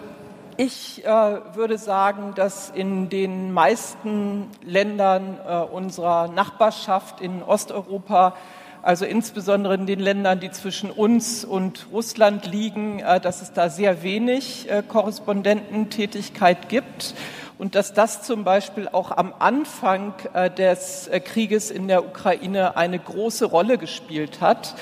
ich 0.56 1.04
äh, 1.04 1.08
würde 1.08 1.76
sagen, 1.76 2.32
dass 2.36 2.70
in 2.70 3.08
den 3.08 3.50
meisten 3.50 4.48
Ländern 4.62 5.38
äh, 5.44 5.56
unserer 5.56 6.28
Nachbarschaft 6.28 7.20
in 7.20 7.42
Osteuropa, 7.42 8.36
also 8.80 9.04
insbesondere 9.04 9.74
in 9.74 9.86
den 9.86 9.98
Ländern, 9.98 10.38
die 10.38 10.52
zwischen 10.52 10.88
uns 10.88 11.44
und 11.44 11.88
Russland 11.90 12.46
liegen, 12.46 13.00
äh, 13.00 13.18
dass 13.18 13.42
es 13.42 13.52
da 13.52 13.68
sehr 13.68 14.04
wenig 14.04 14.70
äh, 14.70 14.84
Korrespondententätigkeit 14.86 16.68
gibt 16.68 17.16
und 17.58 17.74
dass 17.74 17.92
das 17.92 18.22
zum 18.22 18.44
Beispiel 18.44 18.86
auch 18.86 19.10
am 19.10 19.34
Anfang 19.40 20.14
äh, 20.32 20.48
des 20.48 21.08
äh, 21.08 21.18
Krieges 21.18 21.72
in 21.72 21.88
der 21.88 22.06
Ukraine 22.06 22.76
eine 22.76 23.00
große 23.00 23.46
Rolle 23.46 23.78
gespielt 23.78 24.40
hat. 24.40 24.76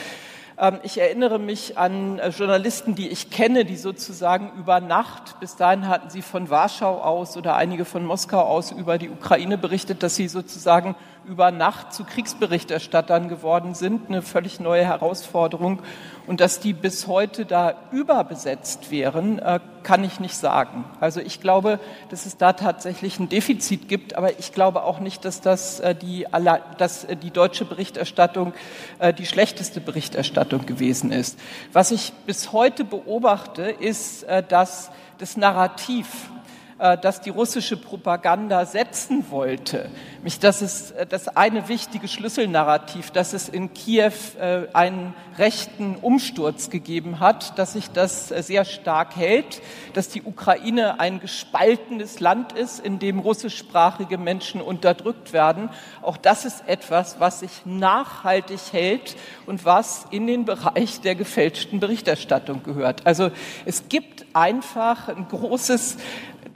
Ähm, 0.59 0.79
ich 0.83 0.99
erinnere 0.99 1.39
mich 1.39 1.79
an 1.79 2.19
äh, 2.19 2.29
Journalisten, 2.29 2.95
die 2.95 3.09
ich 3.09 3.31
kenne, 3.31 3.65
die 3.65 3.77
sozusagen 3.77 4.53
über 4.59 4.81
Nacht, 4.81 5.41
bis 5.41 5.57
dahin 5.57 5.89
hatten 5.89 6.11
sie 6.11 6.23
von 6.23 6.51
Warschau 6.51 7.01
aus 7.01 7.37
oder 7.37 7.57
einige 7.57 7.85
von 7.85 8.05
Moskau 8.05 8.41
aus 8.41 8.71
über 8.71 8.99
die 8.99 9.11
Ukraine 9.11 9.59
berichtet, 9.59 10.03
dass 10.03 10.17
sie 10.17 10.29
sozusagen 10.29 10.95
über 11.25 11.51
Nacht 11.51 11.93
zu 11.93 12.05
Kriegsberichterstattern 12.05 13.29
geworden 13.29 13.75
sind, 13.75 14.09
eine 14.09 14.23
völlig 14.23 14.61
neue 14.61 14.85
Herausforderung. 14.85 15.81
Und 16.27 16.41
dass 16.41 16.61
die 16.61 16.73
bis 16.73 17.07
heute 17.07 17.47
da 17.47 17.75
überbesetzt 17.91 18.91
wären, 18.91 19.39
äh, 19.39 19.61
kann 19.83 20.05
ich 20.05 20.21
nicht 20.21 20.37
sagen. 20.37 20.85
Also 21.01 21.21
ich 21.21 21.41
glaube, 21.41 21.81
dass 22.11 22.27
es 22.27 22.37
da 22.37 22.53
tatsächlich 22.53 23.19
ein 23.19 23.29
Defizit 23.29 23.89
gibt, 23.89 24.17
aber 24.17 24.39
ich 24.39 24.53
glaube 24.53 24.85
auch 24.85 25.01
nicht, 25.01 25.25
dass 25.25 25.41
das 25.41 25.81
äh, 25.81 25.95
die, 25.95 26.27
dass 26.79 27.05
äh, 27.05 27.17
die 27.17 27.31
deutsche 27.31 27.65
Berichterstattung 27.65 28.53
die 29.19 29.27
schlechteste 29.27 29.81
Berichterstattung 29.81 30.67
gewesen 30.67 31.11
ist. 31.11 31.39
Was 31.73 31.91
ich 31.91 32.13
bis 32.27 32.53
heute 32.53 32.85
beobachte, 32.85 33.63
ist, 33.63 34.25
dass 34.49 34.91
das 35.19 35.37
Narrativ 35.37 36.31
äh, 36.83 36.99
das 36.99 37.21
die 37.21 37.31
russische 37.31 37.77
Propaganda 37.77 38.67
setzen 38.67 39.31
wollte. 39.31 39.89
Mich, 40.25 40.41
das 40.41 40.63
ist 40.63 40.91
äh, 40.91 41.07
das 41.07 41.29
eine 41.29 41.69
wichtige 41.69 42.09
Schlüsselnarrativ, 42.09 43.13
dass 43.13 43.35
es 43.35 43.49
in 43.49 43.73
Kiew 43.73 44.11
äh, 44.41 44.67
einen 44.73 45.15
rechten 45.39 45.95
Umsturz 45.95 46.71
gegeben 46.71 47.21
hat, 47.21 47.57
dass 47.57 47.75
sich 47.75 47.91
das 47.91 48.29
sehr 48.29 48.65
stark 48.65 49.15
hält, 49.15 49.63
dass 49.95 50.09
die 50.09 50.23
Ukraine 50.23 50.99
ein 50.99 51.21
gespaltenes 51.21 52.19
Land 52.19 52.53
ist, 52.53 52.81
in 52.81 52.99
dem 52.99 53.21
russischsprachige 53.21 54.19
Menschen 54.19 54.61
unterdrückt 54.61 55.33
werden. 55.33 55.71
Auch 56.03 56.17
das 56.17 56.45
ist 56.45 56.65
etwas, 56.67 57.21
was 57.21 57.41
sich 57.41 57.65
nachhaltig 57.65 58.61
hält 58.73 59.17
und 59.47 59.65
was 59.65 60.07
in 60.11 60.27
den 60.27 60.45
Bereich 60.45 61.01
der 61.01 61.15
gefälschten 61.15 61.79
Berichterstattung 61.79 62.65
gehört. 62.65 63.07
Also 63.07 63.31
es 63.65 63.89
gibt 63.89 64.27
einfach 64.35 65.09
ein 65.09 65.29
großes 65.29 65.97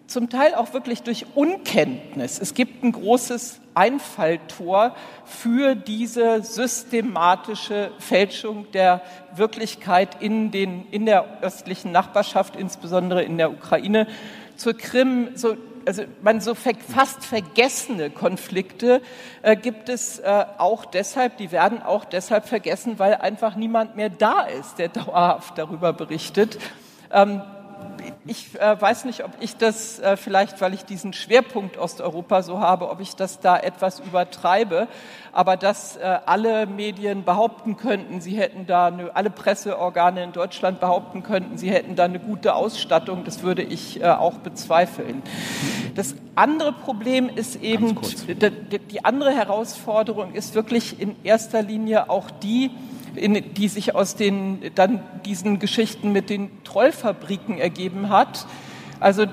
zum 0.06 0.30
Teil 0.30 0.54
auch 0.54 0.72
wirklich 0.72 1.02
durch 1.02 1.26
Unkenntnis. 1.34 2.38
Es 2.40 2.54
gibt 2.54 2.84
ein 2.84 2.92
großes 2.92 3.60
Einfalltor 3.74 4.94
für 5.24 5.74
diese 5.74 6.42
systematische 6.42 7.90
Fälschung 7.98 8.70
der 8.72 9.02
Wirklichkeit 9.34 10.22
in, 10.22 10.50
den, 10.50 10.86
in 10.90 11.06
der 11.06 11.42
östlichen 11.42 11.92
Nachbarschaft, 11.92 12.56
insbesondere 12.56 13.22
in 13.22 13.36
der 13.36 13.50
Ukraine. 13.50 14.06
Zur 14.56 14.74
Krim, 14.74 15.30
so, 15.34 15.56
also 15.84 16.04
man 16.22 16.40
so 16.40 16.54
fast 16.54 17.24
vergessene 17.24 18.08
Konflikte 18.10 19.02
äh, 19.42 19.56
gibt 19.56 19.88
es 19.88 20.20
äh, 20.20 20.46
auch 20.56 20.86
deshalb, 20.86 21.36
die 21.36 21.52
werden 21.52 21.82
auch 21.82 22.04
deshalb 22.04 22.46
vergessen, 22.46 22.98
weil 22.98 23.16
einfach 23.16 23.56
niemand 23.56 23.96
mehr 23.96 24.08
da 24.08 24.42
ist, 24.42 24.78
der 24.78 24.88
dauerhaft 24.88 25.58
darüber 25.58 25.92
berichtet. 25.92 26.58
Ähm, 27.12 27.42
ich 28.26 28.58
äh, 28.60 28.80
weiß 28.80 29.04
nicht, 29.04 29.24
ob 29.24 29.30
ich 29.40 29.56
das 29.56 29.98
äh, 29.98 30.16
vielleicht, 30.16 30.60
weil 30.60 30.74
ich 30.74 30.84
diesen 30.84 31.12
Schwerpunkt 31.12 31.78
Osteuropa 31.78 32.42
so 32.42 32.60
habe, 32.60 32.90
ob 32.90 33.00
ich 33.00 33.16
das 33.16 33.40
da 33.40 33.58
etwas 33.58 34.00
übertreibe. 34.00 34.88
Aber 35.32 35.56
dass 35.56 35.96
äh, 35.96 36.18
alle 36.26 36.66
Medien 36.66 37.24
behaupten 37.24 37.76
könnten, 37.76 38.20
sie 38.20 38.36
hätten 38.36 38.66
da 38.66 38.86
eine, 38.86 39.14
alle 39.14 39.30
Presseorgane 39.30 40.24
in 40.24 40.32
Deutschland 40.32 40.80
behaupten 40.80 41.22
könnten, 41.22 41.58
sie 41.58 41.70
hätten 41.70 41.94
da 41.94 42.04
eine 42.04 42.18
gute 42.18 42.54
Ausstattung, 42.54 43.24
das 43.24 43.42
würde 43.42 43.62
ich 43.62 44.00
äh, 44.00 44.06
auch 44.06 44.34
bezweifeln. 44.34 45.22
Das 45.94 46.14
andere 46.34 46.72
Problem 46.72 47.28
ist 47.34 47.56
eben, 47.56 47.98
die, 48.26 48.78
die 48.78 49.04
andere 49.04 49.32
Herausforderung 49.32 50.34
ist 50.34 50.54
wirklich 50.54 51.00
in 51.00 51.16
erster 51.22 51.62
Linie 51.62 52.10
auch 52.10 52.30
die, 52.30 52.70
in, 53.16 53.54
die 53.54 53.68
sich 53.68 53.94
aus 53.94 54.14
den, 54.14 54.70
dann 54.74 55.02
diesen 55.24 55.58
Geschichten 55.58 56.12
mit 56.12 56.30
den 56.30 56.50
Trollfabriken 56.64 57.58
ergeben 57.58 58.10
hat. 58.10 58.46
Also 58.98 59.26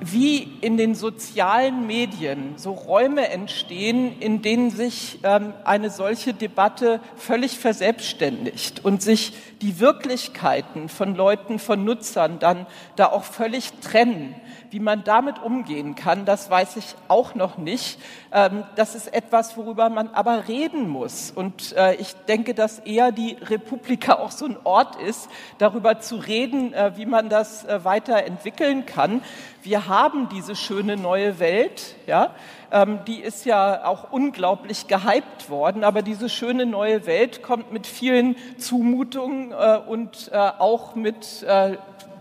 wie 0.00 0.48
in 0.62 0.78
den 0.78 0.94
sozialen 0.94 1.86
Medien 1.86 2.54
so 2.56 2.72
Räume 2.72 3.28
entstehen, 3.28 4.18
in 4.18 4.40
denen 4.40 4.70
sich 4.70 5.18
ähm, 5.24 5.52
eine 5.64 5.90
solche 5.90 6.32
Debatte 6.32 7.00
völlig 7.16 7.58
verselbstständigt 7.58 8.82
und 8.82 9.02
sich 9.02 9.34
die 9.60 9.78
Wirklichkeiten 9.78 10.88
von 10.88 11.14
Leuten, 11.14 11.58
von 11.58 11.84
Nutzern 11.84 12.38
dann 12.38 12.66
da 12.96 13.06
auch 13.06 13.24
völlig 13.24 13.72
trennen. 13.82 14.34
Wie 14.70 14.78
man 14.78 15.02
damit 15.02 15.42
umgehen 15.42 15.96
kann, 15.96 16.24
das 16.24 16.48
weiß 16.48 16.76
ich 16.76 16.94
auch 17.08 17.34
noch 17.34 17.58
nicht. 17.58 17.98
Ähm, 18.32 18.62
das 18.76 18.94
ist 18.94 19.12
etwas, 19.12 19.56
worüber 19.56 19.90
man 19.90 20.10
aber 20.10 20.46
reden 20.46 20.88
muss. 20.88 21.32
Und 21.32 21.72
äh, 21.76 21.94
ich 21.96 22.14
denke, 22.28 22.54
dass 22.54 22.78
eher 22.78 23.10
die 23.10 23.32
Republika 23.32 24.14
auch 24.14 24.30
so 24.30 24.44
ein 24.44 24.56
Ort 24.62 24.94
ist, 25.02 25.28
darüber 25.58 25.98
zu 25.98 26.16
reden, 26.16 26.72
äh, 26.72 26.92
wie 26.94 27.06
man 27.06 27.28
das 27.28 27.64
äh, 27.64 27.84
weiterentwickeln 27.84 28.86
kann. 28.86 29.22
Wir 29.64 29.88
haben 29.88 30.28
diese 30.28 30.54
schöne 30.54 30.96
neue 30.96 31.40
Welt, 31.40 31.96
ja, 32.06 32.30
ähm, 32.70 33.00
die 33.08 33.18
ist 33.18 33.44
ja 33.46 33.84
auch 33.84 34.12
unglaublich 34.12 34.86
gehypt 34.86 35.50
worden, 35.50 35.82
aber 35.82 36.02
diese 36.02 36.28
schöne 36.28 36.64
neue 36.64 37.06
Welt 37.06 37.42
kommt 37.42 37.72
mit 37.72 37.88
vielen 37.88 38.36
Zumutungen 38.56 39.52
und 39.52 40.32
auch 40.32 40.94
mit 40.94 41.44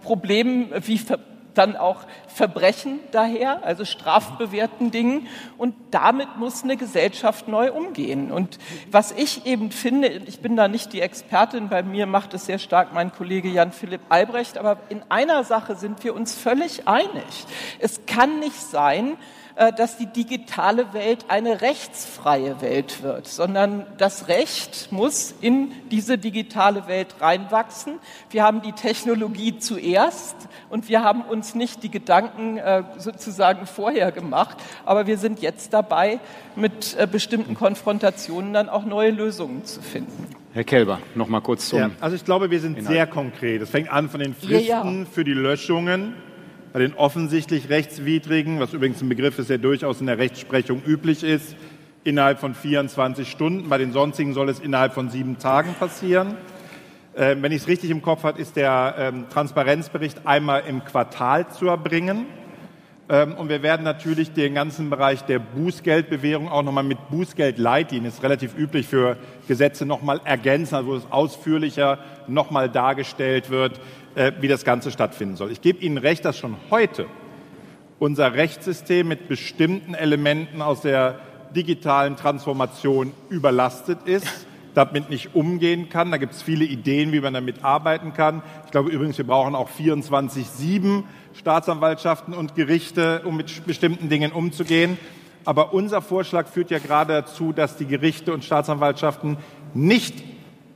Problemen 0.01 0.71
wie 0.85 0.99
dann 1.53 1.75
auch 1.75 2.05
Verbrechen 2.29 2.99
daher, 3.11 3.63
also 3.63 3.85
strafbewährten 3.85 4.91
Dingen. 4.91 5.27
Und 5.57 5.75
damit 5.91 6.37
muss 6.37 6.63
eine 6.63 6.77
Gesellschaft 6.77 7.47
neu 7.47 7.71
umgehen. 7.71 8.31
Und 8.31 8.57
was 8.91 9.11
ich 9.11 9.45
eben 9.45 9.71
finde, 9.71 10.07
ich 10.07 10.39
bin 10.39 10.55
da 10.55 10.67
nicht 10.67 10.93
die 10.93 11.01
Expertin, 11.01 11.69
bei 11.69 11.83
mir 11.83 12.05
macht 12.05 12.33
es 12.33 12.45
sehr 12.45 12.59
stark 12.59 12.93
mein 12.93 13.11
Kollege 13.11 13.49
Jan-Philipp 13.49 14.01
Albrecht, 14.09 14.57
aber 14.57 14.77
in 14.89 15.01
einer 15.09 15.43
Sache 15.43 15.75
sind 15.75 16.03
wir 16.03 16.15
uns 16.15 16.35
völlig 16.35 16.87
einig. 16.87 17.45
Es 17.79 18.05
kann 18.05 18.39
nicht 18.39 18.61
sein, 18.61 19.17
äh, 19.59 19.73
dass 19.73 19.97
die 19.97 20.05
digitale 20.05 20.93
Welt 20.93 21.25
eine 21.27 21.59
rechtsfreie 21.59 22.61
Welt 22.61 23.03
wird, 23.03 23.27
sondern 23.27 23.85
das 23.97 24.29
Recht 24.29 24.87
muss 24.89 25.35
in 25.41 25.73
diese 25.91 26.17
digitale 26.17 26.87
Welt 26.87 27.15
reinwachsen. 27.19 27.99
Wir 28.29 28.43
haben 28.43 28.61
die 28.61 28.71
Technologie 28.71 29.57
zuerst 29.57 30.37
und 30.69 30.87
wir 30.87 31.03
haben 31.03 31.23
uns 31.23 31.55
nicht 31.55 31.83
die 31.83 31.91
Gedanken 31.91 32.28
äh, 32.57 32.83
sozusagen 32.97 33.65
vorher 33.65 34.11
gemacht, 34.11 34.57
aber 34.85 35.07
wir 35.07 35.17
sind 35.17 35.41
jetzt 35.41 35.73
dabei, 35.73 36.19
mit 36.55 36.95
äh, 36.97 37.07
bestimmten 37.07 37.55
Konfrontationen 37.55 38.53
dann 38.53 38.69
auch 38.69 38.85
neue 38.85 39.11
Lösungen 39.11 39.65
zu 39.65 39.81
finden. 39.81 40.27
Herr 40.53 40.63
Kelber, 40.63 40.99
noch 41.15 41.27
mal 41.27 41.41
kurz 41.41 41.69
zum. 41.69 41.79
Ja, 41.79 41.89
also 41.99 42.15
ich 42.15 42.25
glaube, 42.25 42.49
wir 42.51 42.59
sind 42.59 42.77
Inhalt. 42.77 42.95
sehr 42.95 43.07
konkret. 43.07 43.61
Es 43.61 43.69
fängt 43.69 43.91
an 43.91 44.09
von 44.09 44.19
den 44.19 44.33
Fristen 44.33 44.67
ja, 44.67 44.83
ja. 44.83 45.05
für 45.11 45.23
die 45.23 45.33
Löschungen 45.33 46.15
bei 46.73 46.79
den 46.79 46.93
offensichtlich 46.93 47.69
rechtswidrigen, 47.69 48.59
was 48.59 48.73
übrigens 48.73 49.01
ein 49.01 49.09
Begriff 49.09 49.39
ist, 49.39 49.49
der 49.49 49.57
durchaus 49.57 50.01
in 50.01 50.07
der 50.07 50.17
Rechtsprechung 50.17 50.81
üblich 50.85 51.23
ist, 51.23 51.55
innerhalb 52.03 52.39
von 52.39 52.53
24 52.53 53.29
Stunden. 53.29 53.69
Bei 53.69 53.77
den 53.77 53.91
sonstigen 53.91 54.33
soll 54.33 54.49
es 54.49 54.59
innerhalb 54.59 54.93
von 54.93 55.09
sieben 55.09 55.37
Tagen 55.39 55.73
passieren. 55.73 56.35
Äh, 57.19 57.35
wenn 57.41 57.51
ich 57.51 57.63
es 57.63 57.67
richtig 57.67 57.89
im 57.89 58.01
Kopf 58.01 58.23
habe, 58.23 58.39
ist 58.39 58.55
der 58.55 58.95
ähm, 58.97 59.25
Transparenzbericht 59.29 60.25
einmal 60.25 60.63
im 60.65 60.85
Quartal 60.85 61.49
zu 61.49 61.67
erbringen. 61.67 62.25
Ähm, 63.09 63.33
und 63.35 63.49
wir 63.49 63.61
werden 63.61 63.83
natürlich 63.83 64.31
den 64.31 64.53
ganzen 64.53 64.89
Bereich 64.89 65.23
der 65.25 65.39
Bußgeldbewährung 65.39 66.47
auch 66.47 66.63
nochmal 66.63 66.85
mit 66.85 67.09
Bußgeldleitlinien, 67.09 68.09
ist 68.09 68.23
relativ 68.23 68.57
üblich 68.57 68.87
für 68.87 69.17
Gesetze, 69.49 69.85
nochmal 69.85 70.21
ergänzen, 70.23 70.75
also 70.75 70.91
wo 70.91 70.95
es 70.95 71.11
ausführlicher 71.11 71.99
nochmal 72.27 72.69
dargestellt 72.69 73.49
wird, 73.49 73.81
äh, 74.15 74.31
wie 74.39 74.47
das 74.47 74.63
Ganze 74.63 74.89
stattfinden 74.89 75.35
soll. 75.35 75.51
Ich 75.51 75.59
gebe 75.59 75.79
Ihnen 75.79 75.97
recht, 75.97 76.23
dass 76.23 76.37
schon 76.37 76.55
heute 76.71 77.05
unser 77.99 78.33
Rechtssystem 78.33 79.05
mit 79.05 79.27
bestimmten 79.27 79.93
Elementen 79.93 80.61
aus 80.61 80.79
der 80.79 81.19
digitalen 81.53 82.15
Transformation 82.15 83.11
überlastet 83.29 84.03
ist, 84.05 84.47
damit 84.73 85.09
nicht 85.09 85.35
umgehen 85.35 85.89
kann. 85.89 86.11
Da 86.11 86.17
gibt 86.17 86.33
es 86.33 86.41
viele 86.41 86.65
Ideen, 86.65 87.11
wie 87.11 87.19
man 87.19 87.33
damit 87.33 87.63
arbeiten 87.63 88.13
kann. 88.13 88.41
Ich 88.65 88.71
glaube 88.71 88.89
übrigens, 88.89 89.17
wir 89.17 89.27
brauchen 89.27 89.55
auch 89.55 89.69
24-7 89.69 91.03
Staatsanwaltschaften 91.33 92.33
und 92.33 92.55
Gerichte, 92.55 93.21
um 93.25 93.37
mit 93.37 93.65
bestimmten 93.65 94.09
Dingen 94.09 94.31
umzugehen. 94.31 94.97
Aber 95.45 95.73
unser 95.73 96.01
Vorschlag 96.01 96.47
führt 96.47 96.69
ja 96.69 96.79
gerade 96.79 97.13
dazu, 97.13 97.53
dass 97.53 97.77
die 97.77 97.87
Gerichte 97.87 98.33
und 98.33 98.43
Staatsanwaltschaften 98.43 99.37
nicht 99.73 100.23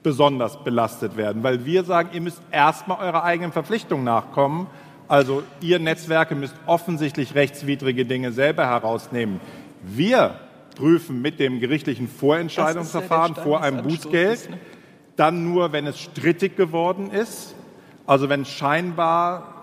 besonders 0.03 0.63
belastet 0.63 1.15
werden, 1.17 1.43
weil 1.43 1.65
wir 1.65 1.83
sagen, 1.83 2.09
ihr 2.13 2.21
müsst 2.21 2.41
erstmal 2.51 2.99
eurer 2.99 3.23
eigenen 3.23 3.51
Verpflichtung 3.51 4.03
nachkommen. 4.03 4.67
Also 5.07 5.43
ihr 5.61 5.79
Netzwerke 5.79 6.35
müsst 6.35 6.55
offensichtlich 6.65 7.35
rechtswidrige 7.35 8.05
Dinge 8.05 8.31
selber 8.31 8.65
herausnehmen. 8.65 9.39
Wir 9.81 10.39
prüfen 10.75 11.21
mit 11.21 11.39
dem 11.39 11.59
gerichtlichen 11.59 12.07
Vorentscheidungsverfahren 12.07 13.35
ja 13.35 13.41
vor 13.43 13.61
einem 13.61 13.83
Bußgeld 13.83 14.49
ne? 14.49 14.57
dann 15.15 15.51
nur, 15.51 15.71
wenn 15.71 15.85
es 15.87 15.99
strittig 15.99 16.55
geworden 16.55 17.11
ist, 17.11 17.55
also 18.05 18.29
wenn 18.29 18.45
scheinbar 18.45 19.53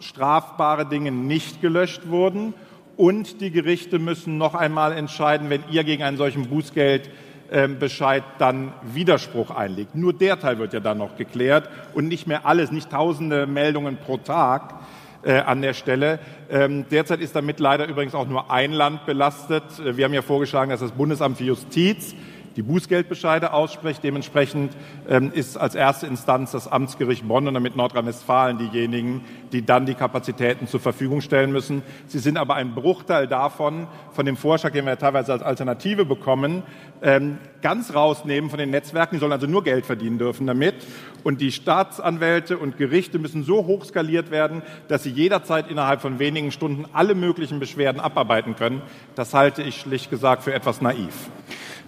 strafbare 0.00 0.86
Dinge 0.86 1.10
nicht 1.10 1.60
gelöscht 1.60 2.08
wurden 2.08 2.54
und 2.96 3.40
die 3.40 3.50
Gerichte 3.50 3.98
müssen 3.98 4.38
noch 4.38 4.54
einmal 4.54 4.92
entscheiden, 4.92 5.50
wenn 5.50 5.62
ihr 5.70 5.84
gegen 5.84 6.02
einen 6.02 6.16
solchen 6.16 6.48
Bußgeld 6.48 7.10
ähm, 7.50 7.78
Bescheid 7.78 8.24
dann 8.38 8.72
Widerspruch 8.82 9.50
einlegt. 9.50 9.94
Nur 9.94 10.12
der 10.12 10.38
Teil 10.38 10.58
wird 10.58 10.72
ja 10.72 10.80
dann 10.80 10.98
noch 10.98 11.16
geklärt 11.16 11.68
und 11.94 12.08
nicht 12.08 12.26
mehr 12.26 12.46
alles, 12.46 12.70
nicht 12.70 12.90
tausende 12.90 13.46
Meldungen 13.46 13.96
pro 13.96 14.18
Tag 14.18 14.74
äh, 15.22 15.38
an 15.40 15.62
der 15.62 15.74
Stelle. 15.74 16.18
Ähm, 16.50 16.86
derzeit 16.90 17.20
ist 17.20 17.34
damit 17.34 17.60
leider 17.60 17.86
übrigens 17.86 18.14
auch 18.14 18.28
nur 18.28 18.50
ein 18.50 18.72
Land 18.72 19.06
belastet. 19.06 19.64
Äh, 19.78 19.96
wir 19.96 20.04
haben 20.04 20.14
ja 20.14 20.22
vorgeschlagen, 20.22 20.70
dass 20.70 20.80
das 20.80 20.92
Bundesamt 20.92 21.38
für 21.38 21.44
Justiz 21.44 22.14
die 22.58 22.62
Bußgeldbescheide 22.64 23.52
ausspricht. 23.52 24.02
Dementsprechend 24.02 24.76
ähm, 25.08 25.30
ist 25.32 25.56
als 25.56 25.76
erste 25.76 26.08
Instanz 26.08 26.50
das 26.50 26.66
Amtsgericht 26.66 27.26
Bonn 27.26 27.46
und 27.46 27.54
damit 27.54 27.76
Nordrhein-Westfalen 27.76 28.58
diejenigen, 28.58 29.24
die 29.52 29.64
dann 29.64 29.86
die 29.86 29.94
Kapazitäten 29.94 30.66
zur 30.66 30.80
Verfügung 30.80 31.20
stellen 31.20 31.52
müssen. 31.52 31.82
Sie 32.08 32.18
sind 32.18 32.36
aber 32.36 32.56
ein 32.56 32.74
Bruchteil 32.74 33.28
davon, 33.28 33.86
von 34.12 34.26
dem 34.26 34.36
Vorschlag, 34.36 34.72
den 34.72 34.86
wir 34.86 34.98
teilweise 34.98 35.32
als 35.32 35.44
Alternative 35.44 36.04
bekommen, 36.04 36.64
ähm, 37.00 37.38
ganz 37.62 37.94
rausnehmen 37.94 38.50
von 38.50 38.58
den 38.58 38.70
Netzwerken. 38.70 39.14
Die 39.14 39.20
sollen 39.20 39.30
also 39.32 39.46
nur 39.46 39.62
Geld 39.62 39.86
verdienen 39.86 40.18
dürfen 40.18 40.44
damit. 40.48 40.74
Und 41.22 41.40
die 41.40 41.52
Staatsanwälte 41.52 42.58
und 42.58 42.76
Gerichte 42.76 43.20
müssen 43.20 43.44
so 43.44 43.66
hoch 43.66 43.84
skaliert 43.84 44.32
werden, 44.32 44.62
dass 44.88 45.04
sie 45.04 45.10
jederzeit 45.10 45.70
innerhalb 45.70 46.00
von 46.00 46.18
wenigen 46.18 46.50
Stunden 46.50 46.86
alle 46.92 47.14
möglichen 47.14 47.60
Beschwerden 47.60 48.00
abarbeiten 48.00 48.56
können. 48.56 48.82
Das 49.14 49.32
halte 49.32 49.62
ich 49.62 49.80
schlicht 49.80 50.10
gesagt 50.10 50.42
für 50.42 50.52
etwas 50.52 50.80
naiv. 50.80 51.30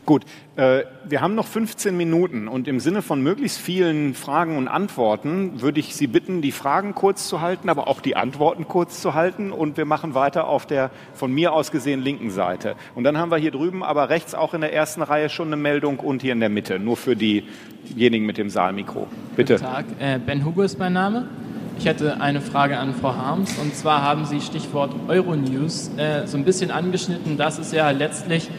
Gut, 0.07 0.25
äh, 0.57 0.85
wir 1.05 1.21
haben 1.21 1.35
noch 1.35 1.47
15 1.47 1.97
Minuten 1.97 2.49
und 2.49 2.69
im 2.69 2.81
Sinne 2.81 3.03
von 3.03 3.23
möglichst 3.23 3.59
vielen 3.59 4.15
Fragen 4.15 4.57
und 4.57 4.69
Antworten 4.69 5.61
würde 5.61 5.81
ich 5.81 5.95
Sie 5.95 6.07
bitten, 6.07 6.43
die 6.43 6.53
Fragen 6.53 6.95
kurz 6.95 7.29
zu 7.29 7.41
halten, 7.41 7.69
aber 7.69 7.89
auch 7.89 8.01
die 8.01 8.17
Antworten 8.17 8.67
kurz 8.67 9.01
zu 9.01 9.15
halten 9.15 9.53
und 9.53 9.77
wir 9.77 9.85
machen 9.85 10.15
weiter 10.15 10.49
auf 10.49 10.67
der 10.67 10.91
von 11.15 11.33
mir 11.33 11.53
aus 11.53 11.71
gesehen 11.71 12.01
linken 12.01 12.31
Seite. 12.31 12.77
Und 12.95 13.05
dann 13.05 13.19
haben 13.19 13.31
wir 13.31 13.39
hier 13.39 13.51
drüben 13.51 13.83
aber 13.83 14.09
rechts 14.09 14.35
auch 14.35 14.55
in 14.55 14.61
der 14.61 14.73
ersten 14.73 15.03
Reihe 15.03 15.29
schon 15.29 15.49
eine 15.49 15.57
Meldung 15.57 16.01
und 16.01 16.23
hier 16.23 16.33
in 16.33 16.41
der 16.41 16.49
Mitte, 16.49 16.79
nur 16.79 16.97
für 16.97 17.17
diejenigen 17.17 18.27
mit 18.27 18.39
dem 18.39 18.51
Saalmikro. 18.51 19.07
Bitte. 19.37 19.55
Guten 19.55 19.65
Tag, 19.65 19.85
äh, 19.99 20.19
Ben 20.19 20.45
Hugo 20.45 20.63
ist 20.63 20.79
mein 20.79 20.93
Name. 20.93 21.29
Ich 21.79 21.87
hätte 21.87 22.21
eine 22.21 22.43
Frage 22.43 22.79
an 22.79 22.95
Frau 22.95 23.15
Harms 23.15 23.57
und 23.59 23.75
zwar 23.75 24.03
haben 24.03 24.27
Sie 24.27 24.41
Stichwort 24.41 24.95
Euronews 25.09 25.91
äh, 25.97 26.27
so 26.27 26.37
ein 26.37 26.45
bisschen 26.45 26.71
angeschnitten, 26.71 27.39
dass 27.39 27.59
es 27.59 27.73
ja 27.73 27.91
letztlich 27.91 28.51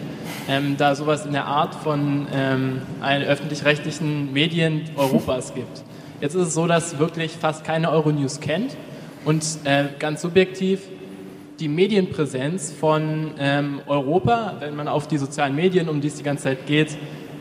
ähm, 0.47 0.75
da 0.77 0.95
sowas 0.95 1.25
in 1.25 1.34
der 1.34 1.45
Art 1.45 1.75
von 1.75 2.27
ähm, 2.34 2.82
öffentlich-rechtlichen 3.01 4.34
Medien 4.34 4.89
Europas 4.95 5.53
gibt. 5.53 5.84
Jetzt 6.19 6.36
ist 6.36 6.47
es 6.47 6.53
so, 6.53 6.67
dass 6.67 6.99
wirklich 6.99 7.32
fast 7.32 7.63
keine 7.63 7.91
Euronews 7.91 8.39
kennt 8.39 8.75
und 9.25 9.43
äh, 9.63 9.86
ganz 9.99 10.21
subjektiv 10.21 10.82
die 11.59 11.67
Medienpräsenz 11.67 12.71
von 12.71 13.32
ähm, 13.38 13.82
Europa, 13.86 14.55
wenn 14.59 14.75
man 14.75 14.88
auf 14.88 15.07
die 15.07 15.17
sozialen 15.17 15.55
Medien, 15.55 15.89
um 15.89 16.01
die 16.01 16.07
es 16.07 16.15
die 16.15 16.23
ganze 16.23 16.43
Zeit 16.45 16.65
geht, 16.65 16.97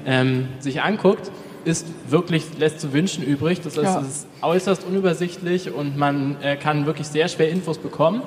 ähm, 0.07 0.49
sich 0.61 0.83
anguckt, 0.83 1.31
ist 1.65 1.87
wirklich, 2.09 2.45
lässt 2.59 2.81
zu 2.81 2.93
wünschen 2.93 3.25
übrig. 3.25 3.61
Das 3.61 3.77
heißt, 3.77 3.87
ja. 3.87 4.01
es 4.01 4.09
ist 4.09 4.27
äußerst 4.43 4.85
unübersichtlich 4.85 5.73
und 5.73 5.97
man 5.97 6.37
äh, 6.43 6.57
kann 6.57 6.87
wirklich 6.87 7.07
sehr 7.07 7.29
schwer 7.29 7.51
Infos 7.51 7.79
bekommen. 7.79 8.23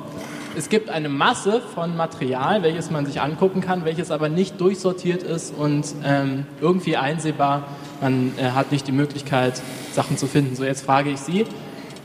Es 0.56 0.70
gibt 0.70 0.92
eine 0.92 1.10
Masse 1.10 1.62
von 1.62 1.98
Material, 1.98 2.62
welches 2.62 2.92
man 2.92 3.08
sich 3.08 3.20
angucken 3.22 3.60
kann, 3.60 3.86
welches 3.86 4.12
aber 4.12 4.30
nicht 4.30 4.62
durchsortiert 4.62 5.24
ist 5.24 5.52
und 5.58 5.96
ähm, 6.06 6.46
irgendwie 6.62 6.96
einsehbar. 6.96 7.64
Man 8.02 8.34
äh, 8.38 8.52
hat 8.52 8.72
nicht 8.72 8.88
die 8.88 8.92
Möglichkeit, 8.92 9.60
Sachen 9.94 10.16
zu 10.16 10.28
finden. 10.28 10.56
So, 10.56 10.64
jetzt 10.64 10.86
frage 10.86 11.10
ich 11.10 11.20
Sie, 11.20 11.46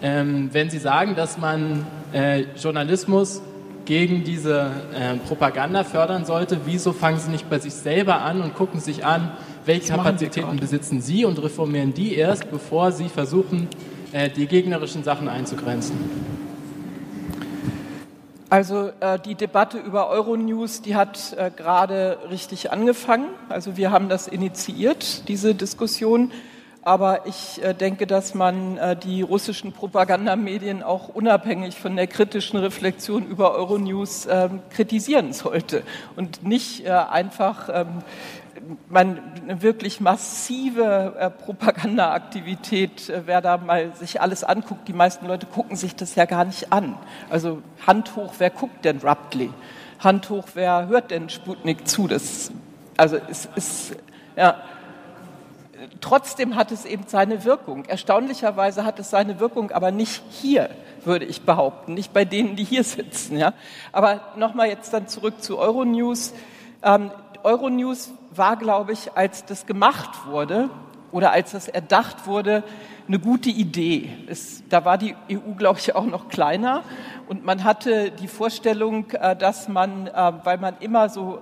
ähm, 0.03 0.49
wenn 0.53 0.71
Sie 0.71 0.79
sagen, 0.79 1.15
dass 1.15 1.37
man 1.37 1.87
äh, 2.13 2.45
Journalismus 2.59 3.43
gegen 3.85 4.25
diese 4.25 4.71
äh, 4.95 5.17
Propaganda 5.27 5.85
fördern 5.85 6.25
sollte, 6.25 6.61
wieso 6.65 6.95
fangen 6.95 7.19
Sie 7.19 7.31
nicht 7.31 7.51
bei 7.51 7.59
sich 7.59 7.75
selber 7.75 8.23
an 8.23 8.41
und 8.41 8.55
gucken 8.55 8.81
sich 8.81 9.05
an, 9.05 9.31
welche 9.67 9.93
Kapazitäten 9.93 10.57
besitzen 10.57 11.03
Sie 11.03 11.27
und 11.27 11.43
reformieren 11.43 11.93
die 11.93 12.15
erst, 12.15 12.51
bevor 12.51 12.93
Sie 12.93 13.11
versuchen, 13.11 13.69
äh, 14.13 14.31
die 14.31 14.47
gegnerischen 14.47 15.05
Sachen 15.05 15.29
einzugrenzen? 15.29 15.97
Also 18.51 18.93
äh, 19.01 19.19
die 19.19 19.35
Debatte 19.35 19.77
über 19.77 20.09
Euronews, 20.09 20.81
die 20.81 20.97
hat 20.97 21.37
äh, 21.37 21.51
gerade 21.55 22.19
richtig 22.31 22.73
angefangen. 22.73 23.27
Also 23.51 23.77
wir 23.77 23.91
haben 23.91 24.09
das 24.09 24.27
initiiert, 24.27 25.29
diese 25.29 25.55
Diskussion. 25.55 26.33
Aber 26.81 27.27
ich 27.27 27.63
äh, 27.63 27.75
denke, 27.75 28.07
dass 28.07 28.35
man 28.35 28.79
äh, 28.79 28.97
die 28.97 29.21
russischen 29.21 29.73
Propagandamedien 29.73 30.83
auch 30.83 31.09
unabhängig 31.09 31.79
von 31.79 31.97
der 31.97 32.07
kritischen 32.07 32.59
Reflexion 32.59 33.27
über 33.27 33.55
Euronews 33.55 34.27
ähm, 34.31 34.61
kritisieren 34.71 35.35
sollte 35.35 35.83
und 36.17 36.43
nicht 36.43 36.87
äh, 36.87 36.91
einfach 36.91 37.69
ähm, 37.71 38.03
man 38.89 39.21
eine 39.43 39.63
wirklich 39.63 40.01
massive 40.01 41.33
Propagandaaktivität, 41.45 43.13
wer 43.27 43.41
da 43.41 43.59
mal 43.59 43.95
sich 43.95 44.21
alles 44.21 44.45
anguckt, 44.45 44.89
die 44.89 44.93
meisten 44.93 45.27
Leute 45.27 45.47
gucken 45.47 45.77
sich 45.77 45.95
das 45.97 46.15
ja 46.15 46.25
gar 46.25 46.45
nicht 46.45 46.73
an. 46.73 46.97
Also 47.31 47.63
Hand 47.87 48.17
hoch, 48.17 48.35
wer 48.39 48.51
guckt 48.51 48.85
denn 48.85 48.99
Ruptly? 48.99 49.51
Hand 50.01 50.31
hoch, 50.31 50.49
wer 50.55 50.87
hört 50.89 51.11
denn 51.11 51.29
Sputnik 51.29 51.89
zu? 51.89 52.07
Das, 52.07 52.53
also 52.97 53.17
es 53.29 53.49
ist, 53.57 53.97
ja, 54.37 54.57
trotzdem 56.01 56.57
hat 56.57 56.73
es 56.73 56.85
eben 56.85 57.05
seine 57.07 57.45
Wirkung. 57.45 57.85
Erstaunlicherweise 57.85 58.85
hat 58.85 58.99
es 58.99 59.11
seine 59.11 59.41
Wirkung, 59.41 59.71
aber 59.71 59.91
nicht 59.91 60.23
hier, 60.31 60.71
würde 61.05 61.25
ich 61.25 61.43
behaupten, 61.43 61.95
nicht 61.95 62.13
bei 62.13 62.25
denen, 62.25 62.57
die 62.57 62.65
hier 62.65 62.85
sitzen. 62.85 63.39
Ja? 63.39 63.55
Aber 63.93 64.21
nochmal 64.37 64.69
jetzt 64.69 64.93
dann 64.93 65.09
zurück 65.09 65.43
zu 65.43 65.59
Euronews. 65.59 66.35
Ähm, 66.83 67.11
Euronews 67.45 68.13
war, 68.39 68.57
glaube 68.57 68.93
ich, 68.93 69.17
als 69.17 69.45
das 69.45 69.67
gemacht 69.67 70.27
wurde 70.27 70.71
oder 71.13 71.33
als 71.33 71.53
das 71.53 71.69
erdacht 71.69 72.27
wurde, 72.27 72.63
eine 73.07 73.19
gute 73.19 73.49
Idee. 73.49 74.11
Es, 74.27 74.63
da 74.69 74.85
war 74.85 74.99
die 74.99 75.15
EU, 75.31 75.55
glaube 75.57 75.79
ich, 75.79 75.95
auch 75.95 76.05
noch 76.05 76.29
kleiner 76.29 76.83
und 77.29 77.45
man 77.45 77.65
hatte 77.65 78.11
die 78.11 78.29
Vorstellung, 78.29 79.11
äh, 79.11 79.35
dass 79.35 79.69
man, 79.69 80.07
äh, 80.07 80.33
weil 80.45 80.59
man 80.59 80.77
immer 80.81 81.09
so 81.09 81.41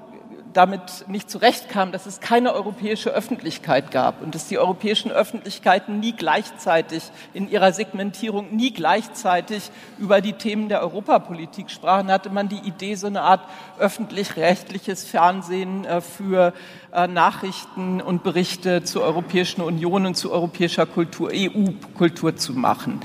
damit 0.57 1.05
nicht 1.07 1.30
zurechtkam, 1.30 1.92
dass 1.92 2.07
es 2.07 2.20
keine 2.20 2.55
europäische 2.55 3.11
Öffentlichkeit 3.11 3.90
gab 3.90 4.22
und 4.22 4.34
dass 4.34 4.49
die 4.49 4.59
europäischen 4.59 5.11
Öffentlichkeiten 5.11 6.01
nie 6.01 6.12
gleichzeitig 6.12 7.11
in 7.34 7.51
ihrer 7.51 7.72
Segmentierung 7.72 8.57
nie 8.57 8.72
gleichzeitig 8.72 9.70
über 9.99 10.22
die 10.22 10.32
Themen 10.32 10.70
der 10.70 10.80
Europapolitik 10.80 11.70
sprachen, 11.70 12.11
hatte 12.11 12.30
man 12.30 12.49
die 12.49 12.61
Idee, 12.61 12.94
so 12.94 13.07
eine 13.07 13.20
Art 13.20 13.42
öffentlich-rechtliches 13.78 15.05
Fernsehen 15.05 15.84
äh, 15.84 16.01
für 16.01 16.55
Nachrichten 16.97 18.01
und 18.01 18.22
Berichte 18.22 18.82
zur 18.82 19.03
Europäischen 19.03 19.61
Union 19.61 20.07
und 20.07 20.16
zu 20.16 20.32
europäischer 20.32 20.86
Kultur, 20.86 21.30
EU-Kultur 21.30 22.36
zu 22.36 22.55
machen. 22.55 23.01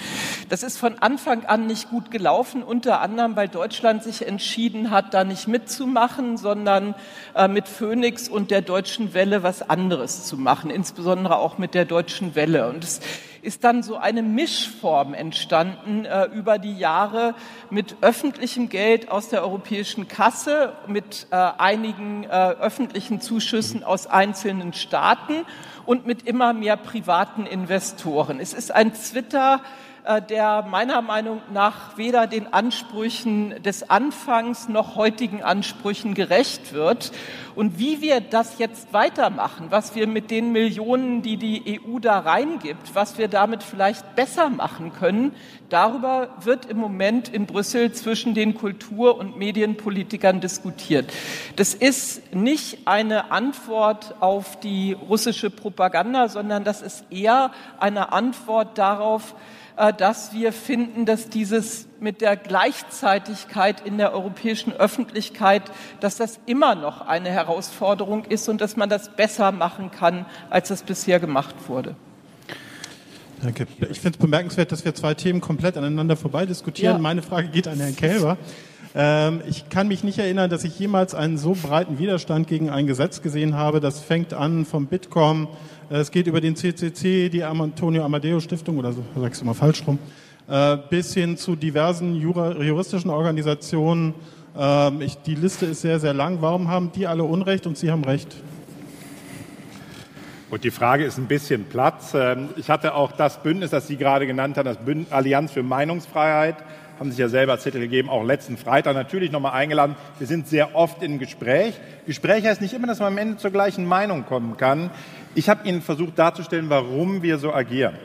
Das 0.47 0.63
ist 0.63 0.77
von 0.77 0.99
Anfang 0.99 1.43
an 1.45 1.67
nicht 1.67 1.89
gut 1.89 2.09
gelaufen, 2.09 2.63
unter 2.63 3.01
anderem, 3.01 3.35
weil 3.35 3.49
Deutschland 3.49 4.03
sich 4.03 4.25
entschieden 4.25 4.91
hat, 4.91 5.13
da 5.13 5.25
nicht 5.25 5.49
mitzumachen, 5.49 6.37
sondern 6.37 6.95
äh, 7.35 7.49
mit 7.49 7.67
Phoenix 7.67 8.29
und 8.29 8.49
der 8.49 8.61
Deutschen 8.61 9.13
Welle 9.13 9.43
was 9.43 9.69
anderes 9.69 10.25
zu 10.25 10.37
machen, 10.37 10.71
insbesondere 10.71 11.37
auch 11.37 11.57
mit 11.57 11.73
der 11.73 11.83
Deutschen 11.83 12.33
Welle. 12.35 12.69
Und 12.69 12.85
es 12.85 13.01
ist 13.41 13.63
dann 13.63 13.83
so 13.83 13.97
eine 13.97 14.21
Mischform 14.21 15.13
entstanden 15.13 16.05
äh, 16.05 16.25
über 16.25 16.59
die 16.59 16.77
Jahre 16.77 17.35
mit 17.69 17.95
öffentlichem 18.01 18.69
Geld 18.69 19.09
aus 19.09 19.29
der 19.29 19.43
europäischen 19.43 20.07
Kasse, 20.07 20.73
mit 20.87 21.27
äh, 21.31 21.35
einigen 21.35 22.23
äh, 22.23 22.27
öffentlichen 22.27 23.21
Zuschüssen 23.21 23.83
aus 23.83 24.07
einzelnen 24.07 24.73
Staaten 24.73 25.45
und 25.85 26.05
mit 26.05 26.27
immer 26.27 26.53
mehr 26.53 26.77
privaten 26.77 27.45
Investoren. 27.45 28.39
Es 28.39 28.53
ist 28.53 28.71
ein 28.71 28.93
Twitter, 28.93 29.61
der 30.29 30.63
meiner 30.63 31.01
Meinung 31.01 31.41
nach 31.53 31.97
weder 31.97 32.27
den 32.27 32.51
Ansprüchen 32.53 33.61
des 33.61 33.89
Anfangs 33.89 34.67
noch 34.67 34.95
heutigen 34.95 35.43
Ansprüchen 35.43 36.13
gerecht 36.13 36.73
wird. 36.73 37.11
Und 37.53 37.77
wie 37.77 38.01
wir 38.01 38.21
das 38.21 38.59
jetzt 38.59 38.93
weitermachen, 38.93 39.67
was 39.69 39.93
wir 39.93 40.07
mit 40.07 40.31
den 40.31 40.51
Millionen, 40.51 41.21
die 41.21 41.37
die 41.37 41.79
EU 41.85 41.99
da 41.99 42.19
reingibt, 42.19 42.95
was 42.95 43.17
wir 43.17 43.27
damit 43.27 43.61
vielleicht 43.61 44.15
besser 44.15 44.49
machen 44.49 44.93
können, 44.93 45.35
darüber 45.69 46.29
wird 46.41 46.65
im 46.65 46.77
Moment 46.77 47.29
in 47.29 47.45
Brüssel 47.45 47.91
zwischen 47.91 48.33
den 48.33 48.55
Kultur- 48.55 49.17
und 49.17 49.37
Medienpolitikern 49.37 50.39
diskutiert. 50.39 51.11
Das 51.57 51.73
ist 51.73 52.33
nicht 52.33 52.87
eine 52.87 53.31
Antwort 53.31 54.15
auf 54.21 54.59
die 54.59 54.93
russische 54.93 55.49
Propaganda, 55.49 56.29
sondern 56.29 56.63
das 56.63 56.81
ist 56.81 57.05
eher 57.11 57.51
eine 57.79 58.13
Antwort 58.13 58.77
darauf, 58.77 59.33
äh, 59.33 59.60
dass 59.97 60.33
wir 60.33 60.53
finden, 60.53 61.05
dass 61.05 61.29
dieses 61.29 61.87
mit 61.99 62.21
der 62.21 62.35
Gleichzeitigkeit 62.35 63.81
in 63.85 63.97
der 63.97 64.13
europäischen 64.13 64.73
Öffentlichkeit, 64.73 65.63
dass 65.99 66.17
das 66.17 66.39
immer 66.45 66.75
noch 66.75 67.01
eine 67.01 67.29
Herausforderung 67.29 68.25
ist 68.25 68.49
und 68.49 68.61
dass 68.61 68.75
man 68.75 68.89
das 68.89 69.15
besser 69.15 69.51
machen 69.51 69.91
kann, 69.91 70.25
als 70.49 70.69
es 70.69 70.83
bisher 70.83 71.19
gemacht 71.19 71.55
wurde. 71.67 71.95
Danke. 73.41 73.65
Ich 73.89 73.99
finde 73.99 74.17
es 74.17 74.21
bemerkenswert, 74.21 74.71
dass 74.71 74.85
wir 74.85 74.93
zwei 74.93 75.15
Themen 75.15 75.41
komplett 75.41 75.75
aneinander 75.75 76.15
vorbei 76.15 76.45
diskutieren. 76.45 76.97
Ja. 76.97 76.99
Meine 76.99 77.23
Frage 77.23 77.47
geht 77.47 77.67
an 77.67 77.79
Herrn 77.79 77.95
Kälber. 77.95 78.37
Ähm, 78.93 79.41
ich 79.47 79.69
kann 79.69 79.87
mich 79.87 80.03
nicht 80.03 80.19
erinnern, 80.19 80.49
dass 80.49 80.63
ich 80.63 80.77
jemals 80.77 81.15
einen 81.15 81.37
so 81.37 81.53
breiten 81.53 81.97
Widerstand 81.97 82.47
gegen 82.47 82.69
ein 82.69 82.87
Gesetz 82.87 83.21
gesehen 83.21 83.55
habe. 83.55 83.79
Das 83.79 83.99
fängt 83.99 84.33
an 84.33 84.65
vom 84.65 84.87
Bitkom, 84.87 85.47
es 85.89 86.11
geht 86.11 86.27
über 86.27 86.39
den 86.39 86.55
CCC, 86.55 87.29
die 87.29 87.43
Antonio 87.43 88.05
Amadeo 88.05 88.39
Stiftung, 88.39 88.77
oder 88.77 88.93
so, 88.93 89.03
sagst 89.17 89.41
du 89.41 89.45
mal 89.45 89.53
falsch 89.53 89.85
rum, 89.85 89.99
äh, 90.47 90.77
bis 90.89 91.13
hin 91.13 91.35
zu 91.35 91.55
diversen 91.55 92.15
juristischen 92.15 93.11
Organisationen. 93.11 94.13
Ähm, 94.57 95.01
ich, 95.01 95.17
die 95.17 95.35
Liste 95.35 95.65
ist 95.65 95.81
sehr, 95.81 95.99
sehr 95.99 96.13
lang. 96.13 96.37
Warum 96.41 96.69
haben 96.69 96.91
die 96.93 97.07
alle 97.07 97.23
Unrecht 97.23 97.67
und 97.67 97.77
Sie 97.77 97.91
haben 97.91 98.03
Recht? 98.03 98.35
Und 100.49 100.65
die 100.65 100.71
Frage 100.71 101.05
ist 101.05 101.17
ein 101.17 101.27
bisschen 101.27 101.63
Platz. 101.65 102.13
Ähm, 102.13 102.49
ich 102.57 102.69
hatte 102.69 102.93
auch 102.93 103.13
das 103.13 103.41
Bündnis, 103.41 103.71
das 103.71 103.87
Sie 103.87 103.95
gerade 103.95 104.27
genannt 104.27 104.57
haben, 104.57 104.65
das 104.65 104.77
Bündnis 104.77 105.11
Allianz 105.11 105.51
für 105.53 105.63
Meinungsfreiheit, 105.63 106.57
haben 107.01 107.09
sich 107.09 107.17
ja 107.17 107.29
selber 107.29 107.57
Zettel 107.57 107.81
gegeben, 107.81 108.11
auch 108.11 108.23
letzten 108.23 108.57
Freitag 108.57 108.93
natürlich 108.93 109.31
nochmal 109.31 109.53
eingeladen. 109.53 109.95
Wir 110.19 110.27
sind 110.27 110.47
sehr 110.47 110.75
oft 110.75 111.01
im 111.01 111.17
Gespräch. 111.17 111.73
Gespräch 112.05 112.45
heißt 112.45 112.61
nicht 112.61 112.75
immer, 112.75 112.85
dass 112.85 112.99
man 112.99 113.07
am 113.07 113.17
Ende 113.17 113.37
zur 113.37 113.49
gleichen 113.49 113.85
Meinung 113.85 114.23
kommen 114.27 114.55
kann. 114.55 114.91
Ich 115.33 115.49
habe 115.49 115.67
Ihnen 115.67 115.81
versucht 115.81 116.19
darzustellen, 116.19 116.69
warum 116.69 117.23
wir 117.23 117.39
so 117.39 117.55
agieren. 117.55 117.95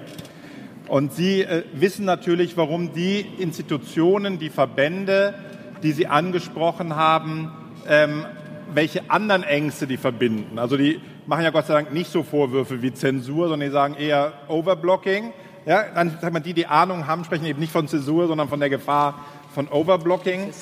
Und 0.89 1.13
Sie 1.13 1.43
äh, 1.43 1.65
wissen 1.75 2.07
natürlich, 2.07 2.57
warum 2.57 2.95
die 2.95 3.21
Institutionen, 3.21 4.39
die 4.39 4.49
Verbände, 4.49 5.35
die 5.83 5.93
Sie 5.93 6.07
angesprochen 6.07 6.97
haben, 6.97 7.53
ähm, 7.87 8.25
welche 8.73 9.11
anderen 9.11 9.43
Ängste 9.43 9.87
die 9.87 9.99
verbinden. 9.99 10.59
Also 10.59 10.79
die 10.79 11.03
machen 11.27 11.45
ja 11.45 11.51
Gott 11.51 11.67
sei 11.67 11.75
Dank 11.75 11.93
nicht 11.93 12.11
so 12.11 12.23
Vorwürfe 12.23 12.81
wie 12.81 12.95
Zensur, 12.95 13.49
sondern 13.49 13.69
die 13.69 13.73
sagen 13.75 13.93
eher 13.93 14.33
Overblocking. 14.49 15.35
Ja, 15.67 15.85
dann 15.93 16.17
sagt 16.21 16.33
man, 16.33 16.45
die, 16.45 16.55
die 16.55 16.67
Ahnung 16.67 17.09
haben, 17.09 17.25
sprechen 17.25 17.45
eben 17.45 17.59
nicht 17.59 17.73
von 17.73 17.89
Zensur, 17.89 18.29
sondern 18.29 18.49
von 18.49 18.61
der 18.61 18.71
Gefahr 18.71 19.27
von 19.53 19.67
Overblocking. 19.67 20.53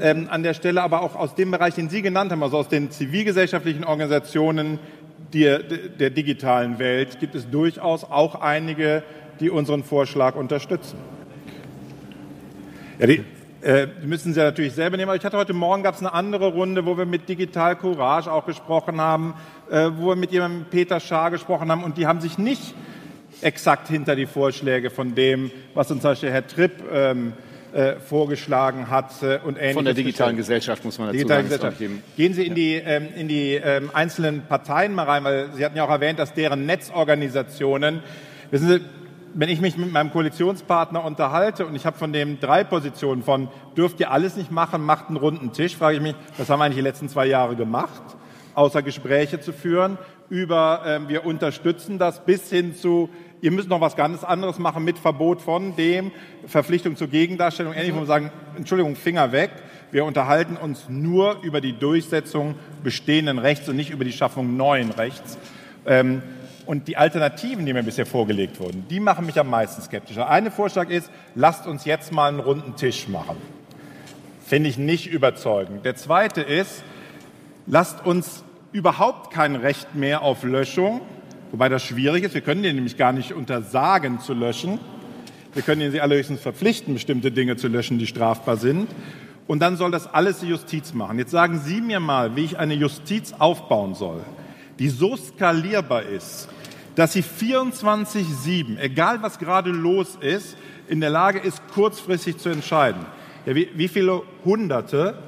Ähm, 0.00 0.28
an 0.30 0.44
der 0.44 0.54
Stelle 0.54 0.82
aber 0.82 1.02
auch 1.02 1.16
aus 1.16 1.34
dem 1.34 1.50
Bereich, 1.50 1.74
den 1.74 1.88
Sie 1.88 2.00
genannt 2.00 2.30
haben, 2.30 2.44
also 2.44 2.58
aus 2.58 2.68
den 2.68 2.92
zivilgesellschaftlichen 2.92 3.82
Organisationen 3.82 4.78
der, 5.32 5.58
der 5.58 6.10
digitalen 6.10 6.78
Welt, 6.78 7.18
gibt 7.18 7.34
es 7.34 7.50
durchaus 7.50 8.04
auch 8.04 8.36
einige, 8.36 9.02
die 9.40 9.50
unseren 9.50 9.82
Vorschlag 9.82 10.36
unterstützen. 10.36 10.98
Ja, 13.00 13.08
die, 13.08 13.24
äh, 13.62 13.88
müssen 14.04 14.32
Sie 14.32 14.38
ja 14.38 14.46
natürlich 14.46 14.74
selber 14.74 14.96
nehmen. 14.96 15.08
Aber 15.08 15.16
ich 15.16 15.24
hatte 15.24 15.38
heute 15.38 15.54
Morgen 15.54 15.82
gab 15.82 15.96
es 15.96 16.00
eine 16.00 16.12
andere 16.12 16.52
Runde, 16.52 16.86
wo 16.86 16.96
wir 16.96 17.06
mit 17.06 17.28
Digital 17.28 17.74
Courage 17.74 18.30
auch 18.30 18.46
gesprochen 18.46 19.00
haben, 19.00 19.34
äh, 19.72 19.90
wo 19.96 20.10
wir 20.10 20.16
mit 20.16 20.30
jemandem 20.30 20.66
Peter 20.70 21.00
Schaar 21.00 21.32
gesprochen 21.32 21.68
haben 21.68 21.82
und 21.82 21.98
die 21.98 22.06
haben 22.06 22.20
sich 22.20 22.38
nicht 22.38 22.74
exakt 23.42 23.88
hinter 23.88 24.16
die 24.16 24.26
Vorschläge 24.26 24.90
von 24.90 25.14
dem, 25.14 25.50
was 25.74 25.90
uns 25.90 26.02
zum 26.02 26.10
Beispiel 26.10 26.30
Herr 26.30 26.46
Tripp 26.46 26.72
ähm, 26.92 27.32
äh, 27.72 27.96
vorgeschlagen 28.00 28.90
hat 28.90 29.22
äh, 29.22 29.38
und 29.44 29.56
ähnliches. 29.56 29.74
Von 29.74 29.84
der 29.84 29.94
digitalen 29.94 30.36
Gesellschaft 30.36 30.84
muss 30.84 30.98
man 30.98 31.08
dazu 31.08 31.18
digitalen 31.18 31.48
sagen. 31.48 32.02
Gehen 32.16 32.34
Sie 32.34 32.46
in 32.46 32.54
die, 32.54 32.74
ähm, 32.74 33.08
in 33.16 33.28
die 33.28 33.54
ähm, 33.54 33.90
einzelnen 33.94 34.42
Parteien 34.46 34.94
mal 34.94 35.04
rein, 35.04 35.24
weil 35.24 35.50
Sie 35.54 35.64
hatten 35.64 35.76
ja 35.76 35.84
auch 35.84 35.90
erwähnt, 35.90 36.18
dass 36.18 36.34
deren 36.34 36.66
Netzorganisationen, 36.66 38.00
wissen 38.50 38.68
Sie, 38.68 38.80
wenn 39.34 39.48
ich 39.48 39.60
mich 39.60 39.76
mit 39.78 39.90
meinem 39.90 40.12
Koalitionspartner 40.12 41.02
unterhalte 41.02 41.66
und 41.66 41.74
ich 41.74 41.86
habe 41.86 41.96
von 41.96 42.12
dem 42.12 42.38
drei 42.40 42.64
Positionen 42.64 43.22
von 43.22 43.48
dürft 43.76 43.98
ihr 44.00 44.10
alles 44.10 44.36
nicht 44.36 44.50
machen, 44.50 44.84
macht 44.84 45.08
einen 45.08 45.16
runden 45.16 45.52
Tisch, 45.52 45.76
frage 45.76 45.96
ich 45.96 46.02
mich, 46.02 46.14
was 46.36 46.50
haben 46.50 46.60
wir 46.60 46.64
eigentlich 46.64 46.76
die 46.76 46.82
letzten 46.82 47.08
zwei 47.08 47.26
Jahre 47.26 47.56
gemacht, 47.56 48.02
außer 48.54 48.82
Gespräche 48.82 49.40
zu 49.40 49.54
führen, 49.54 49.96
über 50.28 50.82
ähm, 50.86 51.08
wir 51.08 51.24
unterstützen 51.24 51.98
das 51.98 52.24
bis 52.24 52.50
hin 52.50 52.74
zu 52.74 53.08
ihr 53.42 53.50
müsst 53.50 53.68
noch 53.68 53.82
was 53.82 53.96
ganz 53.96 54.24
anderes 54.24 54.58
machen 54.58 54.84
mit 54.84 54.98
Verbot 54.98 55.42
von 55.42 55.76
dem, 55.76 56.12
Verpflichtung 56.46 56.96
zur 56.96 57.08
Gegendarstellung, 57.08 57.74
ähnlich, 57.74 57.94
wo 57.94 57.98
wir 57.98 58.06
sagen, 58.06 58.32
Entschuldigung, 58.56 58.96
Finger 58.96 59.32
weg. 59.32 59.50
Wir 59.90 60.06
unterhalten 60.06 60.56
uns 60.56 60.88
nur 60.88 61.42
über 61.42 61.60
die 61.60 61.78
Durchsetzung 61.78 62.54
bestehenden 62.82 63.38
Rechts 63.38 63.68
und 63.68 63.76
nicht 63.76 63.90
über 63.90 64.04
die 64.04 64.12
Schaffung 64.12 64.56
neuen 64.56 64.90
Rechts. 64.92 65.36
Ähm, 65.84 66.22
und 66.64 66.86
die 66.86 66.96
Alternativen, 66.96 67.66
die 67.66 67.72
mir 67.72 67.82
bisher 67.82 68.06
vorgelegt 68.06 68.60
wurden, 68.60 68.86
die 68.88 69.00
machen 69.00 69.26
mich 69.26 69.38
am 69.38 69.50
meisten 69.50 69.82
skeptisch. 69.82 70.14
Der 70.14 70.30
eine 70.30 70.52
Vorschlag 70.52 70.88
ist, 70.88 71.10
lasst 71.34 71.66
uns 71.66 71.84
jetzt 71.84 72.12
mal 72.12 72.28
einen 72.28 72.38
runden 72.38 72.76
Tisch 72.76 73.08
machen. 73.08 73.36
Finde 74.46 74.70
ich 74.70 74.78
nicht 74.78 75.10
überzeugend. 75.10 75.84
Der 75.84 75.96
zweite 75.96 76.40
ist, 76.40 76.84
lasst 77.66 78.06
uns 78.06 78.44
überhaupt 78.70 79.32
kein 79.32 79.56
Recht 79.56 79.96
mehr 79.96 80.22
auf 80.22 80.44
Löschung, 80.44 81.00
Wobei 81.52 81.68
das 81.68 81.84
schwierig 81.84 82.24
ist. 82.24 82.34
Wir 82.34 82.40
können 82.40 82.62
denen 82.62 82.76
nämlich 82.76 82.96
gar 82.96 83.12
nicht 83.12 83.32
untersagen 83.32 84.20
zu 84.20 84.32
löschen. 84.32 84.80
Wir 85.54 85.62
können 85.62 85.92
sie 85.92 86.00
allerhöchstens 86.00 86.40
verpflichten, 86.40 86.94
bestimmte 86.94 87.30
Dinge 87.30 87.56
zu 87.56 87.68
löschen, 87.68 87.98
die 87.98 88.06
strafbar 88.06 88.56
sind. 88.56 88.88
Und 89.46 89.60
dann 89.60 89.76
soll 89.76 89.90
das 89.90 90.12
alles 90.12 90.40
die 90.40 90.46
Justiz 90.46 90.94
machen. 90.94 91.18
Jetzt 91.18 91.30
sagen 91.30 91.60
Sie 91.62 91.82
mir 91.82 92.00
mal, 92.00 92.36
wie 92.36 92.44
ich 92.44 92.58
eine 92.58 92.72
Justiz 92.72 93.34
aufbauen 93.38 93.94
soll, 93.94 94.22
die 94.78 94.88
so 94.88 95.14
skalierbar 95.14 96.04
ist, 96.04 96.48
dass 96.94 97.12
sie 97.12 97.22
24-7, 97.22 98.78
egal 98.78 99.22
was 99.22 99.38
gerade 99.38 99.70
los 99.70 100.16
ist, 100.20 100.56
in 100.88 101.00
der 101.00 101.10
Lage 101.10 101.38
ist, 101.38 101.60
kurzfristig 101.74 102.38
zu 102.38 102.48
entscheiden. 102.48 103.04
Ja, 103.44 103.54
wie, 103.54 103.68
wie 103.74 103.88
viele 103.88 104.22
Hunderte 104.44 105.18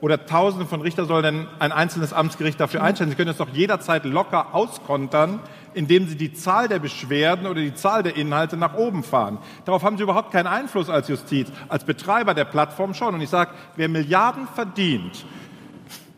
oder 0.00 0.26
Tausende 0.26 0.66
von 0.66 0.80
Richter 0.80 1.04
soll 1.06 1.22
denn 1.22 1.46
ein 1.58 1.72
einzelnes 1.72 2.12
Amtsgericht 2.12 2.60
dafür 2.60 2.82
einstellen? 2.82 3.10
Sie 3.10 3.16
können 3.16 3.30
es 3.30 3.38
doch 3.38 3.48
jederzeit 3.50 4.04
locker 4.04 4.54
auskontern, 4.54 5.40
indem 5.76 6.08
sie 6.08 6.16
die 6.16 6.32
Zahl 6.32 6.68
der 6.68 6.78
Beschwerden 6.78 7.46
oder 7.46 7.60
die 7.60 7.74
Zahl 7.74 8.02
der 8.02 8.16
Inhalte 8.16 8.56
nach 8.56 8.74
oben 8.74 9.02
fahren. 9.02 9.38
Darauf 9.66 9.82
haben 9.82 9.98
sie 9.98 10.02
überhaupt 10.02 10.32
keinen 10.32 10.46
Einfluss 10.46 10.88
als 10.88 11.08
Justiz, 11.08 11.52
als 11.68 11.84
Betreiber 11.84 12.32
der 12.32 12.46
Plattform 12.46 12.94
schon. 12.94 13.14
Und 13.14 13.20
ich 13.20 13.28
sage, 13.28 13.50
wer 13.76 13.90
Milliarden 13.90 14.48
verdient 14.48 15.26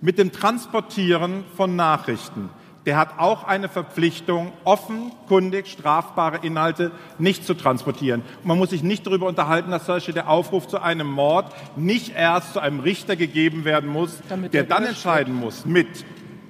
mit 0.00 0.16
dem 0.16 0.30
Transportieren 0.30 1.44
von 1.56 1.74
Nachrichten, 1.74 2.50
der 2.86 2.96
hat 2.96 3.18
auch 3.18 3.42
eine 3.44 3.68
Verpflichtung, 3.68 4.52
offenkundig 4.62 5.66
strafbare 5.66 6.38
Inhalte 6.46 6.92
nicht 7.18 7.44
zu 7.44 7.54
transportieren. 7.54 8.22
Und 8.42 8.46
man 8.46 8.59
muss 8.59 8.70
sich 8.70 8.84
nicht 8.84 9.09
darüber 9.09 9.26
unterhalten, 9.26 9.72
dass 9.72 9.86
solche 9.86 10.12
der 10.12 10.28
Aufruf 10.28 10.68
zu 10.68 10.80
einem 10.80 11.11
Mord 11.11 11.52
nicht 11.74 12.14
erst 12.14 12.52
zu 12.52 12.61
einem 12.61 12.78
Richter 12.78 13.16
gegeben 13.16 13.64
werden 13.64 13.90
muss, 13.90 14.22
Damit 14.28 14.54
der 14.54 14.62
dann 14.62 14.84
entscheiden 14.84 15.34
muss 15.34 15.66
mit 15.66 15.88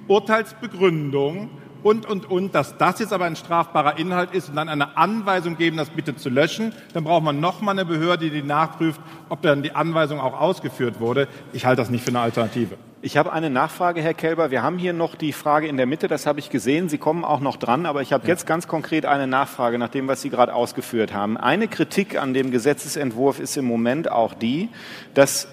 Urteilsbegründung 0.09 1.50
und, 1.83 2.07
und, 2.07 2.31
und, 2.31 2.55
dass 2.55 2.76
das 2.76 2.99
jetzt 2.99 3.12
aber 3.12 3.24
ein 3.24 3.37
strafbarer 3.37 3.99
Inhalt 3.99 4.33
ist 4.33 4.49
und 4.49 4.57
dann 4.57 4.68
eine 4.68 4.97
Anweisung 4.97 5.57
geben, 5.57 5.76
das 5.76 5.91
bitte 5.91 6.16
zu 6.16 6.29
löschen, 6.29 6.72
dann 6.93 7.05
braucht 7.05 7.22
man 7.22 7.41
noch 7.41 7.61
mal 7.61 7.72
eine 7.72 7.85
Behörde, 7.85 8.31
die 8.31 8.43
nachprüft, 8.43 9.01
ob 9.29 9.43
dann 9.43 9.62
die 9.62 9.74
Anweisung 9.74 10.20
auch 10.20 10.39
ausgeführt 10.39 11.01
wurde. 11.01 11.29
Ich 11.53 11.66
halte 11.66 11.83
das 11.83 11.91
nicht 11.91 12.05
für 12.05 12.11
eine 12.11 12.20
Alternative. 12.20 12.76
Ich 13.01 13.16
habe 13.16 13.33
eine 13.33 13.49
Nachfrage, 13.49 14.03
Herr 14.03 14.12
Kelber. 14.12 14.51
Wir 14.51 14.64
haben 14.64 14.76
hier 14.76 14.93
noch 14.93 15.14
die 15.14 15.33
Frage 15.33 15.68
in 15.68 15.76
der 15.76 15.87
Mitte, 15.87 16.09
das 16.09 16.26
habe 16.26 16.41
ich 16.41 16.51
gesehen. 16.51 16.89
Sie 16.89 16.99
kommen 16.99 17.24
auch 17.24 17.39
noch 17.39 17.57
dran, 17.57 17.87
aber 17.87 18.03
ich 18.03 18.12
habe 18.12 18.24
ja. 18.24 18.31
jetzt 18.31 18.45
ganz 18.45 18.66
konkret 18.66 19.07
eine 19.07 19.29
Nachfrage 19.29 19.79
nach 19.79 19.89
dem, 19.89 20.09
was 20.09 20.20
Sie 20.20 20.31
gerade 20.31 20.53
ausgeführt 20.53 21.14
haben. 21.14 21.37
Eine 21.37 21.68
Kritik 21.68 22.20
an 22.20 22.35
dem 22.35 22.51
Gesetzesentwurf 22.51 23.39
ist 23.39 23.57
im 23.57 23.66
Moment 23.66 24.11
auch 24.11 24.35
die, 24.35 24.68
dass 25.14 25.47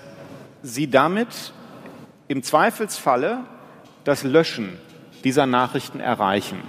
Sie 0.63 0.89
damit 0.89 1.53
im 2.27 2.41
Zweifelsfalle 2.41 3.41
das 4.05 4.23
Löschen 4.23 4.79
dieser 5.25 5.45
Nachrichten 5.45 5.99
erreichen. 5.99 6.59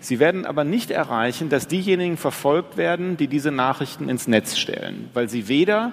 Sie 0.00 0.20
werden 0.20 0.46
aber 0.46 0.62
nicht 0.62 0.92
erreichen, 0.92 1.48
dass 1.48 1.66
diejenigen 1.66 2.16
verfolgt 2.16 2.76
werden, 2.76 3.16
die 3.16 3.26
diese 3.26 3.50
Nachrichten 3.50 4.08
ins 4.08 4.28
Netz 4.28 4.56
stellen, 4.56 5.10
weil 5.14 5.28
sie 5.28 5.48
weder 5.48 5.90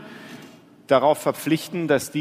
darauf 0.87 1.17
verpflichten, 1.17 1.87
dass 1.87 2.11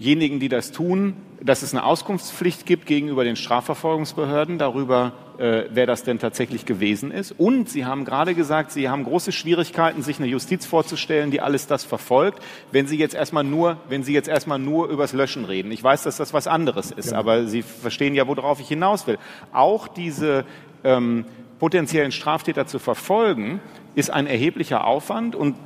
diesejenigen, 0.00 0.40
die 0.40 0.48
das 0.48 0.72
tun, 0.72 1.14
dass 1.42 1.62
es 1.62 1.72
eine 1.74 1.84
Auskunftspflicht 1.84 2.64
gibt 2.66 2.86
gegenüber 2.86 3.22
den 3.22 3.36
Strafverfolgungsbehörden 3.36 4.58
darüber, 4.58 5.12
äh, 5.38 5.64
wer 5.70 5.86
das 5.86 6.04
denn 6.04 6.18
tatsächlich 6.18 6.64
gewesen 6.64 7.10
ist. 7.10 7.32
Und 7.32 7.68
Sie 7.68 7.84
haben 7.84 8.06
gerade 8.06 8.34
gesagt, 8.34 8.72
Sie 8.72 8.88
haben 8.88 9.04
große 9.04 9.30
Schwierigkeiten, 9.30 10.02
sich 10.02 10.18
eine 10.18 10.26
Justiz 10.26 10.64
vorzustellen, 10.64 11.30
die 11.30 11.42
alles 11.42 11.66
das 11.66 11.84
verfolgt, 11.84 12.42
wenn 12.72 12.86
Sie 12.86 12.96
jetzt 12.96 13.14
erstmal 13.14 13.44
nur, 13.44 13.76
wenn 13.88 14.02
Sie 14.02 14.14
jetzt 14.14 14.28
erstmal 14.28 14.58
nur 14.58 14.88
übers 14.88 15.12
Löschen 15.12 15.44
reden. 15.44 15.70
Ich 15.70 15.82
weiß, 15.82 16.02
dass 16.02 16.16
das 16.16 16.32
was 16.32 16.46
anderes 16.46 16.90
ist, 16.90 17.12
ja. 17.12 17.18
aber 17.18 17.46
Sie 17.46 17.62
verstehen 17.62 18.14
ja, 18.14 18.26
worauf 18.26 18.58
ich 18.60 18.68
hinaus 18.68 19.06
will. 19.06 19.18
Auch 19.52 19.86
diese 19.86 20.44
ähm, 20.82 21.26
potenziellen 21.58 22.10
Straftäter 22.10 22.66
zu 22.66 22.78
verfolgen, 22.78 23.60
ist 23.94 24.10
ein 24.10 24.26
erheblicher 24.26 24.86
Aufwand 24.86 25.36
und 25.36 25.56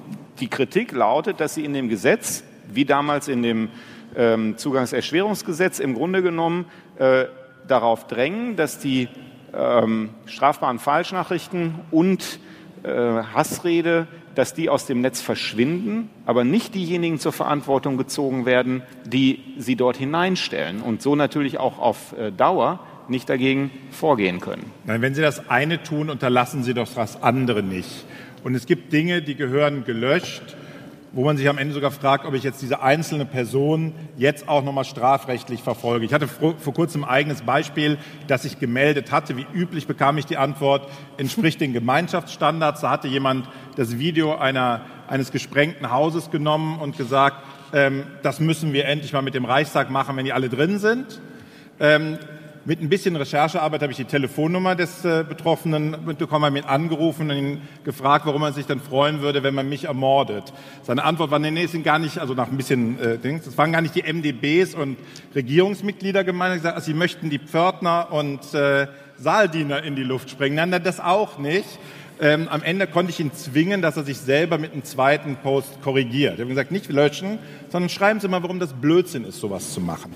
die 0.40 0.48
Kritik 0.48 0.92
lautet, 0.92 1.38
dass 1.40 1.54
Sie 1.54 1.64
in 1.64 1.72
dem 1.72 1.88
Gesetz, 1.88 2.42
wie 2.72 2.84
damals 2.84 3.28
in 3.28 3.42
dem 3.42 3.68
ähm, 4.16 4.56
Zugangserschwerungsgesetz, 4.56 5.78
im 5.78 5.94
Grunde 5.94 6.22
genommen 6.22 6.66
äh, 6.98 7.24
darauf 7.66 8.06
drängen, 8.06 8.56
dass 8.56 8.78
die 8.78 9.08
ähm, 9.54 10.10
strafbaren 10.26 10.78
Falschnachrichten 10.78 11.76
und 11.90 12.38
äh, 12.82 12.88
Hassrede, 12.88 14.06
dass 14.34 14.52
die 14.52 14.68
aus 14.68 14.86
dem 14.86 15.00
Netz 15.00 15.20
verschwinden, 15.20 16.10
aber 16.26 16.44
nicht 16.44 16.74
diejenigen 16.74 17.18
zur 17.18 17.32
Verantwortung 17.32 17.96
gezogen 17.96 18.46
werden, 18.46 18.82
die 19.04 19.40
sie 19.58 19.76
dort 19.76 19.96
hineinstellen 19.96 20.80
und 20.80 21.02
so 21.02 21.14
natürlich 21.14 21.58
auch 21.58 21.78
auf 21.78 22.14
äh, 22.18 22.32
Dauer 22.32 22.80
nicht 23.08 23.28
dagegen 23.28 23.70
vorgehen 23.90 24.40
können. 24.40 24.70
Nein, 24.86 25.02
wenn 25.02 25.14
Sie 25.14 25.22
das 25.22 25.50
eine 25.50 25.82
tun, 25.82 26.08
unterlassen 26.10 26.62
Sie 26.62 26.74
doch 26.74 26.88
das 26.94 27.22
andere 27.22 27.62
nicht. 27.62 28.06
Und 28.42 28.54
es 28.54 28.66
gibt 28.66 28.92
Dinge, 28.92 29.22
die 29.22 29.34
gehören 29.34 29.84
gelöscht 29.84 30.56
wo 31.14 31.24
man 31.24 31.36
sich 31.36 31.48
am 31.48 31.58
Ende 31.58 31.74
sogar 31.74 31.90
fragt, 31.90 32.26
ob 32.26 32.34
ich 32.34 32.42
jetzt 32.42 32.60
diese 32.60 32.82
einzelne 32.82 33.24
Person 33.24 33.94
jetzt 34.16 34.48
auch 34.48 34.64
nochmal 34.64 34.84
strafrechtlich 34.84 35.62
verfolge. 35.62 36.04
Ich 36.04 36.12
hatte 36.12 36.26
vor 36.28 36.74
kurzem 36.74 37.04
ein 37.04 37.10
eigenes 37.10 37.42
Beispiel, 37.42 37.98
das 38.26 38.44
ich 38.44 38.58
gemeldet 38.58 39.12
hatte. 39.12 39.36
Wie 39.36 39.46
üblich 39.54 39.86
bekam 39.86 40.18
ich 40.18 40.26
die 40.26 40.36
Antwort, 40.36 40.90
entspricht 41.16 41.60
den 41.60 41.72
Gemeinschaftsstandards. 41.72 42.80
Da 42.80 42.90
hatte 42.90 43.08
jemand 43.08 43.48
das 43.76 43.98
Video 43.98 44.34
einer, 44.36 44.82
eines 45.06 45.30
gesprengten 45.30 45.90
Hauses 45.90 46.30
genommen 46.30 46.80
und 46.80 46.96
gesagt, 46.96 47.36
ähm, 47.72 48.04
das 48.22 48.40
müssen 48.40 48.72
wir 48.72 48.86
endlich 48.86 49.12
mal 49.12 49.22
mit 49.22 49.34
dem 49.34 49.44
Reichstag 49.44 49.90
machen, 49.90 50.16
wenn 50.16 50.24
die 50.24 50.32
alle 50.32 50.48
drin 50.48 50.78
sind. 50.78 51.20
Ähm, 51.80 52.18
mit 52.66 52.80
ein 52.80 52.88
bisschen 52.88 53.14
Recherchearbeit 53.16 53.82
habe 53.82 53.92
ich 53.92 53.98
die 53.98 54.04
Telefonnummer 54.04 54.74
des 54.74 55.04
äh, 55.04 55.24
Betroffenen 55.28 55.96
mitbekommen, 56.06 56.46
habe 56.46 56.58
ihn 56.58 56.64
angerufen 56.64 57.30
und 57.30 57.36
ihn 57.36 57.62
gefragt, 57.84 58.24
warum 58.24 58.42
er 58.42 58.52
sich 58.52 58.66
denn 58.66 58.80
freuen 58.80 59.20
würde, 59.20 59.42
wenn 59.42 59.54
man 59.54 59.68
mich 59.68 59.84
ermordet. 59.84 60.52
Seine 60.82 61.04
Antwort 61.04 61.30
war, 61.30 61.38
nee, 61.38 61.50
nee, 61.50 61.64
es 61.64 61.72
sind 61.72 61.82
gar 61.82 61.98
nicht, 61.98 62.18
also 62.18 62.32
nach 62.34 62.48
ein 62.48 62.56
bisschen 62.56 62.98
äh, 62.98 63.18
Dings, 63.18 63.46
es 63.46 63.58
waren 63.58 63.72
gar 63.72 63.82
nicht 63.82 63.94
die 63.94 64.02
MDBs 64.02 64.74
und 64.74 64.96
Regierungsmitglieder 65.34 66.24
gemeint. 66.24 66.54
Gesagt, 66.54 66.82
sie 66.82 66.94
möchten 66.94 67.28
die 67.28 67.38
Pförtner 67.38 68.08
und 68.10 68.54
äh, 68.54 68.86
Saaldiener 69.16 69.82
in 69.82 69.94
die 69.94 70.02
Luft 70.02 70.30
sprengen. 70.30 70.70
Nein, 70.70 70.82
das 70.82 71.00
auch 71.00 71.38
nicht. 71.38 71.78
Ähm, 72.20 72.48
am 72.48 72.62
Ende 72.62 72.86
konnte 72.86 73.10
ich 73.10 73.18
ihn 73.18 73.32
zwingen, 73.32 73.82
dass 73.82 73.96
er 73.96 74.04
sich 74.04 74.18
selber 74.18 74.56
mit 74.56 74.72
einem 74.72 74.84
zweiten 74.84 75.36
Post 75.36 75.82
korrigiert. 75.82 76.34
Ich 76.34 76.40
habe 76.40 76.48
gesagt, 76.48 76.70
nicht 76.70 76.88
löschen, 76.90 77.38
sondern 77.70 77.88
schreiben 77.88 78.20
Sie 78.20 78.28
mal, 78.28 78.42
warum 78.42 78.60
das 78.60 78.72
Blödsinn 78.72 79.24
ist, 79.24 79.40
sowas 79.40 79.72
zu 79.72 79.80
machen. 79.80 80.12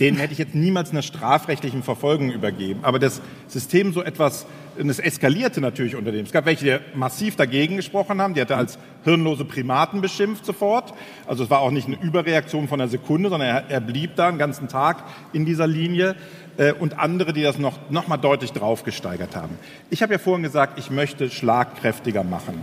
Den 0.00 0.16
hätte 0.16 0.32
ich 0.32 0.40
jetzt 0.40 0.56
niemals 0.56 0.90
einer 0.90 1.02
strafrechtlichen 1.02 1.84
Verfolgung 1.84 2.32
übergeben. 2.32 2.80
Aber 2.82 2.98
das 2.98 3.20
System 3.46 3.92
so 3.92 4.02
etwas, 4.02 4.46
es 4.76 4.98
eskalierte 4.98 5.60
natürlich 5.60 5.94
unter 5.94 6.10
dem. 6.10 6.24
Es 6.24 6.32
gab 6.32 6.46
welche, 6.46 6.80
die 6.94 6.98
massiv 6.98 7.36
dagegen 7.36 7.76
gesprochen 7.76 8.20
haben, 8.20 8.34
die 8.34 8.40
hatte 8.40 8.56
als 8.56 8.78
hirnlose 9.04 9.44
Primaten 9.44 10.00
beschimpft 10.00 10.44
sofort. 10.44 10.92
Also 11.28 11.44
es 11.44 11.50
war 11.50 11.60
auch 11.60 11.70
nicht 11.70 11.86
eine 11.86 12.00
Überreaktion 12.00 12.66
von 12.66 12.80
einer 12.80 12.90
Sekunde, 12.90 13.28
sondern 13.30 13.48
er, 13.48 13.70
er 13.70 13.80
blieb 13.80 14.16
da 14.16 14.28
einen 14.28 14.38
ganzen 14.38 14.66
Tag 14.66 15.04
in 15.32 15.46
dieser 15.46 15.68
Linie. 15.68 16.16
Äh, 16.56 16.72
und 16.72 16.98
andere, 16.98 17.32
die 17.32 17.42
das 17.42 17.58
noch, 17.58 17.78
noch 17.90 18.08
mal 18.08 18.16
deutlich 18.16 18.52
drauf 18.52 18.84
gesteigert 18.84 19.36
haben. 19.36 19.56
Ich 19.90 20.02
habe 20.02 20.12
ja 20.12 20.18
vorhin 20.18 20.42
gesagt, 20.42 20.78
ich 20.78 20.90
möchte 20.90 21.30
schlagkräftiger 21.30 22.24
machen. 22.24 22.60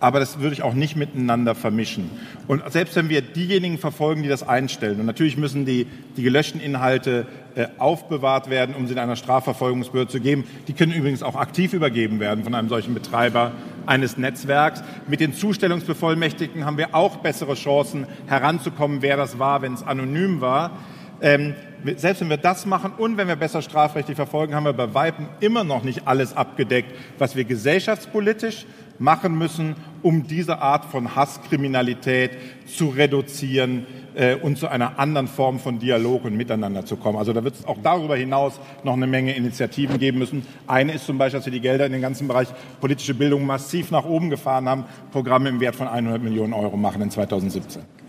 aber 0.00 0.18
das 0.18 0.40
würde 0.40 0.54
ich 0.54 0.62
auch 0.62 0.72
nicht 0.72 0.96
miteinander 0.96 1.54
vermischen. 1.54 2.10
Und 2.48 2.62
selbst 2.72 2.96
wenn 2.96 3.10
wir 3.10 3.20
diejenigen 3.20 3.76
verfolgen, 3.76 4.22
die 4.22 4.30
das 4.30 4.42
einstellen, 4.42 4.98
und 4.98 5.06
natürlich 5.06 5.36
müssen 5.36 5.66
die, 5.66 5.86
die 6.16 6.22
gelöschten 6.22 6.58
Inhalte 6.60 7.26
äh, 7.54 7.66
aufbewahrt 7.76 8.48
werden, 8.48 8.74
um 8.74 8.86
sie 8.86 8.94
in 8.94 8.98
einer 8.98 9.16
Strafverfolgungsbehörde 9.16 10.10
zu 10.10 10.20
geben, 10.20 10.44
die 10.68 10.72
können 10.72 10.92
übrigens 10.92 11.22
auch 11.22 11.36
aktiv 11.36 11.74
übergeben 11.74 12.18
werden 12.18 12.44
von 12.44 12.54
einem 12.54 12.70
solchen 12.70 12.94
Betreiber 12.94 13.52
eines 13.84 14.16
Netzwerks. 14.16 14.82
Mit 15.06 15.20
den 15.20 15.34
Zustellungsbevollmächtigten 15.34 16.64
haben 16.64 16.78
wir 16.78 16.94
auch 16.94 17.16
bessere 17.16 17.54
Chancen 17.54 18.06
heranzukommen, 18.26 19.02
wer 19.02 19.18
das 19.18 19.38
war, 19.38 19.60
wenn 19.60 19.74
es 19.74 19.82
anonym 19.82 20.40
war. 20.40 20.78
Ähm, 21.20 21.54
selbst 21.96 22.20
wenn 22.20 22.30
wir 22.30 22.36
das 22.36 22.66
machen 22.66 22.92
und 22.96 23.16
wenn 23.16 23.28
wir 23.28 23.36
besser 23.36 23.62
strafrechtlich 23.62 24.16
verfolgen, 24.16 24.54
haben 24.54 24.64
wir 24.64 24.72
bei 24.72 24.94
Weitem 24.94 25.28
immer 25.40 25.64
noch 25.64 25.82
nicht 25.82 26.06
alles 26.06 26.36
abgedeckt, 26.36 26.94
was 27.18 27.36
wir 27.36 27.44
gesellschaftspolitisch 27.44 28.66
machen 28.98 29.36
müssen, 29.36 29.74
um 30.02 30.26
diese 30.26 30.60
Art 30.60 30.84
von 30.84 31.16
Hasskriminalität 31.16 32.32
zu 32.66 32.88
reduzieren 32.88 33.86
äh, 34.14 34.36
und 34.36 34.58
zu 34.58 34.68
einer 34.68 34.98
anderen 34.98 35.26
Form 35.26 35.58
von 35.58 35.78
Dialog 35.78 36.26
und 36.26 36.36
Miteinander 36.36 36.84
zu 36.84 36.96
kommen. 36.96 37.18
Also 37.18 37.32
da 37.32 37.42
wird 37.42 37.54
es 37.54 37.64
auch 37.64 37.78
darüber 37.82 38.16
hinaus 38.16 38.60
noch 38.84 38.92
eine 38.92 39.06
Menge 39.06 39.34
Initiativen 39.34 39.98
geben 39.98 40.18
müssen. 40.18 40.46
Eine 40.66 40.92
ist 40.92 41.06
zum 41.06 41.16
Beispiel, 41.16 41.38
dass 41.38 41.46
wir 41.46 41.52
die 41.52 41.60
Gelder 41.60 41.86
in 41.86 41.92
den 41.92 42.02
ganzen 42.02 42.28
Bereich 42.28 42.48
politische 42.80 43.14
Bildung 43.14 43.46
massiv 43.46 43.90
nach 43.90 44.04
oben 44.04 44.28
gefahren 44.28 44.68
haben, 44.68 44.84
Programme 45.12 45.48
im 45.48 45.60
Wert 45.60 45.76
von 45.76 45.88
100 45.88 46.22
Millionen 46.22 46.52
Euro 46.52 46.76
machen 46.76 47.00
in 47.00 47.10
2017. 47.10 47.99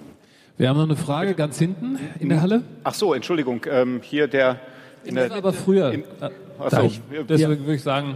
Wir 0.62 0.70
haben 0.70 0.78
noch 0.78 0.84
eine 0.84 0.96
Frage 0.96 1.34
ganz 1.34 1.58
hinten 1.58 1.98
in 2.20 2.30
der 2.30 2.40
Halle. 2.44 2.62
Ach 2.84 2.94
so, 2.94 3.16
Entschuldigung, 3.16 3.66
ähm, 3.68 4.00
hier 4.04 4.28
der. 4.28 4.60
In 5.04 5.16
der, 5.16 5.32
aber 5.32 5.54
früher. 5.54 5.92
In, 5.92 6.04
achso, 6.60 6.84
ich, 6.84 7.02
deswegen 7.28 7.62
würde 7.62 7.74
ich 7.74 7.82
sagen. 7.82 8.16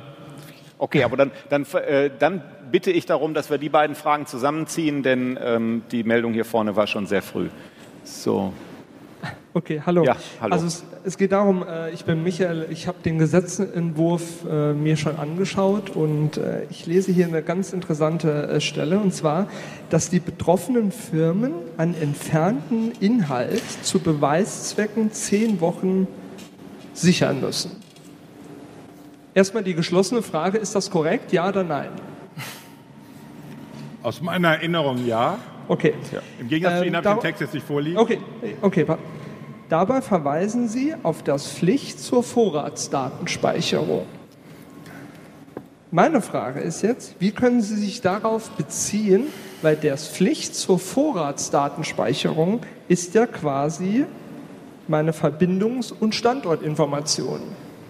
Okay, 0.78 1.04
aber 1.04 1.18
dann, 1.18 1.32
dann, 1.50 1.66
äh, 1.74 2.12
dann 2.20 2.44
bitte 2.72 2.92
ich 2.92 3.08
darum, 3.08 3.34
dass 3.34 3.50
wir 3.50 3.58
die 3.58 3.70
beiden 3.70 3.96
Fragen 3.96 4.28
zusammenziehen, 4.28 5.02
denn 5.02 5.40
ähm, 5.42 5.82
die 5.90 6.04
Meldung 6.04 6.34
hier 6.34 6.46
vorne 6.46 6.76
war 6.76 6.86
schon 6.86 7.08
sehr 7.08 7.24
früh. 7.24 7.48
So. 8.04 8.54
Okay, 9.54 9.82
hallo. 9.86 10.04
Ja, 10.04 10.18
hallo. 10.42 10.54
Also 10.54 10.68
es, 10.68 10.84
es 11.06 11.18
geht 11.18 11.32
darum, 11.32 11.64
äh, 11.66 11.92
ich 11.92 12.04
bin 12.04 12.24
Michael, 12.24 12.68
ich 12.70 12.88
habe 12.88 12.98
den 13.06 13.20
Gesetzentwurf 13.20 14.44
äh, 14.44 14.74
mir 14.74 14.98
schon 14.98 15.16
angeschaut 15.16 15.92
und 15.92 16.36
äh, 16.36 16.66
ich 16.70 16.86
lese 16.88 17.14
hier 17.14 17.26
eine 17.26 17.42
ganz 17.42 17.72
interessante 17.72 18.50
äh, 18.50 18.60
Stelle 18.60 19.00
und 19.00 19.14
zwar, 19.14 19.48
dass 19.90 20.10
die 20.10 20.20
betroffenen 20.20 20.92
Firmen 20.92 21.54
an 21.78 21.96
entfernten 21.96 22.92
Inhalt 23.00 23.64
zu 23.82 24.00
Beweiszwecken 24.00 25.14
zehn 25.14 25.62
Wochen 25.62 26.08
sichern 26.94 27.40
müssen. 27.40 27.72
Erstmal 29.34 29.64
die 29.64 29.74
geschlossene 29.74 30.22
Frage, 30.22 30.58
ist 30.58 30.76
das 30.76 30.92
korrekt, 30.92 31.32
ja 31.32 31.48
oder 31.48 31.64
nein? 31.64 31.92
Aus 34.04 34.22
meiner 34.22 34.50
Erinnerung 34.50 35.06
ja. 35.06 35.40
Okay. 35.68 35.94
Ja. 36.12 36.20
Im 36.40 36.48
Gegensatz 36.48 36.74
ähm, 36.74 36.80
zu 36.80 36.86
Ihnen 36.86 36.96
habe 36.98 37.08
ich 37.08 37.14
den 37.16 37.22
Text 37.22 37.42
jetzt 37.42 37.54
nicht 37.54 37.66
vorliegen. 37.66 37.98
Okay, 37.98 38.20
okay. 38.62 38.86
Dabei 39.70 40.02
verweisen 40.02 40.68
Sie 40.68 40.94
auf 41.02 41.24
das 41.24 41.48
Pflicht 41.48 42.00
zur 42.00 42.24
Vorratsdatenspeicherung. 42.24 44.06
Meine 45.92 46.22
Frage 46.22 46.60
ist 46.60 46.82
jetzt, 46.82 47.16
wie 47.20 47.32
können 47.32 47.62
Sie 47.62 47.76
sich 47.76 48.02
darauf 48.02 48.50
beziehen, 48.52 49.28
weil 49.62 49.76
das 49.76 50.08
Pflicht 50.08 50.54
zur 50.54 50.78
Vorratsdatenspeicherung 50.78 52.60
ist 52.88 53.16
ja 53.16 53.26
quasi 53.26 54.06
meine 54.88 55.14
Verbindungs- 55.14 55.94
und 55.98 56.14
Standortinformation. 56.14 57.40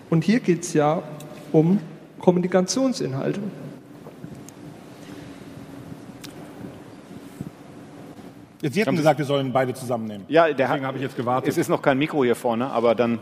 Und 0.09 0.23
hier 0.23 0.39
geht 0.39 0.63
es 0.63 0.73
ja 0.73 1.03
um 1.51 1.79
Kommunikationsinhalte. 2.19 3.41
Sie 8.73 8.81
hatten 8.81 8.95
gesagt, 8.95 9.19
wir 9.19 9.25
sollen 9.25 9.51
beide 9.51 9.73
zusammennehmen. 9.73 10.25
Ja, 10.27 10.51
deswegen 10.51 10.85
habe 10.85 10.97
ich 10.97 11.03
jetzt 11.03 11.15
gewartet. 11.15 11.49
Es 11.49 11.57
ist 11.57 11.69
noch 11.69 11.81
kein 11.81 11.97
Mikro 11.97 12.23
hier 12.23 12.35
vorne, 12.35 12.71
aber 12.71 12.95
dann. 12.95 13.19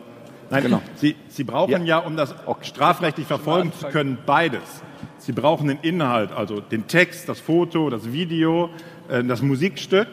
Nein, 0.50 0.64
genau. 0.64 0.82
Sie, 0.96 1.16
Sie 1.28 1.44
brauchen 1.44 1.72
ja. 1.72 1.80
ja, 1.80 1.98
um 2.00 2.16
das 2.16 2.36
auch 2.46 2.62
strafrechtlich 2.64 3.26
verfolgen 3.26 3.72
zu 3.74 3.88
können, 3.88 4.18
beides. 4.26 4.84
Sie 5.18 5.32
brauchen 5.32 5.68
den 5.68 5.80
Inhalt, 5.82 6.32
also 6.32 6.60
den 6.60 6.88
Text, 6.88 7.30
das 7.30 7.40
Foto, 7.40 7.90
das 7.90 8.12
Video, 8.12 8.70
äh, 9.10 9.24
das 9.24 9.42
Musikstück. 9.42 10.08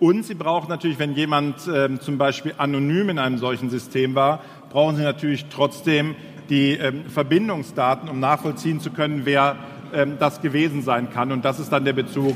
Und 0.00 0.24
Sie 0.24 0.34
brauchen 0.34 0.68
natürlich, 0.68 0.98
wenn 0.98 1.14
jemand 1.14 1.66
äh, 1.68 1.98
zum 2.00 2.18
Beispiel 2.18 2.54
anonym 2.58 3.10
in 3.10 3.18
einem 3.18 3.38
solchen 3.38 3.70
System 3.70 4.14
war, 4.14 4.40
brauchen 4.70 4.96
Sie 4.96 5.02
natürlich 5.02 5.46
trotzdem 5.46 6.16
die 6.50 6.72
ähm, 6.72 7.04
Verbindungsdaten, 7.08 8.08
um 8.08 8.20
nachvollziehen 8.20 8.80
zu 8.80 8.90
können, 8.90 9.22
wer 9.24 9.56
ähm, 9.94 10.16
das 10.18 10.40
gewesen 10.40 10.82
sein 10.82 11.10
kann. 11.10 11.32
Und 11.32 11.44
das 11.44 11.60
ist 11.60 11.70
dann 11.70 11.84
der 11.84 11.92
Bezug 11.92 12.34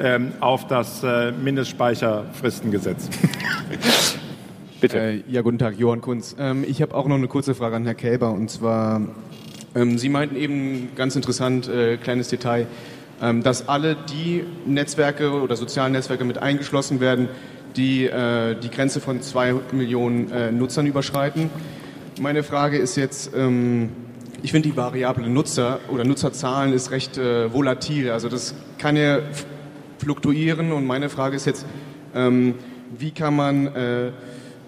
ähm, 0.00 0.32
auf 0.40 0.66
das 0.66 1.02
äh, 1.02 1.32
Mindestspeicherfristengesetz. 1.32 3.08
Bitte. 4.80 4.98
Äh, 4.98 5.22
ja, 5.28 5.42
guten 5.42 5.58
Tag, 5.58 5.76
Johann 5.78 6.00
Kunz. 6.00 6.36
Ähm, 6.38 6.64
ich 6.66 6.82
habe 6.82 6.94
auch 6.94 7.06
noch 7.06 7.16
eine 7.16 7.26
kurze 7.26 7.54
Frage 7.54 7.76
an 7.76 7.84
Herrn 7.84 7.96
Kälber. 7.96 8.30
Und 8.30 8.50
zwar, 8.50 9.02
ähm, 9.74 9.98
Sie 9.98 10.08
meinten 10.08 10.36
eben 10.36 10.90
ganz 10.94 11.16
interessant, 11.16 11.68
äh, 11.68 11.96
kleines 11.96 12.28
Detail, 12.28 12.66
ähm, 13.20 13.42
dass 13.42 13.68
alle 13.68 13.96
die 13.96 14.44
Netzwerke 14.66 15.32
oder 15.32 15.56
sozialen 15.56 15.92
Netzwerke 15.92 16.24
mit 16.24 16.38
eingeschlossen 16.38 17.00
werden, 17.00 17.28
die 17.76 18.06
äh, 18.06 18.54
die 18.54 18.70
Grenze 18.70 19.00
von 19.00 19.20
zwei 19.20 19.54
Millionen 19.72 20.30
äh, 20.30 20.52
Nutzern 20.52 20.86
überschreiten. 20.86 21.50
Meine 22.20 22.42
Frage 22.42 22.78
ist 22.78 22.96
jetzt, 22.96 23.32
ähm, 23.34 23.90
ich 24.42 24.52
finde 24.52 24.68
die 24.68 24.76
Variable 24.76 25.28
Nutzer 25.28 25.80
oder 25.88 26.04
Nutzerzahlen 26.04 26.72
ist 26.72 26.90
recht 26.90 27.18
äh, 27.18 27.52
volatil. 27.52 28.10
Also 28.10 28.28
das 28.28 28.54
kann 28.78 28.96
ja 28.96 29.20
fluktuieren. 29.98 30.72
Und 30.72 30.86
meine 30.86 31.08
Frage 31.08 31.36
ist 31.36 31.46
jetzt, 31.46 31.66
ähm, 32.14 32.54
wie 32.96 33.10
kann 33.10 33.34
man 33.34 33.66
äh, 33.68 34.12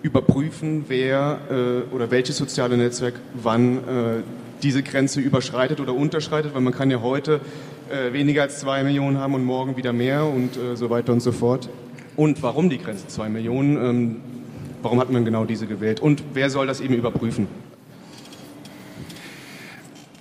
überprüfen, 0.03 0.87
wer 0.89 1.39
äh, 1.51 1.95
oder 1.95 2.11
welches 2.11 2.37
soziale 2.37 2.77
Netzwerk 2.77 3.15
wann 3.35 3.79
äh, 3.79 3.81
diese 4.63 4.83
Grenze 4.83 5.21
überschreitet 5.21 5.81
oder 5.81 5.95
unterschreitet, 5.95 6.55
weil 6.55 6.61
man 6.61 6.75
kann 6.75 6.91
ja 6.91 7.01
heute 7.01 7.41
äh, 7.91 8.13
weniger 8.13 8.43
als 8.43 8.61
zwei 8.61 8.83
Millionen 8.83 9.19
haben 9.19 9.35
und 9.35 9.45
morgen 9.45 9.77
wieder 9.77 9.93
mehr 9.93 10.25
und 10.25 10.57
äh, 10.57 10.77
so 10.77 10.91
weiter 10.91 11.13
und 11.13 11.21
so 11.21 11.33
fort. 11.33 11.69
Und 12.17 12.43
warum 12.43 12.69
die 12.69 12.79
Grenze 12.79 13.07
zwei 13.07 13.29
Millionen? 13.29 13.77
Ähm, 13.77 14.17
warum 14.83 15.01
hat 15.01 15.11
man 15.11 15.25
genau 15.25 15.45
diese 15.45 15.67
gewählt? 15.67 16.01
Und 16.01 16.23
wer 16.35 16.51
soll 16.51 16.67
das 16.67 16.81
eben 16.81 16.95
überprüfen? 16.95 17.47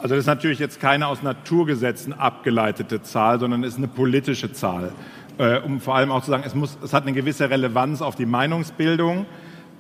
Also 0.02 0.16
das 0.16 0.24
ist 0.24 0.28
natürlich 0.28 0.60
jetzt 0.60 0.80
keine 0.80 1.08
aus 1.08 1.24
Naturgesetzen 1.24 2.14
abgeleitete 2.14 3.02
Zahl, 3.02 3.38
sondern 3.38 3.64
ist 3.64 3.78
eine 3.78 3.90
politische 3.90 4.54
Zahl. 4.54 4.94
Äh, 5.38 5.60
um 5.60 5.82
vor 5.82 5.96
allem 5.96 6.12
auch 6.12 6.24
zu 6.24 6.32
sagen, 6.32 6.44
es, 6.46 6.56
muss, 6.56 6.78
es 6.82 6.94
hat 6.94 7.04
eine 7.04 7.12
gewisse 7.12 7.50
Relevanz 7.50 8.02
auf 8.02 8.16
die 8.16 8.26
Meinungsbildung. 8.26 9.26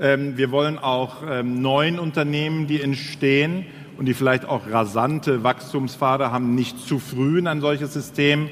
Ähm, 0.01 0.38
wir 0.38 0.51
wollen 0.51 0.78
auch 0.78 1.17
ähm, 1.30 1.61
neuen 1.61 1.99
Unternehmen, 1.99 2.67
die 2.67 2.82
entstehen 2.82 3.65
und 3.97 4.07
die 4.07 4.13
vielleicht 4.13 4.43
auch 4.43 4.70
rasante 4.70 5.45
Wachstumspfade 5.45 6.34
haben, 6.34 6.53
nicht 6.53 6.80
zu 6.80 6.99
früh 6.99 7.39
in 7.39 7.47
ein 7.47 7.61
solches 7.61 7.93
System 7.93 8.49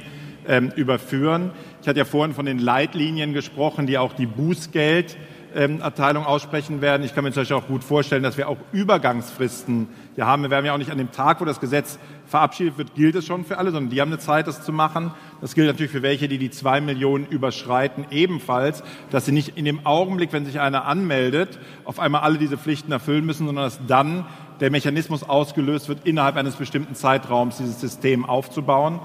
ähm, 0.48 0.72
überführen. 0.74 1.52
Ich 1.82 1.90
hatte 1.90 2.00
ja 2.00 2.06
vorhin 2.06 2.34
von 2.34 2.46
den 2.46 2.60
Leitlinien 2.60 3.34
gesprochen, 3.34 3.88
die 3.88 3.98
auch 3.98 4.14
die 4.14 4.26
Bußgeld 4.26 5.18
Erteilung 5.54 6.26
aussprechen 6.26 6.82
werden. 6.82 7.04
Ich 7.04 7.16
kann 7.16 7.24
mir 7.24 7.32
zum 7.32 7.42
Beispiel 7.42 7.58
auch 7.58 7.68
gut 7.68 7.84
vorstellen, 7.84 8.24
dass 8.24 8.38
wir 8.38 8.48
auch 8.50 8.58
Übergangsfristen 8.72 9.88
hier 10.16 10.26
haben. 10.26 10.44
Wir 10.44 10.50
werden 10.50 10.66
ja 10.66 10.74
auch 10.74 10.78
nicht 10.78 10.92
an 10.92 10.98
dem 10.98 11.12
Tag, 11.12 11.42
wo 11.42 11.46
das 11.46 11.60
Gesetz 11.60 12.00
verabschiedet 12.26 12.78
wird, 12.78 12.96
gilt 12.96 13.16
es 13.16 13.26
schon 13.26 13.46
für 13.46 13.58
alle, 13.58 13.72
sondern 13.72 13.90
die 13.90 14.02
haben 14.02 14.10
eine 14.10 14.20
Zeit, 14.20 14.48
das 14.48 14.64
zu 14.64 14.72
machen. 14.72 15.12
Das 15.42 15.56
gilt 15.56 15.68
natürlich 15.68 15.92
für 15.92 16.02
welche, 16.02 16.28
die 16.28 16.38
die 16.38 16.50
zwei 16.50 16.82
Millionen 16.82 17.26
überschreiten, 17.26 18.06
ebenfalls, 18.12 18.84
dass 19.10 19.26
sie 19.26 19.32
nicht 19.32 19.58
in 19.58 19.66
dem 19.66 19.86
Augenblick, 19.86 20.34
wenn 20.34 20.46
sich 20.46 20.60
einer 20.60 20.86
anmeldet, 20.86 21.60
auf 21.86 22.00
einmal 22.00 22.22
alle 22.22 22.38
diese 22.38 22.58
Pflichten 22.58 22.92
erfüllen 22.92 23.26
müssen, 23.26 23.46
sondern 23.46 23.66
dass 23.66 23.80
dann 23.88 24.26
der 24.60 24.72
Mechanismus 24.72 25.24
ausgelöst 25.24 25.88
wird, 25.88 26.06
innerhalb 26.06 26.36
eines 26.36 26.56
bestimmten 26.56 26.96
Zeitraums 26.96 27.58
dieses 27.58 27.80
System 27.80 28.26
aufzubauen. 28.26 29.00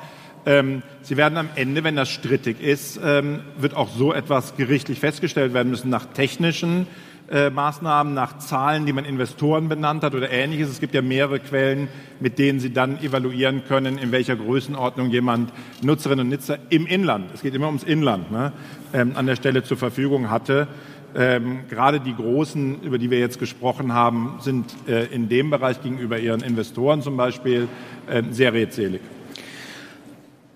Ähm, 0.45 0.83
Sie 1.03 1.17
werden 1.17 1.39
am 1.39 1.49
Ende, 1.55 1.85
wenn 1.85 1.97
das 1.97 2.11
strittig 2.11 2.61
ist, 2.61 3.01
ähm, 3.03 3.41
wird 3.59 3.75
auch 3.75 3.89
so 3.89 4.13
etwas 4.13 4.57
gerichtlich 4.57 5.01
festgestellt 5.01 5.55
werden 5.55 5.71
müssen 5.71 5.91
nach 5.91 6.07
technischen 6.07 6.87
äh, 7.31 7.51
Maßnahmen, 7.51 8.13
nach 8.13 8.39
Zahlen, 8.39 8.85
die 8.85 8.93
man 8.93 9.05
Investoren 9.05 9.69
benannt 9.69 10.03
hat 10.03 10.15
oder 10.15 10.31
ähnliches. 10.31 10.69
Es 10.69 10.81
gibt 10.81 10.95
ja 10.95 11.03
mehrere 11.03 11.41
Quellen, 11.41 11.89
mit 12.21 12.39
denen 12.39 12.61
Sie 12.61 12.73
dann 12.73 13.03
evaluieren 13.03 13.63
können, 13.67 13.99
in 13.99 14.13
welcher 14.13 14.37
Größenordnung 14.37 15.11
jemand 15.11 15.53
Nutzerinnen 15.83 16.27
und 16.27 16.31
Nutzer 16.31 16.59
im 16.69 16.87
Inland, 16.87 17.31
es 17.33 17.43
geht 17.43 17.55
immer 17.55 17.67
ums 17.67 17.85
Inland, 17.85 18.31
ne, 18.31 18.53
ähm, 18.93 19.13
an 19.15 19.27
der 19.27 19.37
Stelle 19.37 19.63
zur 19.63 19.77
Verfügung 19.77 20.31
hatte. 20.31 20.69
Ähm, 21.15 21.61
gerade 21.69 22.01
die 22.01 22.15
Großen, 22.15 22.83
über 22.83 22.99
die 22.99 23.11
wir 23.11 23.19
jetzt 23.19 23.39
gesprochen 23.39 23.93
haben, 23.93 24.37
sind 24.41 24.75
äh, 24.89 25.07
in 25.07 25.29
dem 25.29 25.51
Bereich 25.51 25.83
gegenüber 25.83 26.19
ihren 26.19 26.43
Investoren 26.43 27.03
zum 27.03 27.17
Beispiel 27.17 27.69
äh, 28.09 28.23
sehr 28.31 28.53
redselig. 28.53 29.01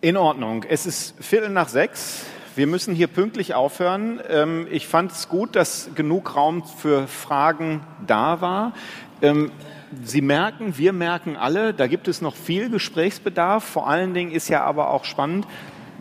In 0.06 0.16
Ordnung. 0.16 0.62
Es 0.62 0.86
ist 0.86 1.16
Viertel 1.18 1.48
nach 1.48 1.68
sechs. 1.68 2.26
Wir 2.54 2.68
müssen 2.68 2.94
hier 2.94 3.08
pünktlich 3.08 3.54
aufhören. 3.54 4.20
Ähm, 4.28 4.68
ich 4.70 4.86
fand 4.86 5.10
es 5.10 5.28
gut, 5.28 5.56
dass 5.56 5.90
genug 5.96 6.36
Raum 6.36 6.62
für 6.62 7.08
Fragen 7.08 7.80
da 8.06 8.40
war. 8.40 8.72
Ähm, 9.20 9.50
Sie 10.04 10.20
merken, 10.20 10.78
wir 10.78 10.92
merken 10.92 11.36
alle, 11.36 11.74
da 11.74 11.88
gibt 11.88 12.06
es 12.06 12.20
noch 12.20 12.36
viel 12.36 12.70
Gesprächsbedarf. 12.70 13.64
Vor 13.64 13.88
allen 13.88 14.14
Dingen 14.14 14.30
ist 14.30 14.46
ja 14.46 14.62
aber 14.62 14.90
auch 14.90 15.04
spannend, 15.04 15.44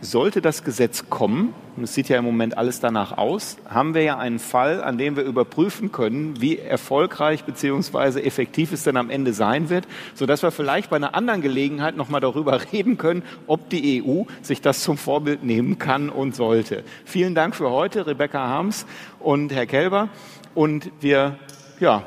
sollte 0.05 0.41
das 0.41 0.63
Gesetz 0.63 1.09
kommen, 1.09 1.53
und 1.75 1.83
es 1.83 1.93
sieht 1.93 2.07
ja 2.07 2.17
im 2.17 2.25
Moment 2.25 2.57
alles 2.57 2.79
danach 2.79 3.17
aus, 3.17 3.57
haben 3.67 3.93
wir 3.93 4.03
ja 4.03 4.17
einen 4.17 4.39
Fall, 4.39 4.81
an 4.81 4.97
dem 4.97 5.15
wir 5.17 5.23
überprüfen 5.23 5.91
können, 5.91 6.39
wie 6.39 6.57
erfolgreich 6.57 7.43
bzw. 7.43 8.21
effektiv 8.21 8.71
es 8.71 8.83
denn 8.83 8.97
am 8.97 9.09
Ende 9.09 9.33
sein 9.33 9.69
wird, 9.69 9.87
sodass 10.13 10.43
wir 10.43 10.51
vielleicht 10.51 10.89
bei 10.89 10.95
einer 10.95 11.15
anderen 11.15 11.41
Gelegenheit 11.41 11.97
nochmal 11.97 12.21
darüber 12.21 12.61
reden 12.71 12.97
können, 12.97 13.23
ob 13.47 13.69
die 13.69 14.01
EU 14.03 14.23
sich 14.41 14.61
das 14.61 14.83
zum 14.83 14.97
Vorbild 14.97 15.43
nehmen 15.43 15.77
kann 15.77 16.09
und 16.09 16.35
sollte. 16.35 16.83
Vielen 17.03 17.35
Dank 17.35 17.55
für 17.55 17.69
heute, 17.69 18.07
Rebecca 18.07 18.47
Harms 18.47 18.85
und 19.19 19.51
Herr 19.51 19.65
Kelber. 19.65 20.09
Und 20.53 20.91
wir 21.01 21.37
ja, 21.79 22.03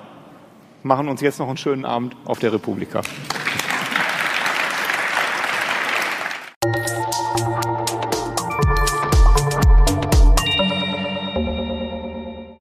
machen 0.83 1.09
uns 1.09 1.21
jetzt 1.21 1.39
noch 1.39 1.49
einen 1.49 1.59
schönen 1.59 1.85
Abend 1.85 2.17
auf 2.25 2.39
der 2.39 2.53
Republika. 2.53 3.03